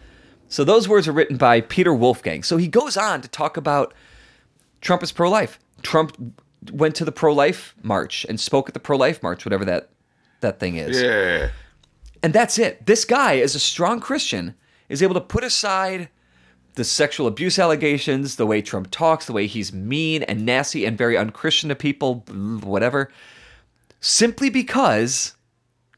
So 0.49 0.63
those 0.63 0.89
words 0.89 1.07
are 1.07 1.13
written 1.13 1.37
by 1.37 1.61
Peter 1.61 1.93
Wolfgang. 1.93 2.41
So 2.41 2.57
he 2.57 2.67
goes 2.67 2.97
on 2.97 3.21
to 3.21 3.27
talk 3.27 3.55
about 3.55 3.93
Trump 4.81 5.03
is 5.03 5.11
pro 5.11 5.29
life. 5.29 5.59
Trump 5.83 6.41
went 6.71 6.95
to 6.95 7.05
the 7.05 7.11
pro 7.11 7.33
life 7.33 7.75
march 7.81 8.25
and 8.29 8.39
spoke 8.39 8.67
at 8.69 8.73
the 8.73 8.79
pro 8.79 8.97
life 8.97 9.23
march, 9.23 9.45
whatever 9.45 9.65
that 9.65 9.89
that 10.41 10.59
thing 10.59 10.75
is. 10.75 11.01
Yeah. 11.01 11.49
And 12.23 12.33
that's 12.33 12.59
it. 12.59 12.85
This 12.85 13.05
guy, 13.05 13.37
as 13.37 13.55
a 13.55 13.59
strong 13.59 13.99
Christian, 13.99 14.55
is 14.89 15.01
able 15.01 15.13
to 15.15 15.21
put 15.21 15.43
aside 15.43 16.09
the 16.75 16.83
sexual 16.83 17.27
abuse 17.27 17.59
allegations, 17.59 18.35
the 18.35 18.45
way 18.45 18.61
Trump 18.61 18.91
talks, 18.91 19.25
the 19.25 19.33
way 19.33 19.47
he's 19.47 19.73
mean 19.73 20.23
and 20.23 20.45
nasty 20.45 20.85
and 20.85 20.97
very 20.97 21.17
unchristian 21.17 21.69
to 21.69 21.75
people, 21.75 22.23
whatever, 22.63 23.11
simply 23.99 24.49
because 24.49 25.33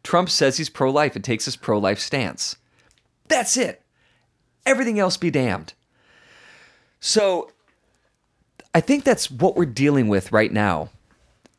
Trump 0.03 0.30
says 0.30 0.57
he's 0.57 0.70
pro 0.70 0.89
life 0.89 1.16
and 1.16 1.24
takes 1.24 1.45
his 1.45 1.55
pro 1.55 1.78
life 1.78 1.99
stance. 1.99 2.57
That's 3.28 3.55
it. 3.57 3.82
Everything 4.66 4.99
else 4.99 5.18
be 5.18 5.32
damned. 5.32 5.74
So 6.99 7.51
I 8.76 8.82
think 8.82 9.04
that's 9.04 9.30
what 9.30 9.56
we're 9.56 9.66
dealing 9.66 10.08
with 10.08 10.32
right 10.32 10.52
now, 10.52 10.90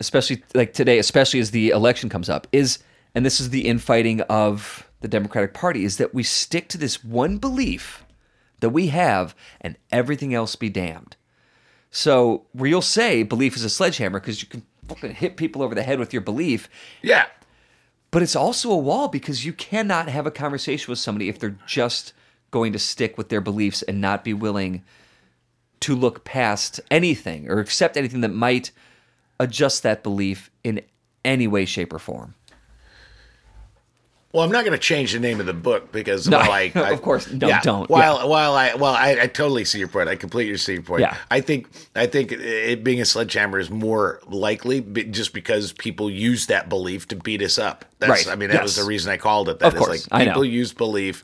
especially 0.01 0.43
like 0.55 0.73
today, 0.73 0.99
especially 0.99 1.41
as 1.41 1.51
the 1.53 1.71
election 1.71 2.09
comes 2.09 2.29
up, 2.29 2.47
is 2.53 2.79
and 3.15 3.25
this 3.25 3.41
is 3.41 3.51
the 3.51 3.67
infighting 3.69 4.21
of 4.23 4.89
the 5.01 5.09
Democratic 5.09 5.55
Party, 5.55 5.85
is 5.85 5.99
that 5.99 6.15
we 6.15 6.23
stick 6.23 6.69
to 6.69 6.79
this 6.79 7.05
one 7.05 7.39
belief 7.39 8.05
that 8.61 8.71
we 8.71 8.89
have 8.89 9.35
and 9.61 9.77
everything 9.93 10.35
else 10.35 10.57
be 10.57 10.69
damned. 10.69 11.17
So 11.91 12.47
where 12.53 12.69
you'll 12.69 12.83
say 12.83 13.23
belief 13.23 13.55
is 13.55 13.63
a 13.65 13.71
sledgehammer 13.71 14.19
because 14.19 14.43
you 14.43 14.49
can 14.49 14.65
fucking 14.89 15.15
hit 15.15 15.37
people 15.37 15.63
over 15.63 15.75
the 15.75 15.83
head 15.85 15.99
with 16.01 16.13
your 16.13 16.23
belief, 16.23 16.69
Yeah. 17.03 17.27
but 18.11 18.23
it's 18.23 18.35
also 18.35 18.71
a 18.73 18.77
wall 18.77 19.07
because 19.09 19.45
you 19.45 19.53
cannot 19.53 20.09
have 20.09 20.27
a 20.27 20.31
conversation 20.33 20.91
with 20.91 20.99
somebody 20.99 21.29
if 21.29 21.39
they're 21.39 21.57
just 21.67 22.13
going 22.51 22.73
to 22.73 22.79
stick 22.79 23.17
with 23.17 23.29
their 23.29 23.41
beliefs 23.41 23.83
and 23.83 24.01
not 24.01 24.25
be 24.25 24.35
willing 24.35 24.83
to 25.85 25.95
look 25.95 26.25
past 26.25 26.81
anything 26.91 27.51
or 27.51 27.61
accept 27.61 27.99
anything 27.99 28.23
that 28.23 28.31
might 28.31 28.71
adjust 29.39 29.83
that 29.83 30.03
belief 30.03 30.51
in 30.63 30.81
any 31.27 31.47
way, 31.47 31.67
shape, 31.67 31.93
or 31.93 31.99
form. 31.99 32.35
Well, 34.33 34.43
I'm 34.43 34.51
not 34.51 34.65
going 34.65 34.73
to 34.73 34.79
change 34.79 35.13
the 35.13 35.21
name 35.21 35.41
of 35.41 35.47
the 35.47 35.53
book 35.53 35.93
because 35.93 36.27
No, 36.27 36.39
while 36.39 36.51
I, 36.51 36.73
I 36.75 36.91
of 36.91 37.03
course, 37.03 37.31
no, 37.31 37.61
don't, 37.63 37.91
While 37.91 38.27
while 38.27 38.55
I 38.55 38.75
well, 38.77 38.95
I, 38.95 39.11
I 39.21 39.27
totally 39.27 39.67
see 39.67 39.79
your 39.79 39.89
point. 39.89 40.09
I 40.09 40.17
completely 40.17 40.57
see 40.57 40.73
your 40.73 40.83
point. 40.83 41.03
Yeah. 41.03 41.19
I 41.31 41.43
think 41.43 41.69
I 41.95 42.07
think 42.07 42.33
it 42.33 42.83
being 42.83 43.03
a 43.03 43.05
sledgehammer 43.05 43.59
is 43.59 43.69
more 43.69 44.21
likely 44.27 44.81
just 44.81 45.35
because 45.35 45.75
people 45.75 46.09
use 46.09 46.47
that 46.47 46.71
belief 46.71 47.07
to 47.09 47.17
beat 47.17 47.43
us 47.43 47.59
up. 47.59 47.85
That's, 47.99 48.27
Right. 48.27 48.29
I 48.33 48.37
mean, 48.37 48.49
that 48.49 48.63
was 48.63 48.77
the 48.77 48.85
reason 48.85 49.13
I 49.13 49.19
called 49.19 49.51
it 49.51 49.59
that. 49.59 49.75
Of 49.75 49.77
course. 49.77 50.11
like 50.11 50.21
I 50.23 50.25
know. 50.25 50.31
people 50.31 50.47
use 50.47 50.73
belief 50.73 51.23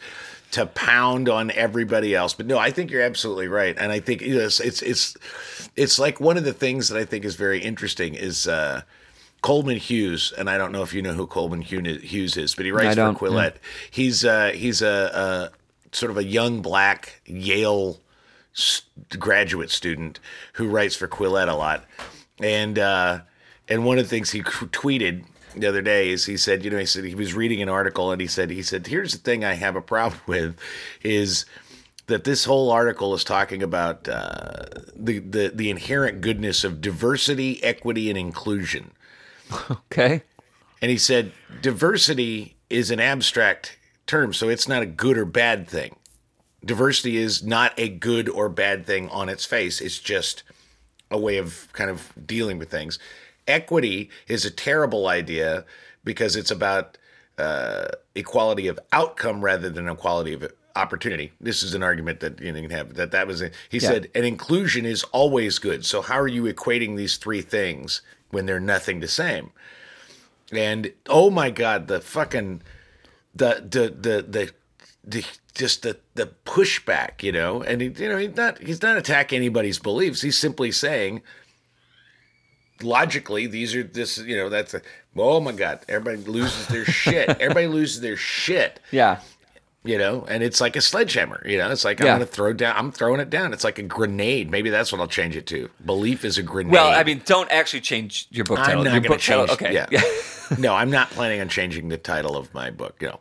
to 0.52 0.66
pound 0.66 1.28
on 1.28 1.50
everybody 1.52 2.14
else. 2.14 2.34
But 2.34 2.46
no, 2.46 2.58
I 2.58 2.70
think 2.70 2.90
you're 2.90 3.02
absolutely 3.02 3.48
right, 3.48 3.76
and 3.78 3.92
I 3.92 4.00
think 4.00 4.22
it's 4.22 4.60
it's 4.60 4.82
it's 4.82 5.16
it's 5.76 5.98
like 5.98 6.20
one 6.20 6.36
of 6.36 6.44
the 6.44 6.52
things 6.52 6.88
that 6.88 6.98
I 6.98 7.04
think 7.04 7.24
is 7.24 7.34
very 7.36 7.60
interesting 7.60 8.14
is. 8.14 8.46
uh 8.48 8.82
Coleman 9.42 9.78
Hughes, 9.78 10.34
and 10.36 10.50
I 10.50 10.58
don't 10.58 10.70
know 10.70 10.82
if 10.82 10.92
you 10.92 11.00
know 11.00 11.14
who 11.14 11.26
Coleman 11.26 11.62
Hughes 11.62 12.36
is, 12.36 12.54
but 12.54 12.66
he 12.66 12.72
writes 12.72 12.94
for 13.14 13.26
Quillette. 13.30 13.54
He's 13.90 14.22
uh, 14.22 14.50
he's 14.54 14.82
a, 14.82 15.50
a 15.54 15.96
sort 15.96 16.10
of 16.10 16.18
a 16.18 16.24
young 16.24 16.60
black 16.60 17.22
Yale 17.24 17.98
graduate 19.18 19.70
student 19.70 20.20
who 20.52 20.68
writes 20.68 20.94
for 20.94 21.08
Quillette 21.08 21.48
a 21.48 21.54
lot, 21.54 21.86
and 22.38 22.78
uh, 22.78 23.20
and 23.66 23.86
one 23.86 23.98
of 23.98 24.04
the 24.04 24.10
things 24.10 24.30
he 24.30 24.42
tweeted 24.42 25.24
the 25.56 25.66
other 25.66 25.82
day 25.82 26.10
is 26.10 26.26
he 26.26 26.36
said, 26.36 26.64
you 26.64 26.70
know, 26.70 26.78
he 26.78 26.86
said 26.86 27.04
he 27.04 27.14
was 27.14 27.34
reading 27.34 27.62
an 27.62 27.68
article 27.68 28.12
and 28.12 28.20
he 28.20 28.26
said 28.26 28.50
he 28.50 28.62
said 28.62 28.86
here's 28.86 29.12
the 29.12 29.18
thing 29.18 29.44
I 29.44 29.54
have 29.54 29.76
a 29.76 29.80
problem 29.80 30.20
with 30.26 30.58
is 31.02 31.46
that 32.06 32.24
this 32.24 32.44
whole 32.44 32.70
article 32.70 33.14
is 33.14 33.24
talking 33.24 33.62
about 33.62 34.08
uh, 34.08 34.64
the, 34.94 35.18
the 35.20 35.52
the 35.54 35.70
inherent 35.70 36.20
goodness 36.20 36.64
of 36.64 36.80
diversity, 36.80 37.62
equity, 37.62 38.08
and 38.08 38.18
inclusion. 38.18 38.92
Okay. 39.70 40.22
And 40.80 40.90
he 40.90 40.96
said, 40.96 41.32
diversity 41.60 42.56
is 42.70 42.90
an 42.90 43.00
abstract 43.00 43.76
term, 44.06 44.32
so 44.32 44.48
it's 44.48 44.68
not 44.68 44.82
a 44.82 44.86
good 44.86 45.18
or 45.18 45.24
bad 45.24 45.68
thing. 45.68 45.96
Diversity 46.64 47.16
is 47.16 47.42
not 47.42 47.72
a 47.76 47.88
good 47.88 48.28
or 48.28 48.48
bad 48.48 48.86
thing 48.86 49.08
on 49.10 49.28
its 49.28 49.44
face, 49.44 49.80
it's 49.80 49.98
just 49.98 50.42
a 51.10 51.18
way 51.18 51.36
of 51.36 51.68
kind 51.72 51.90
of 51.90 52.12
dealing 52.24 52.58
with 52.58 52.70
things. 52.70 52.98
Equity 53.46 54.10
is 54.28 54.44
a 54.44 54.50
terrible 54.50 55.08
idea 55.08 55.64
because 56.04 56.36
it's 56.36 56.50
about 56.50 56.98
uh, 57.38 57.88
equality 58.14 58.68
of 58.68 58.78
outcome 58.92 59.40
rather 59.42 59.70
than 59.70 59.88
equality 59.88 60.32
of 60.34 60.52
opportunity. 60.76 61.32
This 61.40 61.62
is 61.62 61.74
an 61.74 61.82
argument 61.82 62.20
that 62.20 62.40
you 62.40 62.52
can 62.52 62.70
have 62.70 62.94
that 62.94 63.10
that 63.12 63.26
was 63.26 63.42
a, 63.42 63.50
he 63.68 63.80
said 63.80 64.08
an 64.14 64.24
inclusion 64.24 64.86
is 64.86 65.02
always 65.04 65.58
good. 65.58 65.84
So 65.84 66.02
how 66.02 66.18
are 66.18 66.28
you 66.28 66.44
equating 66.44 66.96
these 66.96 67.16
three 67.16 67.42
things 67.42 68.02
when 68.30 68.46
they're 68.46 68.60
nothing 68.60 69.00
the 69.00 69.08
same? 69.08 69.50
And 70.52 70.92
oh 71.08 71.30
my 71.30 71.50
god, 71.50 71.88
the 71.88 72.00
fucking 72.00 72.62
the 73.34 73.66
the 73.68 73.88
the 73.88 74.22
the, 74.22 74.52
the 75.04 75.24
just 75.54 75.82
the 75.82 75.98
the 76.14 76.32
pushback, 76.44 77.22
you 77.22 77.32
know. 77.32 77.62
And 77.62 77.80
he, 77.80 77.88
you 77.88 78.08
know, 78.08 78.18
he's 78.18 78.36
not 78.36 78.58
he's 78.58 78.82
not 78.82 78.96
attacking 78.96 79.36
anybody's 79.36 79.78
beliefs. 79.78 80.22
He's 80.22 80.38
simply 80.38 80.72
saying 80.72 81.22
logically 82.82 83.46
these 83.46 83.74
are 83.74 83.82
this 83.82 84.18
you 84.18 84.36
know 84.36 84.48
that's 84.48 84.74
a, 84.74 84.82
oh 85.16 85.40
my 85.40 85.52
god 85.52 85.80
everybody 85.88 86.16
loses 86.30 86.66
their 86.68 86.84
shit. 86.84 87.28
Everybody 87.40 87.66
loses 87.66 88.00
their 88.00 88.16
shit. 88.16 88.80
Yeah. 88.90 89.20
you 89.84 89.96
know 89.98 90.24
and 90.28 90.42
it's 90.42 90.60
like 90.60 90.76
a 90.76 90.80
sledgehammer 90.80 91.42
you 91.46 91.56
know 91.58 91.70
it's 91.70 91.84
like 91.84 92.00
i'm 92.00 92.06
gonna 92.06 92.26
throw 92.26 92.52
down 92.52 92.76
i'm 92.76 92.92
throwing 92.92 93.20
it 93.20 93.30
down. 93.30 93.52
It's 93.52 93.64
like 93.64 93.78
a 93.78 93.82
grenade. 93.82 94.50
Maybe 94.50 94.70
that's 94.70 94.92
what 94.92 95.00
i'll 95.00 95.06
change 95.08 95.36
it 95.36 95.46
to. 95.46 95.70
Belief 95.84 96.24
is 96.24 96.38
a 96.38 96.42
grenade. 96.42 96.72
Well, 96.72 96.90
I 96.90 97.02
mean, 97.04 97.22
don't 97.24 97.50
actually 97.50 97.80
change 97.80 98.28
your 98.30 98.44
book 98.44 98.58
title. 98.58 98.80
i'm 98.80 98.84
not 98.84 98.92
your 98.94 99.00
gonna 99.02 99.18
title- 99.18 99.46
change 99.46 99.60
Okay. 99.62 99.86
yeah, 99.90 100.02
no 100.58 100.74
i'm 100.74 100.90
not 100.90 101.10
planning 101.10 101.40
on 101.40 101.48
changing 101.48 101.88
the 101.88 101.98
title 101.98 102.36
of 102.36 102.52
my 102.54 102.70
book 102.70 102.96
you 103.00 103.08
know. 103.08 103.20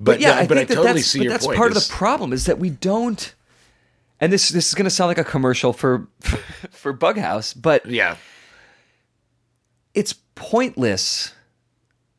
But 0.00 0.18
yeah, 0.20 0.34
no, 0.34 0.40
I 0.40 0.46
but 0.48 0.58
i 0.58 0.64
that 0.64 0.74
totally 0.74 0.94
that's, 0.94 1.06
see 1.06 1.18
but 1.20 1.24
your 1.24 1.32
that's 1.32 1.46
point. 1.46 1.56
part 1.58 1.68
of 1.70 1.74
the 1.76 1.88
problem 1.92 2.32
is 2.32 2.46
that 2.46 2.58
we 2.58 2.70
don't. 2.70 3.34
And 4.20 4.32
this 4.32 4.48
this 4.50 4.66
is 4.68 4.74
going 4.74 4.84
to 4.84 4.90
sound 4.90 5.08
like 5.08 5.18
a 5.18 5.24
commercial 5.24 5.72
for 5.72 6.08
for 6.70 6.92
Bughouse, 6.92 7.54
but 7.60 7.86
yeah 7.86 8.16
it's 9.94 10.14
pointless 10.34 11.34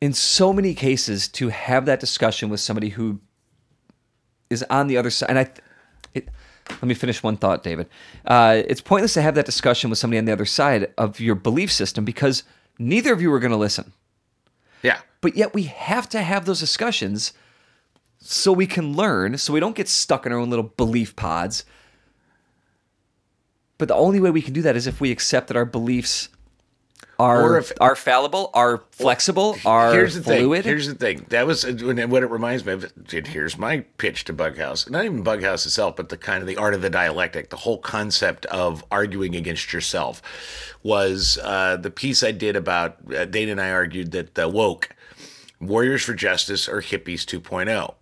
in 0.00 0.12
so 0.12 0.52
many 0.52 0.74
cases 0.74 1.28
to 1.28 1.48
have 1.48 1.86
that 1.86 2.00
discussion 2.00 2.48
with 2.48 2.60
somebody 2.60 2.90
who 2.90 3.20
is 4.50 4.62
on 4.70 4.86
the 4.86 4.96
other 4.96 5.10
side. 5.10 5.30
And 5.30 5.38
I, 5.38 5.50
it, 6.12 6.28
let 6.70 6.84
me 6.84 6.94
finish 6.94 7.22
one 7.22 7.36
thought, 7.36 7.62
David. 7.62 7.88
Uh, 8.24 8.62
it's 8.66 8.80
pointless 8.80 9.14
to 9.14 9.22
have 9.22 9.34
that 9.34 9.46
discussion 9.46 9.90
with 9.90 9.98
somebody 9.98 10.18
on 10.18 10.24
the 10.24 10.32
other 10.32 10.44
side 10.44 10.92
of 10.98 11.20
your 11.20 11.34
belief 11.34 11.72
system 11.72 12.04
because 12.04 12.42
neither 12.78 13.12
of 13.12 13.20
you 13.20 13.32
are 13.32 13.40
going 13.40 13.50
to 13.50 13.56
listen. 13.56 13.92
yeah 14.82 15.00
But 15.20 15.36
yet 15.36 15.54
we 15.54 15.64
have 15.64 16.08
to 16.10 16.22
have 16.22 16.44
those 16.44 16.60
discussions 16.60 17.32
so 18.18 18.52
we 18.52 18.66
can 18.66 18.94
learn, 18.94 19.36
so 19.38 19.52
we 19.52 19.60
don't 19.60 19.76
get 19.76 19.88
stuck 19.88 20.24
in 20.24 20.32
our 20.32 20.38
own 20.38 20.48
little 20.48 20.72
belief 20.76 21.14
pods. 21.14 21.64
But 23.76 23.88
the 23.88 23.94
only 23.94 24.20
way 24.20 24.30
we 24.30 24.42
can 24.42 24.54
do 24.54 24.62
that 24.62 24.76
is 24.76 24.86
if 24.86 25.00
we 25.00 25.10
accept 25.10 25.48
that 25.48 25.56
our 25.56 25.64
beliefs 25.64 26.28
are 27.18 27.58
if- 27.58 27.72
are 27.80 27.96
fallible, 27.96 28.50
are 28.54 28.82
flexible, 28.90 29.56
are 29.64 29.92
here's 29.92 30.14
the 30.14 30.22
fluid. 30.22 30.64
thing. 30.64 30.70
Here's 30.70 30.86
the 30.88 30.94
thing. 30.94 31.26
That 31.28 31.46
was 31.46 31.64
what 31.64 32.22
it 32.22 32.30
reminds 32.30 32.64
me 32.64 32.72
of. 32.72 32.92
Here's 33.08 33.56
my 33.58 33.80
pitch 33.98 34.24
to 34.24 34.32
Bughouse. 34.32 34.88
Not 34.90 35.04
even 35.04 35.22
Bughouse 35.22 35.66
itself, 35.66 35.96
but 35.96 36.08
the 36.08 36.16
kind 36.16 36.40
of 36.42 36.46
the 36.48 36.56
art 36.56 36.74
of 36.74 36.82
the 36.82 36.90
dialectic. 36.90 37.50
The 37.50 37.56
whole 37.56 37.78
concept 37.78 38.46
of 38.46 38.84
arguing 38.90 39.34
against 39.36 39.72
yourself 39.72 40.22
was 40.82 41.38
uh, 41.42 41.76
the 41.76 41.90
piece 41.90 42.22
I 42.22 42.32
did 42.32 42.56
about. 42.56 42.96
Uh, 43.12 43.24
Dana 43.24 43.52
and 43.52 43.60
I 43.60 43.70
argued 43.70 44.10
that 44.12 44.34
the 44.34 44.48
woke 44.48 44.90
warriors 45.60 46.02
for 46.02 46.14
justice 46.14 46.68
are 46.68 46.80
hippies 46.82 47.24
2.0. 47.24 47.94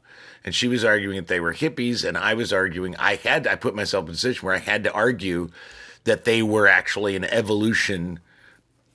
And 0.45 0.55
she 0.55 0.67
was 0.67 0.85
arguing 0.85 1.17
that 1.17 1.29
they 1.29 1.39
were 1.39 1.55
hippies, 1.55 2.05
and 2.07 2.19
I 2.19 2.35
was 2.35 2.53
arguing 2.53 2.97
I 2.97 3.15
had 3.15 3.47
I 3.47 3.55
put 3.55 3.77
myself 3.77 4.05
in 4.05 4.09
a 4.09 4.13
position 4.13 4.45
where 4.45 4.57
I 4.57 4.59
had 4.59 4.83
to 4.85 4.93
argue 4.93 5.51
that 6.05 6.25
they 6.25 6.43
were 6.43 6.67
actually 6.67 7.15
an 7.15 7.25
evolution 7.25 8.19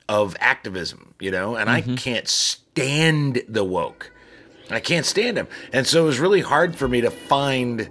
of 0.09 0.35
activism, 0.39 1.13
you 1.19 1.31
know, 1.31 1.55
and 1.55 1.69
I 1.69 1.81
mm-hmm. 1.81 1.95
can't 1.95 2.27
stand 2.27 3.41
the 3.47 3.63
woke. 3.63 4.11
I 4.69 4.79
can't 4.79 5.05
stand 5.05 5.37
them. 5.37 5.47
And 5.71 5.87
so 5.87 6.03
it 6.03 6.05
was 6.05 6.19
really 6.19 6.41
hard 6.41 6.75
for 6.75 6.87
me 6.87 7.01
to 7.01 7.09
find 7.11 7.89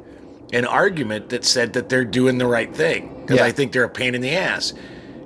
an 0.52 0.64
argument 0.64 1.30
that 1.30 1.44
said 1.44 1.72
that 1.72 1.88
they're 1.88 2.04
doing 2.04 2.38
the 2.38 2.46
right 2.46 2.74
thing 2.74 3.22
because 3.22 3.38
Yeah. 3.38 3.46
I 3.46 3.52
think 3.52 3.72
they're 3.72 3.84
a 3.84 3.88
pain 3.88 4.14
in 4.14 4.20
the 4.20 4.34
ass. 4.36 4.74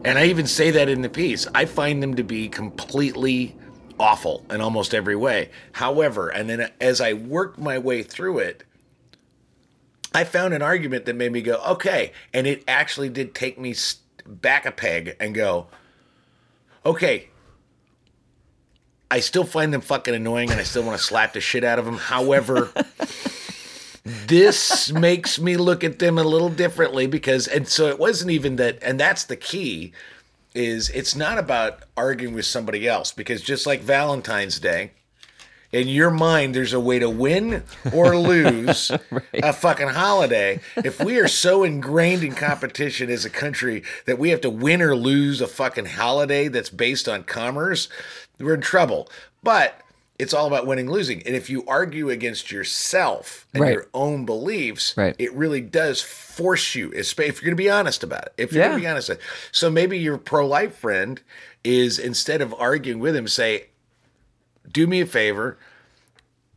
And 0.05 0.18
I 0.18 0.26
even 0.26 0.47
say 0.47 0.70
that 0.70 0.88
in 0.88 1.03
the 1.03 1.09
piece. 1.09 1.47
I 1.55 1.66
find 1.66 2.03
them 2.03 2.14
to 2.14 2.22
be 2.22 2.49
completely 2.49 3.57
awful 3.99 4.47
in 4.51 4.61
almost 4.61 4.95
every 4.95 5.16
way. 5.16 5.51
However, 5.72 6.28
and 6.30 6.49
then 6.49 6.70
as 6.80 7.01
I 7.01 7.12
worked 7.12 7.59
my 7.59 7.78
way 7.78 8.03
through 8.03 8.38
it, 8.38 8.64
I 10.14 10.24
found 10.24 10.55
an 10.55 10.62
argument 10.62 11.05
that 11.05 11.16
made 11.16 11.32
me 11.32 11.43
go, 11.43 11.61
okay. 11.66 12.12
And 12.32 12.47
it 12.47 12.64
actually 12.66 13.11
did 13.11 13.34
take 13.34 13.59
me 13.59 13.74
back 14.26 14.64
a 14.64 14.72
peg 14.72 15.16
and 15.20 15.34
go, 15.34 15.66
okay, 16.85 17.28
I 19.11 19.20
still 19.20 19.45
find 19.45 19.72
them 19.72 19.81
fucking 19.81 20.14
annoying 20.14 20.51
and 20.51 20.61
I 20.61 20.62
still 20.62 20.85
want 20.85 20.99
to 20.99 21.05
slap 21.05 21.33
the 21.33 21.41
shit 21.41 21.64
out 21.64 21.78
of 21.78 21.85
them. 21.85 21.99
However, 21.99 22.72
this 24.05 24.93
makes 24.93 25.41
me 25.41 25.57
look 25.57 25.83
at 25.83 25.99
them 25.99 26.18
a 26.18 26.24
little 26.24 26.49
differently 26.49 27.07
because, 27.07 27.49
and 27.49 27.66
so 27.68 27.89
it 27.89 27.99
wasn't 27.99 28.31
even 28.31 28.57
that, 28.57 28.78
and 28.83 29.01
that's 29.01 29.24
the 29.24 29.37
key 29.37 29.93
is 30.55 30.91
it's 30.91 31.14
not 31.14 31.39
about 31.39 31.85
arguing 31.97 32.35
with 32.35 32.45
somebody 32.45 32.89
else 32.89 33.12
because 33.12 33.43
just 33.43 33.66
like 33.66 33.81
Valentine's 33.81 34.59
Day, 34.59 34.93
in 35.73 35.89
your 35.89 36.11
mind 36.11 36.55
there's 36.55 36.73
a 36.73 36.81
way 36.81 36.99
to 36.99 37.09
win 37.09 37.62
or 37.93 38.16
lose 38.18 38.91
a 39.35 39.53
fucking 39.53 39.89
holiday. 39.89 40.61
If 40.77 41.01
we 41.03 41.18
are 41.21 41.29
so 41.29 41.62
ingrained 41.64 42.25
in 42.25 42.35
competition 42.35 43.11
as 43.11 43.25
a 43.25 43.31
country 43.31 43.83
that 44.07 44.18
we 44.18 44.31
have 44.31 44.41
to 44.43 44.51
win 44.51 44.83
or 44.83 44.97
lose 44.97 45.41
a 45.41 45.47
fucking 45.47 45.87
holiday 45.87 46.49
that's 46.49 46.71
based 46.71 47.09
on 47.09 47.23
commerce, 47.25 47.89
we're 48.39 48.55
in 48.55 48.61
trouble. 48.61 49.09
But 49.43 49.81
it's 50.18 50.35
all 50.35 50.47
about 50.47 50.66
winning 50.66 50.91
losing. 50.91 51.23
And 51.27 51.35
if 51.35 51.49
you 51.49 51.64
argue 51.66 52.11
against 52.11 52.53
yourself 52.53 53.47
and 53.55 53.62
Right. 53.62 53.73
your 53.73 53.87
own 53.95 54.27
beliefs, 54.27 54.95
Right. 54.95 55.16
it 55.18 55.33
really 55.33 55.62
does 55.62 56.03
force 56.03 56.75
you, 56.75 56.93
if 56.95 57.16
you're 57.18 57.31
going 57.31 57.51
to 57.51 57.55
be 57.55 57.71
honest 57.71 58.03
about 58.03 58.27
it. 58.27 58.33
If 58.37 58.53
you're 58.53 58.62
Yeah. 58.62 58.68
going 58.68 58.81
to 58.81 58.85
be 58.85 58.89
honest. 58.89 59.11
So 59.51 59.71
maybe 59.71 59.99
your 59.99 60.18
pro 60.18 60.47
life 60.47 60.77
friend 60.77 61.21
is 61.64 61.99
instead 61.99 62.43
of 62.43 62.55
arguing 62.59 62.99
with 63.01 63.16
him, 63.16 63.29
say, 63.29 63.68
do 64.71 64.87
me 64.87 65.01
a 65.01 65.07
favor. 65.07 65.59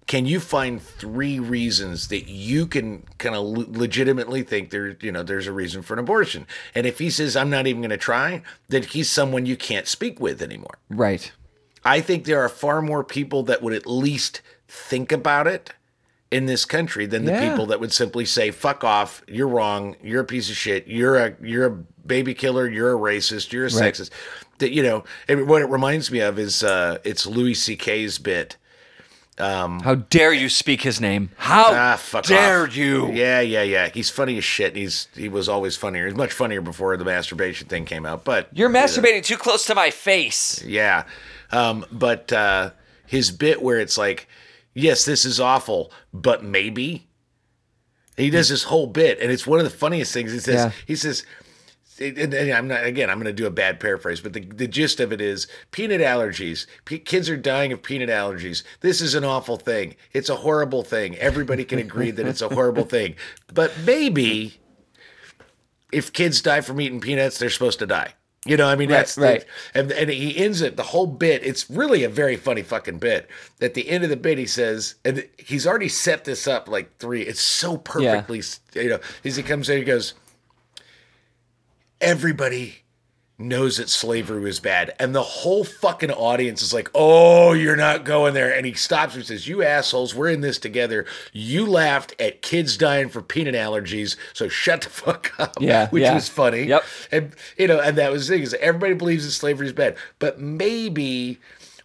Can 0.05 0.25
you 0.25 0.41
find 0.41 0.81
three 0.81 1.39
reasons 1.39 2.09
that 2.09 2.27
you 2.27 2.67
can 2.67 3.03
kind 3.19 3.35
of 3.35 3.45
legitimately 3.45 4.43
think 4.43 4.69
there, 4.69 4.97
you 4.99 5.11
know, 5.13 5.23
there's 5.23 5.47
a 5.47 5.53
reason 5.53 5.81
for 5.81 5.93
an 5.93 5.99
abortion? 5.99 6.45
And 6.75 6.85
if 6.85 6.99
he 6.99 7.09
says 7.09 7.37
I'm 7.37 7.49
not 7.49 7.67
even 7.67 7.81
going 7.81 7.89
to 7.89 7.97
try, 7.97 8.41
then 8.67 8.83
he's 8.83 9.09
someone 9.09 9.45
you 9.45 9.55
can't 9.55 9.87
speak 9.87 10.19
with 10.19 10.41
anymore. 10.41 10.77
Right. 10.89 11.31
I 11.85 12.01
think 12.01 12.25
there 12.25 12.41
are 12.41 12.49
far 12.49 12.81
more 12.81 13.03
people 13.03 13.43
that 13.43 13.61
would 13.61 13.73
at 13.73 13.87
least 13.87 14.41
think 14.67 15.11
about 15.13 15.47
it 15.47 15.71
in 16.31 16.47
this 16.47 16.65
country 16.65 17.05
than 17.05 17.25
the 17.25 17.31
Yeah. 17.31 17.49
people 17.51 17.65
that 17.67 17.79
would 17.79 17.93
simply 17.93 18.25
say 18.25 18.51
"fuck 18.51 18.83
off," 18.83 19.21
"you're 19.27 19.47
wrong," 19.47 19.95
"you're 20.03 20.21
a 20.21 20.25
piece 20.25 20.49
of 20.49 20.57
shit," 20.57 20.87
"you're 20.87 21.15
a 21.17 21.35
you're 21.41 21.65
a 21.67 21.69
baby 22.05 22.33
killer," 22.33 22.67
"you're 22.67 22.91
a 22.93 22.97
racist," 22.97 23.51
"you're 23.51 23.67
a 23.67 23.69
Right. 23.69 23.93
sexist." 23.93 24.09
That 24.59 24.71
you 24.71 24.83
know, 24.83 25.03
and 25.27 25.47
what 25.47 25.61
it 25.61 25.65
reminds 25.69 26.11
me 26.11 26.19
of 26.19 26.37
is 26.39 26.63
uh, 26.63 26.99
it's 27.03 27.25
Louis 27.25 27.53
C.K.'s 27.55 28.19
bit. 28.19 28.57
How 29.37 29.95
dare 30.09 30.31
you 30.31 30.47
speak 30.47 30.81
his 30.81 31.01
name? 31.01 31.31
How 31.37 31.65
Ah, 31.73 32.21
dare 32.23 32.63
off. 32.65 32.75
you? 32.77 33.11
Yeah, 33.11 33.41
yeah, 33.41 33.63
yeah. 33.63 33.89
He's 33.89 34.09
funny 34.11 34.37
as 34.37 34.43
shit. 34.43 34.75
He's 34.75 35.07
he 35.15 35.27
was 35.27 35.49
always 35.49 35.75
funnier. 35.75 36.05
He's 36.05 36.15
much 36.15 36.31
funnier 36.31 36.61
before 36.61 36.95
the 36.97 37.05
masturbation 37.05 37.67
thing 37.67 37.85
came 37.85 38.05
out. 38.05 38.23
But 38.23 38.49
You're 38.53 38.69
masturbating 38.69 39.23
too 39.23 39.37
close 39.37 39.65
to 39.65 39.75
my 39.75 39.89
face. 39.89 40.63
Yeah. 40.63 41.05
Um, 41.51 41.83
but 41.91 42.31
uh, 42.31 42.71
his 43.07 43.31
bit 43.31 43.61
where 43.61 43.79
it's 43.79 43.97
like, 43.97 44.27
yes, 44.75 45.03
this 45.05 45.25
is 45.25 45.39
awful, 45.39 45.91
but 46.13 46.43
maybe. 46.43 47.07
He 48.15 48.29
does 48.29 48.49
this 48.49 48.63
whole 48.65 48.85
bit, 48.85 49.19
and 49.19 49.31
it's 49.31 49.47
one 49.47 49.57
of 49.57 49.65
the 49.65 49.71
funniest 49.75 50.13
things. 50.13 50.31
He 50.31 50.37
says, 50.39 50.55
Yeah. 50.65 50.71
he 50.85 50.95
says, 50.95 51.25
and, 51.99 52.33
and 52.33 52.51
I'm 52.51 52.67
not 52.67 52.85
again. 52.85 53.09
I'm 53.09 53.17
going 53.17 53.25
to 53.25 53.33
do 53.33 53.45
a 53.45 53.51
bad 53.51 53.79
paraphrase, 53.79 54.21
but 54.21 54.33
the, 54.33 54.41
the 54.41 54.67
gist 54.67 54.99
of 54.99 55.11
it 55.11 55.21
is 55.21 55.47
peanut 55.71 56.01
allergies. 56.01 56.65
P- 56.85 56.99
kids 56.99 57.29
are 57.29 57.37
dying 57.37 57.71
of 57.71 57.83
peanut 57.83 58.09
allergies. 58.09 58.63
This 58.81 59.01
is 59.01 59.15
an 59.15 59.23
awful 59.23 59.57
thing. 59.57 59.95
It's 60.11 60.29
a 60.29 60.37
horrible 60.37 60.83
thing. 60.83 61.17
Everybody 61.17 61.65
can 61.65 61.79
agree 61.79 62.11
that 62.11 62.25
it's 62.27 62.41
a 62.41 62.49
horrible 62.49 62.85
thing. 62.85 63.15
But 63.53 63.71
maybe 63.85 64.59
if 65.91 66.11
kids 66.13 66.41
die 66.41 66.61
from 66.61 66.81
eating 66.81 66.99
peanuts, 66.99 67.37
they're 67.37 67.49
supposed 67.49 67.79
to 67.79 67.85
die. 67.85 68.13
You 68.45 68.57
know, 68.57 68.67
I 68.67 68.75
mean, 68.75 68.89
that's 68.89 69.15
the- 69.15 69.21
right. 69.21 69.45
and 69.73 69.89
and 69.93 70.09
he 70.09 70.35
ends 70.35 70.61
it 70.61 70.75
the 70.75 70.83
whole 70.83 71.07
bit. 71.07 71.45
It's 71.45 71.69
really 71.69 72.03
a 72.03 72.09
very 72.09 72.35
funny 72.35 72.61
fucking 72.61 72.97
bit. 72.97 73.29
At 73.61 73.73
the 73.73 73.87
end 73.89 74.03
of 74.03 74.09
the 74.09 74.17
bit, 74.17 74.37
he 74.37 74.45
says, 74.45 74.95
and 75.05 75.25
he's 75.37 75.65
already 75.65 75.87
set 75.87 76.25
this 76.25 76.45
up 76.45 76.67
like 76.67 76.97
three. 76.97 77.21
It's 77.21 77.39
so 77.39 77.77
perfectly, 77.77 78.41
you 78.73 78.89
know, 78.89 78.99
as 79.23 79.37
he 79.37 79.43
comes 79.43 79.69
in, 79.69 79.77
he 79.77 79.83
goes, 79.85 80.13
everybody 82.03 82.83
knows 83.39 83.77
that 83.77 83.89
slavery 83.89 84.41
was 84.41 84.59
bad. 84.59 84.93
And 84.99 85.15
the 85.15 85.23
whole 85.23 85.63
fucking 85.63 86.11
audience 86.11 86.61
is 86.61 86.73
like, 86.73 86.89
oh, 86.93 87.53
you're 87.53 87.75
not 87.75 88.05
going 88.05 88.33
there. 88.33 88.55
And 88.55 88.65
he 88.65 88.73
stops 88.73 89.15
and 89.15 89.25
says, 89.25 89.47
you 89.47 89.63
assholes, 89.63 90.13
we're 90.13 90.29
in 90.29 90.41
this 90.41 90.59
together. 90.59 91.05
You 91.31 91.65
laughed 91.65 92.13
at 92.19 92.41
kids 92.41 92.77
dying 92.77 93.09
for 93.09 93.21
peanut 93.21 93.55
allergies, 93.55 94.15
so 94.33 94.47
shut 94.47 94.81
the 94.81 94.89
fuck 94.89 95.33
up. 95.39 95.55
Yeah, 95.59 95.87
Which 95.91 96.03
yeah. 96.03 96.13
was 96.13 96.29
funny. 96.29 96.63
Yep. 96.63 96.83
And, 97.11 97.35
you 97.57 97.67
know, 97.67 97.79
and 97.79 97.97
that 97.97 98.11
was 98.11 98.27
the 98.27 98.35
thing 98.35 98.43
is 98.43 98.53
everybody 98.55 98.93
believes 98.93 99.25
that 99.25 99.31
slavery 99.31 99.67
is 99.67 99.73
bad. 99.73 99.97
But 100.19 100.39
maybe 100.39 101.39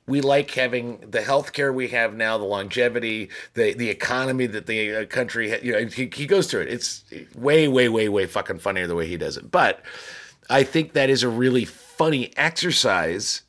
we 0.09 0.21
like 0.23 0.51
having 0.53 0.99
the 1.11 1.21
health 1.23 1.53
care 1.53 1.73
we 1.73 1.89
have 1.89 2.15
now, 2.15 2.39
the 2.39 2.45
longevity, 2.45 3.29
the 3.55 3.75
the 3.75 3.91
economy 3.91 4.47
that 4.47 4.67
the 4.67 4.97
uh, 4.97 5.05
country, 5.07 5.51
ha- 5.51 5.59
you 5.63 5.73
know, 5.73 5.87
he, 5.87 6.11
he 6.13 6.27
goes 6.27 6.49
through 6.51 6.63
it. 6.63 6.69
It's 6.69 7.05
way, 7.37 7.69
way, 7.69 7.89
way, 7.89 8.09
way 8.09 8.27
fucking 8.27 8.59
funnier 8.59 8.87
the 8.87 8.95
way 8.97 9.07
he 9.07 9.17
does 9.17 9.37
it. 9.37 9.51
But 9.51 9.83
I 10.51 10.63
think 10.65 10.95
that 10.95 11.11
is 11.11 11.23
a 11.23 11.29
really 11.29 11.65
funny 11.65 12.33
exercise. 12.37 13.43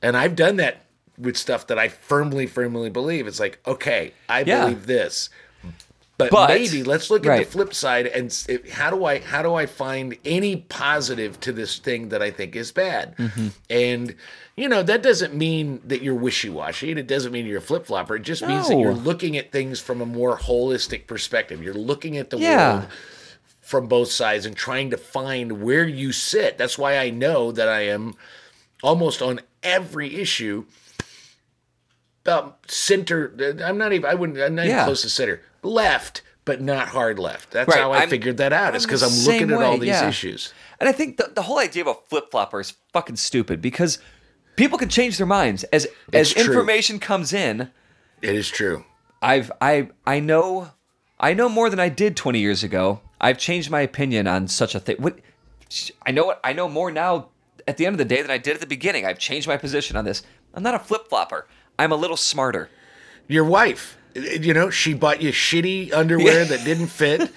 And 0.00 0.16
I've 0.16 0.34
done 0.34 0.56
that 0.56 0.86
with 1.18 1.36
stuff 1.36 1.66
that 1.68 1.78
I 1.78 1.88
firmly, 1.88 2.46
firmly 2.46 2.88
believe. 2.90 3.26
It's 3.26 3.38
like, 3.38 3.60
okay, 3.66 4.14
I 4.28 4.40
Yeah. 4.40 4.62
believe 4.64 4.86
this. 4.86 5.28
But, 6.18 6.30
But- 6.30 6.50
maybe 6.50 6.82
let's 6.84 7.10
look 7.10 7.26
at 7.26 7.38
the 7.38 7.44
flip 7.44 7.74
side 7.74 8.06
and 8.06 8.32
how 8.70 8.90
do 8.90 9.04
I 9.04 9.18
how 9.20 9.42
do 9.42 9.54
I 9.54 9.66
find 9.66 10.16
any 10.24 10.56
positive 10.56 11.40
to 11.40 11.52
this 11.52 11.78
thing 11.78 12.10
that 12.10 12.22
I 12.22 12.30
think 12.30 12.54
is 12.54 12.70
bad? 12.70 13.16
Mm-hmm. 13.16 13.48
And 13.70 14.14
you 14.54 14.68
know 14.68 14.82
that 14.82 15.02
doesn't 15.02 15.34
mean 15.34 15.80
that 15.86 16.02
you're 16.02 16.14
wishy 16.14 16.50
washy, 16.50 16.90
and 16.90 17.00
it 17.00 17.06
doesn't 17.06 17.32
mean 17.32 17.46
you're 17.46 17.58
a 17.58 17.62
flip 17.62 17.86
flopper. 17.86 18.16
It 18.16 18.22
just 18.22 18.46
means 18.46 18.68
that 18.68 18.78
you're 18.78 18.92
looking 18.94 19.36
at 19.36 19.50
things 19.50 19.80
from 19.80 20.00
a 20.00 20.06
more 20.06 20.36
holistic 20.38 21.06
perspective. 21.06 21.62
You're 21.62 21.72
looking 21.74 22.16
at 22.18 22.30
the 22.30 22.38
Yeah. 22.38 22.72
world 22.74 22.88
from 23.62 23.86
both 23.86 24.10
sides 24.12 24.44
and 24.44 24.54
trying 24.54 24.90
to 24.90 24.98
find 24.98 25.62
where 25.62 25.88
you 25.88 26.12
sit. 26.12 26.58
That's 26.58 26.76
why 26.76 26.98
I 26.98 27.08
know 27.10 27.50
that 27.52 27.68
I 27.68 27.86
am 27.86 28.14
almost 28.82 29.22
on 29.22 29.40
every 29.62 30.16
issue 30.20 30.66
about 32.22 32.58
center. 32.70 33.32
I'm 33.64 33.78
not 33.78 33.92
even. 33.92 34.08
I 34.10 34.14
wouldn't. 34.14 34.38
I'm 34.38 34.54
not 34.54 34.66
even 34.66 34.84
close 34.84 35.02
to 35.02 35.08
center. 35.08 35.40
Left, 35.62 36.22
but 36.44 36.60
not 36.60 36.88
hard 36.88 37.18
left. 37.18 37.50
That's 37.50 37.68
Right, 37.68 37.78
how 37.78 37.92
I 37.92 38.00
I'm- 38.00 38.08
figured 38.10 38.36
that 38.38 38.52
out. 38.52 38.74
It's 38.74 38.84
I'm 38.84 38.88
because 38.88 39.02
I'm 39.02 39.10
looking 39.32 39.48
same 39.48 39.52
at 39.52 39.62
all 39.62 39.78
these 39.78 39.88
yeah. 39.88 40.08
issues. 40.08 40.52
And 40.80 40.88
I 40.88 40.92
think 40.92 41.16
the, 41.16 41.30
the 41.34 41.42
whole 41.42 41.58
idea 41.58 41.82
of 41.82 41.88
a 41.88 41.94
flip 42.08 42.30
flopper 42.30 42.60
is 42.60 42.74
fucking 42.92 43.16
stupid 43.16 43.60
because 43.62 43.98
people 44.56 44.78
can 44.78 44.88
change 44.88 45.18
their 45.18 45.26
minds 45.26 45.62
as 45.64 45.86
as 46.12 46.32
true. 46.32 46.44
information 46.44 46.98
comes 46.98 47.32
in. 47.32 47.70
It 48.20 48.34
is 48.34 48.48
true. 48.50 48.84
I've 49.20 49.52
I 49.60 49.88
I 50.06 50.18
know 50.20 50.70
I 51.20 51.34
know 51.34 51.48
more 51.48 51.70
than 51.70 51.78
I 51.78 51.88
did 51.88 52.16
20 52.16 52.40
years 52.40 52.64
ago. 52.64 53.00
I've 53.20 53.38
changed 53.38 53.70
my 53.70 53.80
opinion 53.82 54.26
on 54.26 54.48
such 54.48 54.74
a 54.74 54.80
thing. 54.80 54.96
What 54.98 55.18
I 56.04 56.10
know 56.10 56.24
what 56.26 56.40
I 56.42 56.52
know 56.52 56.68
more 56.68 56.90
now 56.90 57.28
at 57.68 57.76
the 57.76 57.86
end 57.86 57.94
of 57.94 57.98
the 57.98 58.04
day 58.04 58.20
than 58.20 58.30
I 58.32 58.38
did 58.38 58.54
at 58.54 58.60
the 58.60 58.66
beginning. 58.66 59.06
I've 59.06 59.20
changed 59.20 59.46
my 59.46 59.56
position 59.56 59.96
on 59.96 60.04
this. 60.04 60.22
I'm 60.54 60.64
not 60.64 60.74
a 60.74 60.78
flip 60.80 61.08
flopper. 61.08 61.46
I'm 61.82 61.92
a 61.92 61.96
little 61.96 62.16
smarter. 62.16 62.68
Your 63.28 63.44
wife, 63.44 63.96
you 64.14 64.54
know, 64.54 64.70
she 64.70 64.94
bought 64.94 65.20
you 65.22 65.30
shitty 65.32 65.92
underwear 65.92 66.44
that 66.44 66.64
didn't 66.64 66.88
fit. 66.88 67.30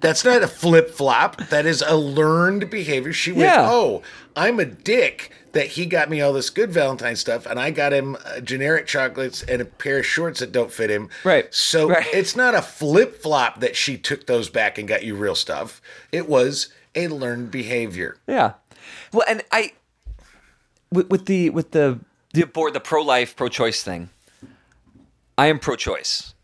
That's 0.00 0.24
not 0.24 0.42
a 0.42 0.48
flip 0.48 0.90
flop. 0.90 1.36
That 1.48 1.66
is 1.66 1.82
a 1.86 1.94
learned 1.96 2.70
behavior. 2.70 3.12
She 3.12 3.30
went, 3.32 3.42
Yeah. 3.44 3.68
"Oh, 3.70 4.02
I'm 4.36 4.58
a 4.60 4.64
dick." 4.64 5.30
That 5.52 5.66
he 5.66 5.84
got 5.84 6.08
me 6.08 6.22
all 6.22 6.32
this 6.32 6.48
good 6.48 6.72
Valentine 6.72 7.14
stuff, 7.14 7.44
and 7.44 7.60
I 7.60 7.70
got 7.72 7.92
him 7.92 8.16
uh, 8.24 8.40
generic 8.40 8.86
chocolates 8.86 9.42
and 9.42 9.60
a 9.60 9.66
pair 9.66 9.98
of 9.98 10.06
shorts 10.06 10.40
that 10.40 10.50
don't 10.50 10.72
fit 10.72 10.88
him. 10.88 11.10
Right, 11.24 11.46
So 11.54 11.90
right. 11.90 12.06
it's 12.10 12.34
not 12.34 12.54
a 12.54 12.62
flip 12.62 13.20
flop 13.20 13.60
that 13.60 13.76
she 13.76 13.98
took 13.98 14.26
those 14.26 14.48
back 14.48 14.78
and 14.78 14.88
got 14.88 15.04
you 15.04 15.14
real 15.14 15.34
stuff. 15.34 15.82
It 16.10 16.26
was 16.26 16.68
a 16.94 17.08
learned 17.08 17.50
behavior. 17.50 18.16
Yeah. 18.26 18.54
Well, 19.12 19.26
and 19.28 19.42
I 19.52 19.72
with, 20.90 21.10
with 21.10 21.26
the 21.26 21.50
with 21.50 21.72
the 21.72 21.98
the 22.32 22.44
board 22.44 22.74
the 22.74 22.80
pro 22.80 23.02
life 23.02 23.36
pro 23.36 23.48
choice 23.48 23.82
thing. 23.82 24.10
I 25.36 25.46
am 25.46 25.58
pro 25.58 25.76
choice. 25.76 26.34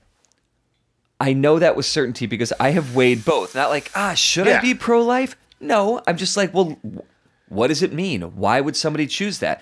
I 1.21 1.33
know 1.33 1.59
that 1.59 1.77
with 1.77 1.87
certainty 1.87 2.27
because 2.27 2.53
I 2.61 2.71
have 2.71 2.95
weighed 2.95 3.25
both. 3.25 3.55
Not 3.55 3.71
like 3.71 3.91
ah, 3.95 4.15
should 4.15 4.49
I 4.49 4.61
be 4.61 4.75
pro 4.75 5.03
life? 5.03 5.37
No, 5.61 6.01
I'm 6.07 6.17
just 6.17 6.37
like, 6.37 6.55
well, 6.55 6.79
wh- 6.83 7.51
what 7.53 7.67
does 7.69 7.83
it 7.83 7.93
mean? 7.93 8.23
Why 8.23 8.61
would 8.61 8.77
somebody 8.77 9.07
choose 9.07 9.41
that? 9.41 9.61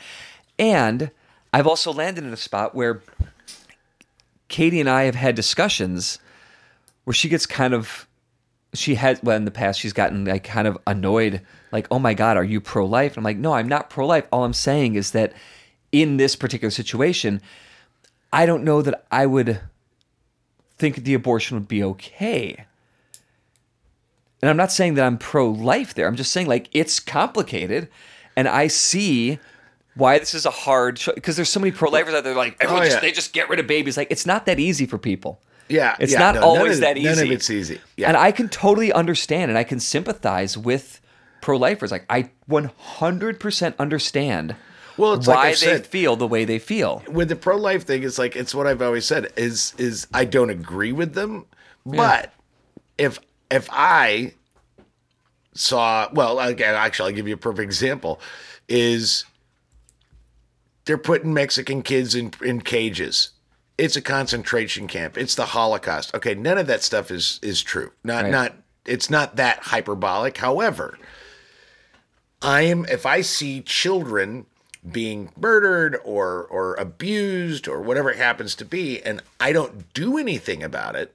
And 0.58 1.10
I've 1.52 1.66
also 1.66 1.92
landed 1.92 2.24
in 2.24 2.32
a 2.32 2.36
spot 2.36 2.74
where 2.74 3.02
Katie 4.48 4.80
and 4.80 4.90
I 4.90 5.04
have 5.04 5.14
had 5.14 5.34
discussions 5.34 6.18
where 7.04 7.14
she 7.14 7.28
gets 7.28 7.46
kind 7.46 7.72
of 7.72 8.06
she 8.74 8.96
has 8.96 9.22
well 9.22 9.36
in 9.36 9.44
the 9.44 9.50
past 9.50 9.80
she's 9.80 9.92
gotten 9.92 10.24
like 10.26 10.44
kind 10.44 10.68
of 10.68 10.76
annoyed 10.86 11.40
like 11.72 11.86
oh 11.90 11.98
my 11.98 12.12
god 12.12 12.36
are 12.36 12.44
you 12.44 12.60
pro-life 12.60 13.16
i'm 13.16 13.24
like 13.24 13.38
no 13.38 13.54
i'm 13.54 13.68
not 13.68 13.88
pro-life 13.88 14.26
all 14.30 14.44
i'm 14.44 14.52
saying 14.52 14.96
is 14.96 15.12
that 15.12 15.32
in 15.92 16.16
this 16.16 16.36
particular 16.36 16.70
situation 16.70 17.40
i 18.32 18.46
don't 18.46 18.64
know 18.64 18.82
that 18.82 19.04
i 19.10 19.26
would 19.26 19.60
think 20.78 20.96
the 20.96 21.14
abortion 21.14 21.56
would 21.56 21.68
be 21.68 21.82
okay 21.82 22.66
and 24.42 24.50
i'm 24.50 24.56
not 24.56 24.72
saying 24.72 24.94
that 24.94 25.06
i'm 25.06 25.18
pro-life 25.18 25.94
there 25.94 26.06
i'm 26.06 26.16
just 26.16 26.32
saying 26.32 26.46
like 26.46 26.68
it's 26.72 27.00
complicated 27.00 27.88
and 28.36 28.48
i 28.48 28.66
see 28.66 29.38
why 29.94 30.18
this 30.18 30.34
is 30.34 30.44
a 30.44 30.50
hard 30.50 31.00
because 31.14 31.36
there's 31.36 31.48
so 31.48 31.60
many 31.60 31.72
pro-lifers 31.72 32.14
out 32.14 32.24
there 32.24 32.34
like 32.34 32.52
oh, 32.54 32.64
everyone 32.64 32.82
Oh, 32.82 32.86
just, 32.86 33.00
they 33.00 33.12
just 33.12 33.32
get 33.32 33.48
rid 33.48 33.58
of 33.58 33.66
babies 33.66 33.96
like 33.96 34.08
it's 34.10 34.26
not 34.26 34.46
that 34.46 34.60
easy 34.60 34.84
for 34.86 34.98
people 34.98 35.40
Yeah, 35.68 35.96
it's 35.98 36.12
yeah, 36.12 36.18
not 36.20 36.34
no, 36.36 36.42
always 36.42 36.80
that 36.80 36.96
easy. 36.96 37.08
None 37.08 37.18
of 37.18 37.30
it's 37.32 37.50
easy. 37.50 37.80
Yeah. 37.96 38.08
And 38.08 38.16
I 38.16 38.30
can 38.30 38.48
totally 38.48 38.92
understand 38.92 39.50
and 39.50 39.58
I 39.58 39.64
can 39.64 39.80
sympathize 39.80 40.56
with 40.56 41.00
pro 41.40 41.56
lifers. 41.56 41.90
Like, 41.90 42.06
I 42.08 42.30
100% 42.48 43.74
understand 43.78 44.54
Well, 44.98 45.14
it's 45.14 45.26
like 45.26 45.36
why 45.36 45.42
I've 45.48 45.60
they 45.60 45.66
said- 45.66 45.86
feel 45.86 46.16
the 46.16 46.26
way 46.26 46.44
they 46.44 46.58
feel. 46.58 47.02
with 47.08 47.28
the 47.28 47.36
pro 47.36 47.56
life 47.56 47.84
thing, 47.86 48.02
it's 48.02 48.18
like 48.18 48.34
it's 48.36 48.54
what 48.54 48.66
I've 48.66 48.80
always 48.82 49.04
said 49.06 49.32
is 49.36 49.74
is 49.78 50.06
I 50.14 50.24
don't 50.24 50.50
agree 50.50 50.92
with 50.92 51.14
them, 51.14 51.46
but 51.84 52.32
if 52.98 53.18
if 53.50 53.68
I 53.70 54.32
saw 55.54 56.08
well 56.12 56.38
again 56.38 56.74
actually 56.74 57.10
I'll 57.10 57.16
give 57.16 57.28
you 57.28 57.34
a 57.34 57.38
perfect 57.38 57.64
example 57.64 58.20
is 58.68 59.24
they're 60.84 60.98
putting 60.98 61.32
Mexican 61.34 61.82
kids 61.82 62.14
in 62.14 62.32
in 62.44 62.60
cages. 62.60 63.30
It's 63.78 63.96
a 63.96 64.02
concentration 64.02 64.86
camp. 64.86 65.18
It's 65.18 65.34
the 65.34 65.46
Holocaust. 65.46 66.14
Okay, 66.14 66.34
none 66.34 66.56
of 66.58 66.66
that 66.68 66.82
stuff 66.82 67.10
is 67.10 67.38
is 67.42 67.62
true. 67.62 67.92
Not 68.04 68.24
Right. 68.24 68.30
not 68.32 68.54
it's 68.86 69.10
not 69.10 69.36
that 69.36 69.58
hyperbolic. 69.64 70.36
However, 70.38 70.98
I 72.40 72.62
am 72.62 72.86
if 72.86 73.04
I 73.04 73.20
see 73.22 73.60
children 73.62 74.46
being 74.90 75.30
murdered 75.36 75.98
or 76.04 76.44
or 76.44 76.74
abused 76.74 77.68
or 77.68 77.80
whatever 77.80 78.10
it 78.10 78.16
happens 78.16 78.54
to 78.54 78.64
be 78.64 79.02
and 79.02 79.22
I 79.40 79.52
don't 79.52 79.92
do 79.94 80.18
anything 80.18 80.62
about 80.62 80.96
it, 80.96 81.14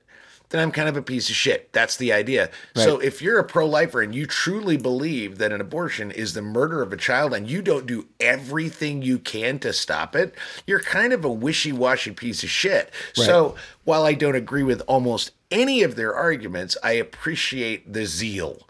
then 0.49 0.61
I'm 0.61 0.71
kind 0.71 0.89
of 0.89 0.97
a 0.97 1.01
piece 1.01 1.29
of 1.29 1.35
shit. 1.35 1.71
That's 1.71 1.95
the 1.95 2.11
idea. 2.11 2.49
So 2.75 2.99
if 2.99 3.21
you're 3.21 3.39
a 3.39 3.43
pro-lifer 3.43 4.01
and 4.01 4.13
you 4.13 4.25
truly 4.25 4.75
believe 4.75 5.37
that 5.37 5.53
an 5.53 5.61
abortion 5.61 6.11
is 6.11 6.33
the 6.33 6.41
murder 6.41 6.81
of 6.81 6.91
a 6.91 6.97
child 6.97 7.33
and 7.33 7.49
you 7.49 7.61
don't 7.61 7.85
do 7.85 8.07
everything 8.19 9.01
you 9.01 9.17
can 9.17 9.59
to 9.59 9.71
stop 9.71 10.13
it, 10.13 10.35
you're 10.67 10.81
kind 10.81 11.13
of 11.13 11.23
a 11.23 11.31
wishy-washy 11.31 12.11
piece 12.11 12.43
of 12.43 12.49
shit. 12.49 12.91
So 13.13 13.55
while 13.85 14.03
I 14.03 14.13
don't 14.13 14.35
agree 14.35 14.63
with 14.63 14.81
almost 14.87 15.31
any 15.49 15.83
of 15.83 15.95
their 15.95 16.13
arguments, 16.13 16.75
I 16.83 16.93
appreciate 16.93 17.93
the 17.93 18.05
zeal. 18.05 18.67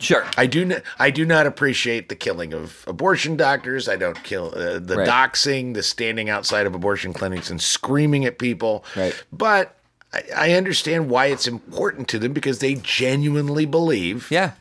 Sure. 0.00 0.26
I 0.36 0.46
do 0.46 0.64
not. 0.64 0.82
I 0.98 1.10
do 1.10 1.24
not 1.24 1.46
appreciate 1.46 2.08
the 2.08 2.16
killing 2.16 2.52
of 2.52 2.84
abortion 2.86 3.36
doctors. 3.36 3.88
I 3.88 3.96
don't 3.96 4.22
kill 4.22 4.52
uh, 4.54 4.78
the 4.78 4.96
Right. 4.98 5.08
doxing, 5.08 5.74
the 5.74 5.82
standing 5.82 6.28
outside 6.28 6.66
of 6.66 6.74
abortion 6.74 7.12
clinics 7.12 7.48
and 7.50 7.60
screaming 7.62 8.24
at 8.24 8.38
people. 8.38 8.84
Right. 8.96 9.14
But 9.32 9.76
I, 10.12 10.22
I 10.36 10.52
understand 10.52 11.08
why 11.08 11.26
it's 11.26 11.46
important 11.46 12.08
to 12.08 12.18
them 12.18 12.32
because 12.32 12.58
they 12.58 12.74
genuinely 12.74 13.66
believe. 13.66 14.30
yeah. 14.30 14.52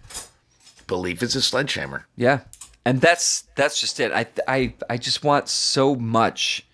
Belief 0.87 1.23
is 1.23 1.35
a 1.35 1.41
sledgehammer. 1.41 2.05
Yeah. 2.15 2.41
And 2.85 3.01
that's 3.01 3.45
that's 3.55 3.79
just 3.81 3.99
it. 3.99 4.11
I 4.11 4.27
I 4.47 4.73
I 4.89 4.97
just 4.97 5.23
want 5.23 5.49
so 5.49 5.95
much. 5.95 6.65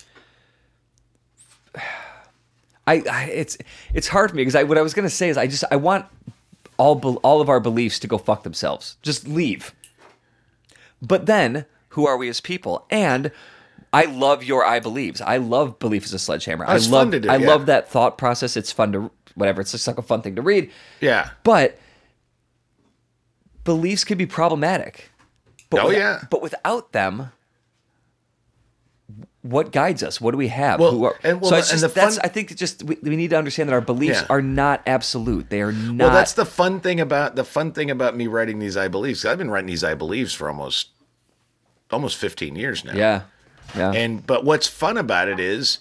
I, 2.88 3.04
I 3.10 3.24
it's 3.26 3.58
it's 3.94 4.08
hard 4.08 4.32
for 4.32 4.36
me 4.36 4.42
because 4.42 4.56
I 4.56 4.64
what 4.64 4.78
I 4.78 4.82
was 4.82 4.94
gonna 4.94 5.10
say 5.10 5.30
is 5.30 5.38
I 5.38 5.48
just 5.48 5.64
I 5.72 5.76
want 5.76 6.06
all 6.80 6.96
be- 6.96 7.20
all 7.22 7.42
of 7.42 7.50
our 7.50 7.60
beliefs 7.60 8.00
to 8.00 8.08
go 8.08 8.18
fuck 8.18 8.42
themselves. 8.44 8.98
Just 9.04 9.28
leave. 9.28 9.76
But 11.02 11.28
then 11.28 11.66
who 11.90 12.08
are 12.08 12.18
we 12.18 12.28
as 12.30 12.42
people? 12.42 12.86
And 12.90 13.32
I 13.94 14.06
love 14.06 14.44
your 14.44 14.66
I 14.66 14.80
believes. 14.80 15.22
I 15.22 15.38
love 15.38 15.78
belief 15.80 16.04
as 16.06 16.14
a 16.14 16.20
sledgehammer. 16.20 16.66
I 16.68 16.80
fun 16.80 16.92
love 16.92 17.12
to 17.12 17.20
do, 17.20 17.30
I 17.30 17.38
yeah. 17.38 17.48
love 17.48 17.66
that 17.68 17.90
thought 17.90 18.18
process. 18.18 18.58
It's 18.58 18.72
fun 18.72 18.92
to 18.94 19.12
whatever. 19.36 19.62
It's 19.62 19.72
just 19.72 19.86
like 19.88 19.98
a 19.98 20.02
fun 20.02 20.22
thing 20.22 20.36
to 20.36 20.42
read. 20.42 20.72
Yeah. 21.02 21.30
But 21.44 21.78
beliefs 23.64 24.04
can 24.04 24.18
be 24.18 24.26
problematic. 24.26 25.10
But 25.70 25.82
Oh, 25.84 25.88
with- 25.88 25.98
yeah. 25.98 26.24
But 26.30 26.42
without 26.42 26.92
them, 26.92 27.32
what 29.42 29.72
guides 29.72 30.04
us? 30.04 30.20
What 30.20 30.32
do 30.32 30.38
we 30.38 30.50
have? 30.50 30.80
Well, 30.80 30.92
Who 30.92 31.04
are, 31.06 31.16
and- 31.24 31.40
well, 31.40 31.52
so 31.52 31.56
it's 31.58 31.72
and 31.72 31.80
just 31.80 31.94
the 31.96 32.00
that's. 32.02 32.16
fun- 32.18 32.26
I 32.26 32.28
think 32.28 32.56
just 32.58 32.84
we, 32.84 32.98
we 33.02 33.16
need 33.16 33.30
to 33.30 33.38
understand 33.38 33.70
that 33.70 33.74
our 33.74 33.82
beliefs 33.82 34.22
Yeah. 34.22 34.28
are 34.30 34.42
not 34.42 34.82
absolute. 34.86 35.50
They 35.50 35.62
are 35.62 35.72
not. 35.72 36.06
Well, 36.08 36.14
that's 36.14 36.34
the 36.34 36.46
fun 36.46 36.80
thing 36.82 37.00
about 37.00 37.36
the 37.36 37.44
fun 37.46 37.72
thing 37.72 37.90
about 37.90 38.16
me 38.18 38.28
writing 38.28 38.60
these 38.60 38.76
I 38.76 38.88
believes. 38.90 39.24
I've 39.26 39.38
been 39.38 39.50
writing 39.50 39.68
these 39.68 39.84
I 39.84 39.94
believes 39.94 40.34
for 40.34 40.50
almost 40.50 40.90
almost 41.92 42.18
15 42.18 42.56
years 42.56 42.84
now. 42.84 42.94
yeah, 42.94 43.22
yeah. 43.76 43.92
And 43.94 44.26
but 44.28 44.44
what's 44.44 44.68
fun 44.68 44.98
about 44.98 45.28
it 45.28 45.40
is, 45.40 45.80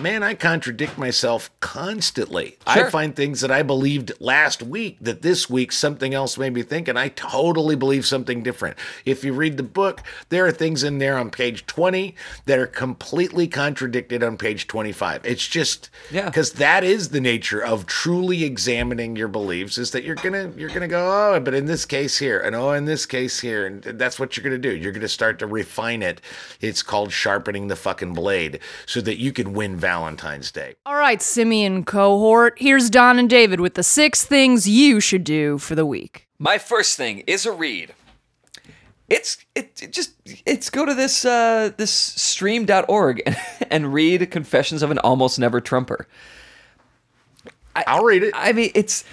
man, 0.00 0.22
I 0.22 0.34
contradict 0.34 0.96
myself 0.96 1.50
constantly. 1.60 2.56
Sure. 2.72 2.86
I 2.86 2.90
find 2.90 3.14
things 3.16 3.40
that 3.40 3.50
I 3.50 3.62
believed 3.62 4.12
last 4.20 4.62
week 4.62 4.96
that 5.00 5.22
this 5.22 5.50
week 5.50 5.72
something 5.72 6.14
else 6.14 6.38
made 6.38 6.54
me 6.54 6.62
think, 6.62 6.86
and 6.86 6.98
I 6.98 7.08
totally 7.08 7.74
believe 7.74 8.06
something 8.06 8.42
different. 8.42 8.76
If 9.04 9.24
you 9.24 9.32
read 9.32 9.56
the 9.56 9.62
book, 9.64 10.02
there 10.28 10.46
are 10.46 10.52
things 10.52 10.84
in 10.84 10.98
there 10.98 11.18
on 11.18 11.30
page 11.30 11.66
20 11.66 12.14
that 12.46 12.58
are 12.58 12.66
completely 12.66 13.48
contradicted 13.48 14.22
on 14.22 14.36
page 14.36 14.66
25. 14.68 15.24
It's 15.24 15.46
just 15.48 15.90
Yeah. 16.10 16.26
because 16.26 16.52
that 16.52 16.84
is 16.84 17.08
the 17.08 17.20
nature 17.20 17.64
of 17.64 17.86
truly 17.86 18.44
examining 18.44 19.16
your 19.16 19.28
beliefs 19.28 19.78
is 19.78 19.90
that 19.90 20.04
you're 20.04 20.14
gonna 20.14 20.52
you're 20.56 20.68
gonna 20.70 20.86
go 20.88 21.34
oh 21.34 21.40
but 21.40 21.54
in 21.54 21.66
this 21.66 21.84
case 21.84 22.18
here 22.18 22.38
and 22.38 22.54
oh 22.54 22.72
in 22.72 22.84
this 22.84 23.06
case 23.06 23.40
here 23.40 23.66
and 23.66 23.82
that's 23.82 24.18
what 24.20 24.36
you're 24.36 24.44
gonna 24.44 24.58
do 24.58 24.74
you're 24.74 24.92
gonna 24.92 25.08
start 25.08 25.38
to 25.38 25.46
refine 25.46 26.02
it 26.02 26.20
it's 26.60 26.82
called 26.82 27.12
sharpening 27.12 27.68
the 27.68 27.76
fucking 27.76 28.14
blade 28.14 28.58
so 28.86 29.00
that 29.00 29.18
you 29.18 29.32
can 29.32 29.52
win 29.52 29.76
valentine's 29.88 30.50
day 30.52 30.74
All 30.84 30.96
right, 30.96 31.20
Simian 31.22 31.82
cohort, 31.84 32.54
here's 32.58 32.90
Don 32.90 33.18
and 33.18 33.30
David 33.30 33.58
with 33.60 33.74
the 33.74 33.82
six 33.82 34.24
things 34.24 34.68
you 34.68 35.00
should 35.00 35.24
do 35.24 35.56
for 35.56 35.74
the 35.74 35.86
week. 35.86 36.26
My 36.38 36.58
first 36.58 36.96
thing 36.98 37.20
is 37.26 37.46
a 37.46 37.52
read. 37.52 37.94
It's 39.08 39.38
it, 39.54 39.82
it 39.82 39.92
just 39.92 40.12
it's 40.44 40.68
go 40.68 40.84
to 40.84 40.94
this 40.94 41.24
uh 41.24 41.70
this 41.78 41.90
stream.org 41.90 43.22
and, 43.24 43.36
and 43.70 43.94
read 43.94 44.30
Confessions 44.30 44.82
of 44.82 44.90
an 44.90 44.98
Almost 44.98 45.38
Never 45.38 45.60
Trumper. 45.60 46.06
i'll 47.74 48.04
read 48.04 48.22
it 48.24 48.32
I 48.34 48.52
mean, 48.52 48.70
it's 48.74 49.04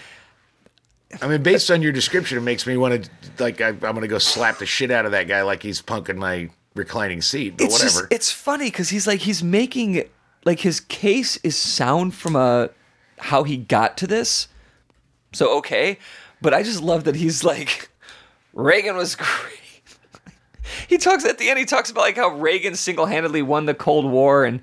i 1.21 1.27
mean 1.27 1.41
based 1.43 1.69
on 1.71 1.81
your 1.81 1.93
description 1.93 2.37
it 2.37 2.41
makes 2.41 2.65
me 2.67 2.75
want 2.75 3.05
to 3.05 3.09
like 3.43 3.61
I, 3.61 3.69
i'm 3.69 3.79
gonna 3.79 4.07
go 4.07 4.17
slap 4.17 4.57
the 4.57 4.65
shit 4.65 4.91
out 4.91 5.05
of 5.05 5.11
that 5.11 5.27
guy 5.27 5.43
like 5.43 5.61
he's 5.63 5.81
punking 5.81 6.17
my 6.17 6.49
reclining 6.73 7.21
seat 7.21 7.57
but 7.57 7.65
it's 7.65 7.73
whatever 7.73 8.01
just 8.01 8.11
it's 8.11 8.31
funny 8.31 8.65
because 8.71 8.89
he's 8.89 9.05
like 9.05 9.21
he's 9.21 9.43
making 9.43 10.03
like 10.45 10.59
his 10.61 10.79
case 10.79 11.37
is 11.37 11.55
sound 11.57 12.13
from 12.13 12.35
a 12.35 12.69
how 13.19 13.43
he 13.43 13.57
got 13.57 13.97
to 13.97 14.07
this 14.07 14.47
so 15.33 15.57
okay 15.57 15.97
but 16.41 16.53
i 16.53 16.61
just 16.63 16.81
love 16.81 17.03
that 17.05 17.15
he's 17.15 17.43
like 17.43 17.89
reagan 18.53 18.95
was 18.95 19.15
great 19.15 19.83
he 20.87 20.97
talks 20.97 21.25
at 21.25 21.37
the 21.37 21.49
end 21.49 21.59
he 21.59 21.65
talks 21.65 21.89
about 21.91 22.01
like 22.01 22.15
how 22.17 22.29
reagan 22.29 22.75
single-handedly 22.75 23.41
won 23.41 23.65
the 23.65 23.73
cold 23.73 24.05
war 24.05 24.45
and 24.45 24.61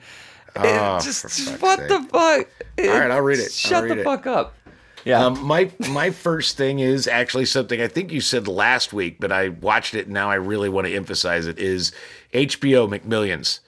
Oh, 0.55 1.01
just 1.01 1.25
what 1.63 1.79
sake. 1.79 1.89
the 1.89 2.03
fuck 2.11 2.47
All 2.79 2.99
right, 3.01 3.11
I'll 3.11 3.23
read 3.23 3.39
it. 3.39 3.51
Shut 3.51 3.85
read 3.85 3.93
the 3.97 4.01
it. 4.03 4.05
fuck 4.05 4.27
up 4.27 4.55
yeah 5.07 5.25
Um, 5.25 5.43
my 5.43 5.71
my 5.89 6.11
first 6.11 6.59
thing 6.59 6.79
is 6.79 7.09
actually 7.09 7.47
something 7.47 7.81
I 7.81 7.89
think 7.89 8.13
you 8.13 8.21
said 8.21 8.47
last 8.47 8.93
week, 8.93 9.17
but 9.19 9.33
I 9.33 9.49
watched 9.49 9.95
it 9.95 10.05
and 10.05 10.13
now 10.15 10.31
I 10.31 10.35
really 10.35 10.69
want 10.69 10.87
to 10.87 10.95
emphasize 10.95 11.47
it. 11.47 11.59
Is 11.59 11.91
HBO 12.35 12.87
McMillions? 12.87 13.61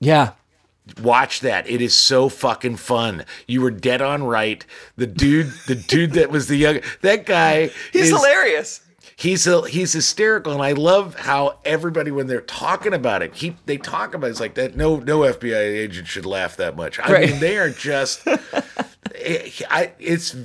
yeah 0.00 0.30
Watch 1.02 1.40
that. 1.40 1.68
It 1.68 1.80
is 1.80 1.94
so 1.94 2.28
fucking 2.28 2.76
fun. 2.76 3.24
You 3.46 3.60
were 3.62 3.70
dead 3.70 4.00
on 4.02 4.24
right. 4.24 4.64
The 4.96 5.06
dude, 5.06 5.52
the 5.66 5.74
dude 5.74 6.12
that 6.12 6.30
was 6.30 6.48
the 6.48 6.56
young, 6.56 6.80
that 7.02 7.26
guy. 7.26 7.70
he's 7.92 8.04
is- 8.04 8.10
hilarious 8.10 8.80
He's 9.16 9.48
he's 9.66 9.92
hysterical, 9.92 10.52
and 10.52 10.62
I 10.62 10.72
love 10.72 11.16
how 11.16 11.58
everybody 11.64 12.12
when 12.12 12.28
they're 12.28 12.40
talking 12.40 12.94
about 12.94 13.20
it, 13.20 13.34
he 13.34 13.56
they 13.66 13.76
talk 13.76 14.14
about 14.14 14.28
it, 14.28 14.30
it's 14.30 14.38
like 14.38 14.54
that. 14.54 14.76
No 14.76 14.98
no 14.98 15.20
FBI 15.22 15.56
agent 15.56 16.06
should 16.06 16.24
laugh 16.24 16.56
that 16.58 16.76
much. 16.76 17.00
I 17.00 17.12
Right. 17.12 17.30
mean, 17.30 17.40
they 17.40 17.58
are 17.58 17.68
just. 17.68 18.22
it, 19.16 19.60
I, 19.70 19.90
it's 19.98 20.36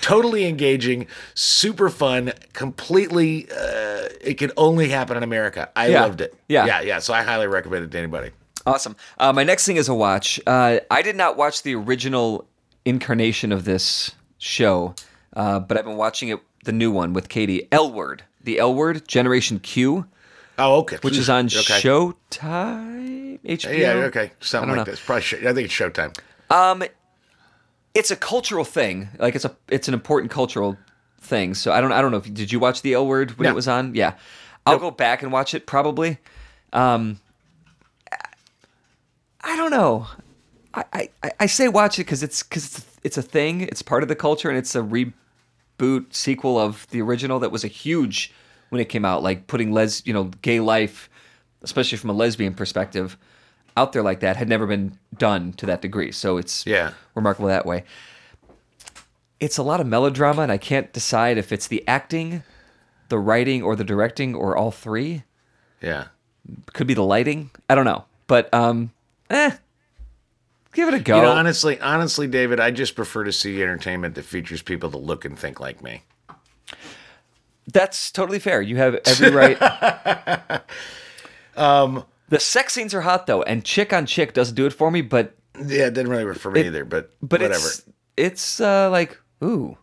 totally 0.00 0.46
engaging, 0.46 1.06
super 1.34 1.88
fun, 1.88 2.32
completely. 2.54 3.48
Uh, 3.52 4.08
it 4.20 4.34
can 4.38 4.50
only 4.56 4.88
happen 4.88 5.16
in 5.16 5.22
America. 5.22 5.70
I 5.76 5.86
Yeah. 5.88 6.02
loved 6.02 6.20
it. 6.22 6.34
Yeah. 6.48 6.66
yeah, 6.66 6.80
yeah. 6.80 6.98
So 6.98 7.14
I 7.14 7.22
highly 7.22 7.46
recommend 7.46 7.84
it 7.84 7.92
to 7.92 7.98
anybody. 7.98 8.30
Awesome. 8.66 8.96
Uh, 9.18 9.32
my 9.32 9.44
next 9.44 9.64
thing 9.64 9.76
is 9.76 9.88
a 9.88 9.94
watch. 9.94 10.40
Uh, 10.46 10.80
I 10.90 11.02
did 11.02 11.14
not 11.16 11.36
watch 11.36 11.62
the 11.62 11.74
original 11.76 12.46
incarnation 12.84 13.52
of 13.52 13.64
this 13.64 14.12
show, 14.38 14.94
uh, 15.34 15.60
but 15.60 15.78
I've 15.78 15.84
been 15.84 15.96
watching 15.96 16.30
it, 16.30 16.40
the 16.64 16.72
new 16.72 16.90
one 16.90 17.12
with 17.12 17.28
Katie. 17.28 17.68
L 17.70 17.92
Word, 17.92 18.24
the 18.42 18.58
L 18.58 18.74
Word, 18.74 19.06
Generation 19.06 19.60
Q, 19.60 20.06
Oh, 20.58 20.78
okay. 20.78 20.96
which 21.02 21.16
is 21.16 21.28
on 21.30 21.46
okay. 21.46 21.80
Showtime, 21.80 23.40
HBO. 23.44 23.78
Yeah, 23.78 23.92
okay, 24.06 24.32
something 24.40 24.68
like 24.70 24.78
know. 24.78 24.84
this. 24.84 25.00
Probably. 25.00 25.22
Show, 25.22 25.36
I 25.38 25.52
think 25.52 25.66
it's 25.66 25.74
Showtime. 25.74 26.18
Um, 26.50 26.82
it's 27.94 28.10
a 28.10 28.16
cultural 28.16 28.64
thing. 28.64 29.08
Like 29.18 29.34
it's 29.34 29.44
a, 29.44 29.56
it's 29.68 29.88
an 29.88 29.94
important 29.94 30.30
cultural 30.30 30.76
thing. 31.20 31.54
So 31.54 31.72
I 31.72 31.80
don't, 31.80 31.92
I 31.92 32.00
don't 32.02 32.10
know 32.10 32.18
if 32.18 32.32
did 32.32 32.50
you 32.52 32.58
watch 32.58 32.82
the 32.82 32.94
L 32.94 33.06
Word 33.06 33.32
when 33.38 33.44
No. 33.44 33.50
it 33.50 33.54
was 33.54 33.68
on? 33.68 33.94
Yeah, 33.94 34.14
I'll 34.66 34.78
go 34.78 34.90
back 34.90 35.22
and 35.22 35.30
watch 35.32 35.54
it 35.54 35.66
probably. 35.66 36.18
Um, 36.72 37.20
I 39.46 39.56
don't 39.56 39.70
know. 39.70 40.06
I, 40.74 41.08
I, 41.22 41.30
I 41.40 41.46
say 41.46 41.68
watch 41.68 41.98
it 41.98 42.04
because 42.04 42.22
it's 42.22 42.42
because 42.42 42.66
it's, 42.66 42.98
it's 43.02 43.16
a 43.18 43.22
thing. 43.22 43.62
It's 43.62 43.80
part 43.80 44.02
of 44.02 44.08
the 44.08 44.16
culture, 44.16 44.48
and 44.50 44.58
it's 44.58 44.74
a 44.74 44.80
reboot 44.80 46.12
sequel 46.12 46.58
of 46.58 46.86
the 46.90 47.00
original 47.00 47.38
that 47.38 47.50
was 47.52 47.64
a 47.64 47.68
huge 47.68 48.32
when 48.70 48.80
it 48.80 48.86
came 48.88 49.04
out. 49.04 49.22
Like 49.22 49.46
putting 49.46 49.72
les, 49.72 50.04
you 50.04 50.12
know, 50.12 50.24
gay 50.42 50.60
life, 50.60 51.08
especially 51.62 51.96
from 51.96 52.10
a 52.10 52.12
lesbian 52.12 52.52
perspective, 52.54 53.16
out 53.76 53.92
there 53.92 54.02
like 54.02 54.20
that 54.20 54.36
had 54.36 54.48
never 54.48 54.66
been 54.66 54.98
done 55.16 55.52
to 55.54 55.66
that 55.66 55.80
degree. 55.80 56.12
So 56.12 56.36
it's 56.36 56.66
Yeah. 56.66 56.92
remarkable 57.14 57.48
that 57.48 57.64
way. 57.64 57.84
It's 59.38 59.58
a 59.58 59.62
lot 59.62 59.80
of 59.80 59.86
melodrama, 59.86 60.42
and 60.42 60.52
I 60.52 60.58
can't 60.58 60.92
decide 60.92 61.38
if 61.38 61.52
it's 61.52 61.68
the 61.68 61.86
acting, 61.86 62.42
the 63.10 63.18
writing, 63.18 63.62
or 63.62 63.76
the 63.76 63.84
directing, 63.84 64.34
or 64.34 64.56
all 64.56 64.70
three. 64.72 65.22
Yeah. 65.80 66.06
Could 66.72 66.86
be 66.86 66.94
the 66.94 67.04
lighting. 67.04 67.50
I 67.70 67.74
don't 67.74 67.84
know, 67.84 68.04
but 68.26 68.52
um, 68.54 68.90
eh, 69.30 69.50
give 70.72 70.88
it 70.88 70.94
a 70.94 71.00
go. 71.00 71.16
You 71.16 71.22
know, 71.22 71.32
honestly, 71.32 71.80
honestly, 71.80 72.26
David, 72.26 72.60
I 72.60 72.70
just 72.70 72.94
prefer 72.94 73.24
to 73.24 73.32
see 73.32 73.62
entertainment 73.62 74.14
that 74.14 74.24
features 74.24 74.62
people 74.62 74.90
that 74.90 74.98
look 74.98 75.24
and 75.24 75.38
think 75.38 75.60
like 75.60 75.82
me. 75.82 76.02
That's 77.72 78.12
totally 78.12 78.38
fair. 78.38 78.62
You 78.62 78.76
have 78.76 78.94
every 79.06 79.30
right. 79.30 79.60
um, 81.56 82.04
the 82.28 82.38
sex 82.38 82.74
scenes 82.74 82.94
are 82.94 83.00
hot 83.00 83.26
though, 83.26 83.42
and 83.42 83.64
chick 83.64 83.92
on 83.92 84.06
chick 84.06 84.32
doesn't 84.32 84.54
do 84.54 84.66
it 84.66 84.72
for 84.72 84.90
me. 84.90 85.02
But 85.02 85.36
Yeah, 85.56 85.86
it 85.86 85.94
didn't 85.94 86.08
really 86.08 86.24
work 86.24 86.38
for 86.38 86.50
me 86.50 86.66
either, 86.66 86.84
but 86.84 87.10
but 87.20 87.40
whatever. 87.40 87.54
it's 87.66 87.82
it's 88.16 88.60
uh, 88.60 88.90
like 88.90 89.20
ooh, 89.42 89.76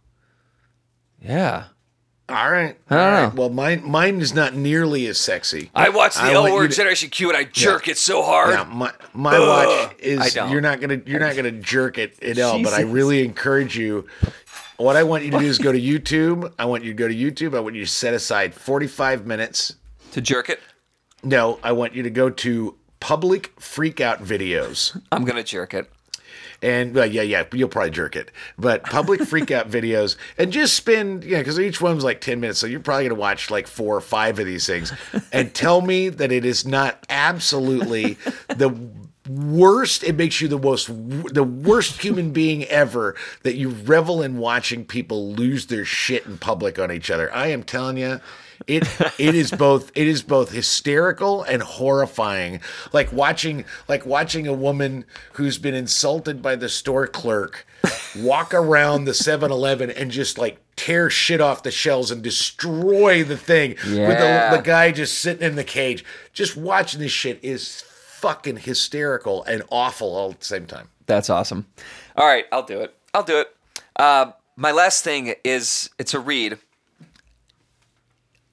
yeah. 1.22 1.66
All 2.34 2.52
right. 2.52 2.76
I 2.90 2.96
don't 2.96 3.00
All 3.06 3.12
right. 3.12 3.34
know. 3.36 3.40
Well, 3.42 3.50
mine 3.50 3.84
mine 3.90 4.20
is 4.22 4.34
not 4.34 4.56
nearly 4.56 5.08
as 5.08 5.18
sexy. 5.18 5.70
I 5.76 5.90
watch 5.90 6.16
the 6.16 6.22
I 6.22 6.34
L 6.34 6.42
want 6.42 6.54
you 6.54 6.60
Word 6.60 6.72
to- 6.72 6.78
Generation 6.78 7.10
Q 7.10 7.30
and 7.30 7.38
I 7.38 7.44
jerk 7.44 7.88
it 7.88 7.98
so 7.98 8.24
hard. 8.24 8.50
Yeah, 8.52 8.64
my 8.64 8.92
my 9.14 9.36
Ugh, 9.36 9.48
watch 9.48 9.68
I 9.70 9.96
is 10.00 10.34
don't. 10.34 10.50
you're 10.52 10.62
not 10.62 10.82
gonna 10.82 11.00
you're 11.06 11.20
not 11.20 11.36
gonna 11.36 11.52
jerk 11.52 11.98
it 11.98 12.22
at 12.24 12.40
all, 12.40 12.62
but 12.64 12.74
I 12.74 12.78
Jesus. 12.80 12.94
really 12.94 13.24
encourage 13.24 13.78
you. 13.78 14.08
What 14.78 14.96
I 14.96 15.04
want 15.04 15.24
you 15.24 15.32
to 15.32 15.40
do 15.40 15.46
is 15.46 15.60
go 15.60 15.72
to 15.72 15.80
YouTube. 15.80 16.52
I 16.58 16.66
want 16.66 16.84
you 16.84 16.90
to 16.90 16.96
go 16.96 17.08
to 17.08 17.14
YouTube. 17.16 17.56
I 17.56 17.60
want 17.60 17.76
you 17.76 17.86
to 17.86 17.90
set 17.92 18.14
aside 18.16 18.54
45 18.56 19.26
minutes. 19.28 19.76
To 20.14 20.22
jerk 20.22 20.50
it, 20.50 20.60
No, 21.24 21.60
I 21.64 21.72
want 21.72 21.94
you 21.96 22.04
to 22.04 22.10
go 22.10 22.30
to 22.30 22.76
public 23.00 23.56
freakout 23.58 24.20
videos. 24.24 25.00
I'm 25.12 25.26
gonna 25.26 25.44
jerk 25.44 25.74
it. 25.74 25.90
And 26.64 26.96
well, 26.96 27.06
yeah, 27.06 27.22
yeah, 27.22 27.44
you'll 27.52 27.68
probably 27.68 27.92
jerk 27.92 28.16
it. 28.16 28.32
But 28.58 28.84
public 28.84 29.20
freakout 29.22 29.70
videos 29.70 30.16
and 30.38 30.52
just 30.52 30.76
spend, 30.76 31.26
yeah, 31.26 31.40
because 31.40 31.60
each 31.60 31.82
one's 31.82 32.04
like 32.04 32.22
10 32.22 32.40
minutes. 32.40 32.60
So 32.60 32.68
you're 32.68 32.80
probably 32.80 33.04
going 33.04 33.16
to 33.16 33.20
watch 33.20 33.52
like 33.52 33.68
four 33.68 33.96
or 33.96 34.02
five 34.02 34.40
of 34.40 34.46
these 34.46 34.66
things 34.66 34.94
and 35.34 35.54
tell 35.54 35.82
me 35.82 36.08
that 36.10 36.32
it 36.32 36.46
is 36.46 36.66
not 36.66 37.06
absolutely 37.10 38.18
the 38.48 38.74
worst. 39.30 40.04
It 40.04 40.16
makes 40.16 40.40
you 40.40 40.48
the 40.48 40.58
most, 40.58 40.88
the 40.88 41.44
worst 41.44 42.02
human 42.02 42.32
being 42.32 42.64
ever 42.66 43.16
that 43.44 43.56
you 43.56 43.70
revel 43.70 44.22
in 44.22 44.38
watching 44.38 44.86
people 44.86 45.34
lose 45.34 45.68
their 45.68 45.86
shit 45.86 46.26
in 46.26 46.38
public 46.38 46.80
on 46.80 46.92
each 46.92 47.12
other. 47.12 47.34
I 47.34 47.48
am 47.48 47.64
telling 47.64 47.98
you. 47.98 48.22
It 48.68 48.88
it 49.20 49.36
is 49.36 49.52
both 49.52 49.92
it 49.96 50.08
is 50.08 50.22
both 50.24 50.52
hysterical 50.52 51.44
and 51.44 51.62
horrifying. 51.62 52.62
Like 52.92 53.12
watching 53.12 53.66
like 53.88 54.06
watching 54.06 54.48
a 54.48 54.54
woman 54.54 55.06
who's 55.34 55.58
been 55.58 55.74
insulted 55.76 56.42
by 56.42 56.56
the 56.56 56.70
store 56.70 57.08
clerk 57.08 57.66
walk 58.20 58.54
around 58.54 59.04
the 59.06 59.12
7-Eleven 59.12 59.90
and 59.92 60.10
just 60.10 60.38
like 60.38 60.58
tear 60.78 61.10
shit 61.10 61.42
off 61.42 61.64
the 61.64 61.72
shelves 61.72 62.12
and 62.12 62.22
destroy 62.24 63.24
the 63.24 63.36
thing 63.38 63.72
with 63.72 63.94
Yeah. 63.94 64.52
the, 64.52 64.58
the 64.58 64.64
guy 64.64 64.92
just 64.92 65.18
sitting 65.20 65.44
in 65.46 65.56
the 65.56 65.64
cage. 65.66 66.06
Just 66.32 66.56
watching 66.56 67.00
this 67.02 67.12
shit 67.12 67.40
is 67.44 67.84
fucking 67.88 68.58
hysterical 68.58 69.44
and 69.44 69.64
awful 69.70 70.16
all 70.16 70.32
at 70.32 70.40
the 70.40 70.46
same 70.46 70.66
time. 70.66 70.88
That's 71.08 71.30
awesome. 71.30 71.66
All 72.16 72.26
right, 72.26 72.46
I'll 72.54 72.64
do 72.64 72.80
it. 72.80 72.96
I'll 73.14 73.24
do 73.24 73.40
it. 73.42 73.54
Uh, 73.98 74.32
my 74.56 74.72
last 74.72 75.04
thing 75.04 75.34
is 75.44 75.90
it's 76.00 76.14
a 76.14 76.20
read. 76.20 76.60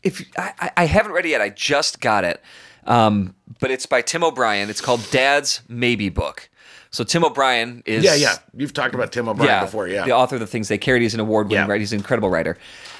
If 0.03 0.25
I, 0.37 0.53
I- 0.61 0.71
I 0.79 0.85
haven't 0.85 1.13
read 1.13 1.27
it 1.27 1.31
yet, 1.31 1.41
I 1.41 1.51
just 1.51 2.01
got 2.01 2.25
it, 2.25 2.43
um, 2.87 3.35
but 3.61 3.71
it's 3.71 3.87
by 3.87 4.03
Tim 4.03 4.25
O'Brien. 4.25 4.71
It's 4.71 4.81
called 4.81 5.07
Dad's 5.11 5.63
Maybe 5.69 6.09
Book. 6.09 6.49
So 6.93 7.05
Tim 7.05 7.25
O'Brien 7.25 7.83
is 7.87 8.03
Yeah, 8.03 8.15
yeah. 8.17 8.35
You've 8.57 8.73
talked 8.73 8.95
about 8.97 9.13
Tim 9.13 9.29
O'Brien 9.29 9.49
yeah, 9.49 9.65
before, 9.65 9.87
yeah. 9.87 10.05
the 10.05 10.11
author 10.13 10.35
of 10.37 10.41
the 10.41 10.47
things 10.47 10.67
they 10.69 10.79
carried. 10.79 11.03
He's 11.03 11.15
an 11.15 11.21
award-winning 11.21 11.65
Yeah. 11.65 11.71
writer. 11.71 11.79
He's 11.79 11.93
an 11.93 11.99
incredible 12.01 12.31
writer. 12.31 12.59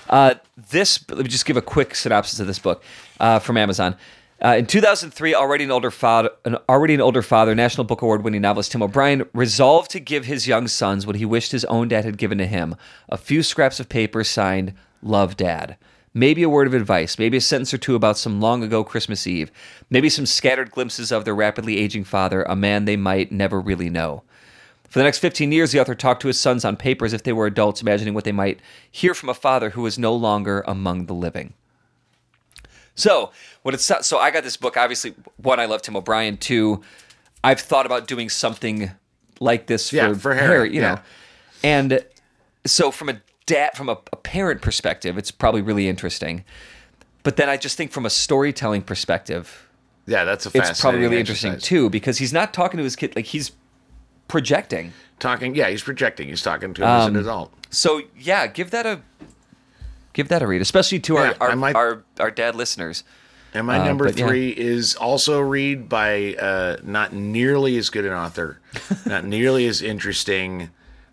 Uh, 0.09 0.35
this 0.71 1.05
let 1.09 1.19
me 1.19 1.29
just 1.29 1.45
give 1.45 1.57
a 1.57 1.63
quick 1.63 1.95
synopsis 1.97 2.39
of 2.41 2.47
this 2.47 2.59
book 2.59 2.85
uh, 3.19 3.39
from 3.41 3.57
Amazon. 3.57 3.97
Uh, 4.43 4.55
in 4.59 4.65
2003, 4.67 5.35
already 5.35 5.65
an 5.65 5.71
older 5.71 5.91
father, 5.91 6.31
an 6.45 6.57
already 6.69 6.95
an 6.95 7.01
older 7.01 7.21
father, 7.21 7.55
National 7.55 7.85
Book 7.85 8.01
Award-winning 8.01 8.41
novelist 8.41 8.73
Tim 8.73 8.83
O'Brien 8.83 9.25
resolved 9.35 9.91
to 9.91 10.01
give 10.01 10.25
his 10.25 10.47
young 10.47 10.67
sons 10.69 11.07
what 11.07 11.17
he 11.17 11.25
wished 11.27 11.53
his 11.53 11.65
own 11.67 11.89
dad 11.89 12.05
had 12.05 12.17
given 12.17 12.39
to 12.39 12.47
him: 12.47 12.75
a 13.09 13.17
few 13.19 13.43
scraps 13.43 13.81
of 13.81 13.89
paper 13.91 14.23
signed 14.25 14.73
"Love, 15.03 15.37
Dad." 15.37 15.77
Maybe 16.13 16.43
a 16.43 16.49
word 16.49 16.67
of 16.67 16.75
advice, 16.75 17.19
maybe 17.19 17.37
a 17.37 17.41
sentence 17.41 17.73
or 17.73 17.79
two 17.79 17.95
about 17.95 18.19
some 18.19 18.41
long 18.41 18.65
ago 18.65 18.83
Christmas 18.83 19.27
Eve, 19.27 19.53
maybe 19.91 20.09
some 20.09 20.27
scattered 20.27 20.73
glimpses 20.73 21.13
of 21.13 21.25
their 21.25 21.35
rapidly 21.35 21.79
aging 21.79 22.03
father, 22.05 22.43
a 22.43 22.57
man 22.57 22.85
they 22.85 22.97
might 22.97 23.31
never 23.31 23.61
really 23.61 23.89
know. 23.89 24.25
For 24.89 24.99
the 24.99 25.05
next 25.05 25.19
15 25.21 25.53
years, 25.53 25.71
the 25.71 25.81
author 25.81 25.95
talked 25.95 26.21
to 26.23 26.29
his 26.29 26.41
sons 26.41 26.65
on 26.65 26.77
paper 26.77 27.05
as 27.05 27.13
if 27.13 27.23
they 27.23 27.33
were 27.33 27.47
adults, 27.47 27.81
imagining 27.81 28.13
what 28.13 28.25
they 28.25 28.33
might 28.33 28.59
hear 28.91 29.15
from 29.15 29.29
a 29.29 29.35
father 29.35 29.71
who 29.71 29.83
was 29.83 30.01
no 30.01 30.13
longer 30.13 30.65
among 30.67 31.07
the 31.07 31.15
living. 31.15 31.55
So, 32.97 33.31
what 33.63 33.73
it's 33.73 33.91
so 34.03 34.19
I 34.19 34.33
got 34.33 34.43
this 34.43 34.57
book. 34.57 34.77
Obviously, 34.77 35.15
one 35.37 35.61
I 35.61 35.67
love 35.67 35.81
Tim 35.81 35.97
O'Brien. 35.97 36.37
Two, 36.37 36.83
I've 37.45 37.61
thought 37.61 37.87
about 37.87 38.09
doing 38.09 38.29
something 38.29 38.91
like 39.39 39.69
this 39.69 39.91
for, 39.91 39.97
Yeah, 39.97 40.13
for 40.15 40.35
Harry, 40.35 40.75
you 40.75 40.81
yeah. 40.81 40.95
know. 40.97 41.01
And 41.63 42.05
so, 42.67 42.91
from 42.91 43.11
a 43.11 43.21
dad, 43.55 43.71
from 43.77 43.89
a, 43.89 43.99
a 44.13 44.17
parent 44.17 44.63
perspective, 44.63 45.19
it's 45.19 45.31
probably 45.31 45.63
really 45.63 45.89
interesting. 45.89 46.45
But 47.23 47.37
then 47.37 47.49
I 47.49 47.57
just 47.57 47.77
think 47.77 47.93
from 47.93 48.07
a 48.07 48.11
storytelling 48.11 48.83
perspective, 48.83 49.69
Yeah, 50.07 50.25
that's 50.25 50.47
a 50.47 50.51
it's 50.55 50.81
probably 50.81 51.01
really 51.01 51.19
interesting 51.21 51.53
exercise. 51.53 51.69
too 51.69 51.91
because 51.91 52.19
he's 52.19 52.33
not 52.33 52.55
talking 52.55 52.79
to 52.79 52.85
his 52.85 52.97
kid 52.97 53.15
like 53.17 53.27
he's 53.27 53.53
projecting. 54.29 54.93
Talking, 55.19 55.55
yeah, 55.55 55.69
he's 55.69 55.83
projecting. 55.83 56.29
He's 56.29 56.43
talking 56.43 56.73
to 56.75 56.83
him 56.83 56.89
as 56.89 57.07
an 57.07 57.17
Um, 57.17 57.23
adult. 57.23 57.53
So 57.71 58.03
yeah, 58.19 58.47
give 58.47 58.71
that 58.71 58.87
a 58.87 59.01
give 60.13 60.29
that 60.29 60.43
a 60.43 60.47
read, 60.47 60.63
especially 60.63 61.01
to 61.01 61.15
Yeah, 61.15 61.35
our 61.41 61.51
our, 61.51 61.57
might- 61.57 61.77
our 61.77 62.03
our 62.19 62.31
dad 62.31 62.55
listeners. 62.55 63.05
And 63.53 63.67
my 63.67 63.81
Uh, 63.81 63.85
number 63.85 64.05
but 64.05 64.17
yeah. 64.17 64.27
three 64.29 64.51
is 64.51 64.95
also 64.95 65.39
a 65.39 65.45
read 65.45 65.89
by 65.89 66.35
uh, 66.37 66.77
not 66.85 67.13
nearly 67.13 67.77
as 67.79 67.91
good 67.91 68.05
an 68.07 68.13
author, 68.13 68.61
not 69.05 69.25
nearly 69.25 69.67
as 69.67 69.83
interesting. 69.83 70.71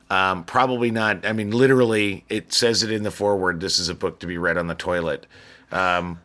Um, 0.09 0.43
probably 0.45 0.91
not. 0.91 1.25
I 1.25 1.33
mean, 1.33 1.51
literally, 1.51 2.23
it 2.29 2.53
says 2.53 2.83
it 2.83 2.91
in 2.91 3.03
the 3.03 3.11
foreword. 3.11 3.59
This 3.59 3.77
is 3.79 3.89
a 3.89 3.95
book 3.95 4.19
to 4.19 4.27
be 4.27 4.37
read 4.37 4.57
on 4.57 4.67
the 4.67 4.75
toilet. 4.75 5.25
Um, 5.71 6.21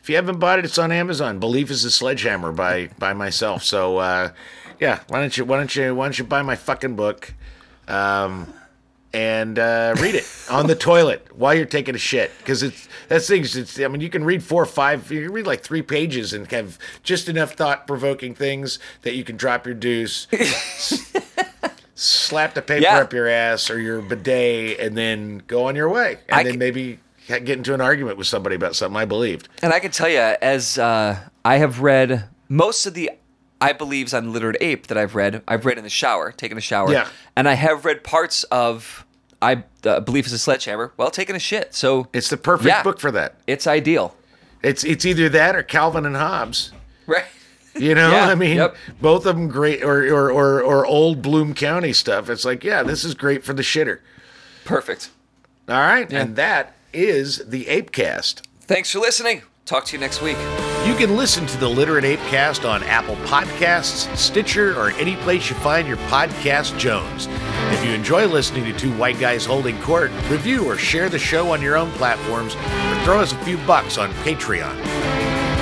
if 0.00 0.10
you 0.10 0.16
haven't 0.16 0.38
bought 0.38 0.58
it, 0.58 0.64
it's 0.64 0.78
on 0.78 0.92
Amazon. 0.92 1.38
Belief 1.38 1.70
is 1.70 1.84
a 1.84 1.90
sledgehammer 1.90 2.52
by 2.52 2.90
by 2.98 3.14
myself. 3.14 3.62
So 3.62 3.98
uh, 3.98 4.32
yeah, 4.78 5.00
why 5.08 5.20
don't 5.20 5.36
you 5.36 5.44
why 5.44 5.56
don't 5.56 5.74
you 5.74 5.94
why 5.94 6.06
don't 6.06 6.18
you 6.18 6.24
buy 6.24 6.42
my 6.42 6.56
fucking 6.56 6.96
book? 6.96 7.32
Um, 7.88 8.52
and 9.14 9.58
uh, 9.58 9.94
read 10.00 10.16
it 10.16 10.26
on 10.50 10.66
the 10.66 10.74
toilet 10.74 11.26
while 11.34 11.54
you're 11.54 11.64
taking 11.64 11.94
a 11.94 11.98
shit 11.98 12.32
because 12.38 12.62
it's 12.62 12.88
that's 13.08 13.26
things. 13.26 13.56
It's 13.56 13.80
I 13.80 13.88
mean 13.88 14.00
you 14.00 14.10
can 14.10 14.24
read 14.24 14.42
four 14.42 14.62
or 14.62 14.66
five. 14.66 15.10
You 15.10 15.22
can 15.22 15.32
read 15.32 15.46
like 15.46 15.62
three 15.62 15.82
pages 15.82 16.32
and 16.32 16.50
have 16.50 16.78
just 17.02 17.28
enough 17.28 17.52
thought 17.52 17.86
provoking 17.86 18.34
things 18.34 18.78
that 19.02 19.14
you 19.14 19.24
can 19.24 19.36
drop 19.36 19.64
your 19.64 19.74
deuce, 19.74 20.26
slap 21.94 22.54
the 22.54 22.62
paper 22.62 22.82
Yeah. 22.82 22.98
up 22.98 23.12
your 23.12 23.28
ass 23.28 23.70
or 23.70 23.78
your 23.80 24.00
bidet, 24.02 24.78
and 24.80 24.96
then 24.96 25.42
go 25.46 25.66
on 25.66 25.76
your 25.76 25.88
way. 25.88 26.18
And 26.28 26.40
I 26.40 26.42
then 26.42 26.52
c- 26.52 26.58
maybe 26.58 26.98
get 27.28 27.48
into 27.50 27.72
an 27.74 27.80
argument 27.80 28.18
with 28.18 28.26
somebody 28.26 28.56
about 28.56 28.76
something 28.76 28.96
I 28.96 29.04
believed. 29.04 29.48
And 29.62 29.72
I 29.72 29.80
can 29.80 29.90
tell 29.90 30.08
you, 30.08 30.18
as 30.18 30.78
uh, 30.78 31.18
I 31.44 31.56
have 31.58 31.80
read 31.80 32.24
most 32.48 32.86
of 32.86 32.94
the 32.94 33.10
I 33.60 33.72
believes 33.72 34.12
on 34.12 34.32
Literate 34.32 34.56
Ape 34.60 34.88
that 34.88 34.98
I've 34.98 35.14
read, 35.14 35.42
I've 35.48 35.64
read 35.64 35.78
in 35.78 35.84
the 35.84 35.90
shower, 35.90 36.32
taking 36.32 36.58
a 36.58 36.60
shower. 36.60 36.92
Yeah. 36.92 37.08
And 37.36 37.48
I 37.48 37.54
have 37.54 37.84
read 37.84 38.04
parts 38.04 38.44
of 38.44 39.06
I 39.40 39.62
uh, 39.84 40.00
believe 40.00 40.26
is 40.26 40.32
a 40.32 40.38
sledgehammer 40.38 40.92
while 40.96 41.10
taking 41.10 41.36
a 41.36 41.38
shit. 41.38 41.74
So 41.74 42.08
It's 42.12 42.28
the 42.28 42.36
perfect 42.36 42.66
Yeah. 42.68 42.82
book 42.82 42.98
for 43.00 43.10
that. 43.12 43.36
it's 43.46 43.66
ideal, 43.66 44.14
It's 44.62 44.84
it's 44.84 45.04
either 45.06 45.28
that 45.30 45.54
or 45.56 45.62
Calvin 45.62 46.04
and 46.06 46.16
Hobbes. 46.16 46.72
right? 47.06 47.24
You 47.76 47.94
know, 47.94 48.10
Yeah, 48.10 48.28
I 48.28 48.34
mean, 48.34 48.56
yep. 48.56 48.76
both 49.00 49.26
of 49.26 49.36
them 49.36 49.48
great, 49.48 49.82
or, 49.82 50.02
or 50.12 50.30
or 50.30 50.62
or 50.62 50.86
old 50.86 51.22
Bloom 51.22 51.54
County 51.54 51.92
stuff. 51.92 52.30
It's 52.30 52.44
like, 52.44 52.62
yeah, 52.62 52.82
this 52.82 53.04
is 53.04 53.14
great 53.14 53.44
for 53.44 53.52
the 53.52 53.62
shitter. 53.62 53.98
Perfect. 54.64 55.10
All 55.68 55.76
right, 55.80 56.10
and 56.12 56.36
that 56.36 56.74
is 56.92 57.38
the 57.46 57.64
Apecast. 57.64 58.42
Thanks 58.60 58.90
for 58.92 58.98
listening. 59.00 59.42
Talk 59.64 59.86
to 59.86 59.92
you 59.94 59.98
next 59.98 60.20
week. 60.20 60.36
You 60.86 60.94
can 60.94 61.16
listen 61.16 61.46
to 61.46 61.56
the 61.58 61.68
Literate 61.68 62.04
Apecast 62.04 62.68
on 62.68 62.82
Apple 62.82 63.16
Podcasts, 63.26 64.14
Stitcher, 64.14 64.78
or 64.78 64.90
any 64.90 65.16
place 65.16 65.48
you 65.48 65.56
find 65.56 65.88
your 65.88 65.96
podcast 66.08 66.78
Jones. 66.78 67.26
If 67.72 67.82
you 67.82 67.92
enjoy 67.92 68.26
listening 68.26 68.64
to 68.70 68.78
two 68.78 68.92
white 68.98 69.18
guys 69.18 69.46
holding 69.46 69.80
court, 69.80 70.10
review 70.28 70.66
or 70.66 70.76
share 70.76 71.08
the 71.08 71.18
show 71.18 71.50
on 71.50 71.62
your 71.62 71.78
own 71.78 71.90
platforms, 71.92 72.54
or 72.56 73.04
throw 73.04 73.20
us 73.20 73.32
a 73.32 73.38
few 73.44 73.56
bucks 73.66 73.96
on 73.96 74.12
Patreon. 74.22 75.23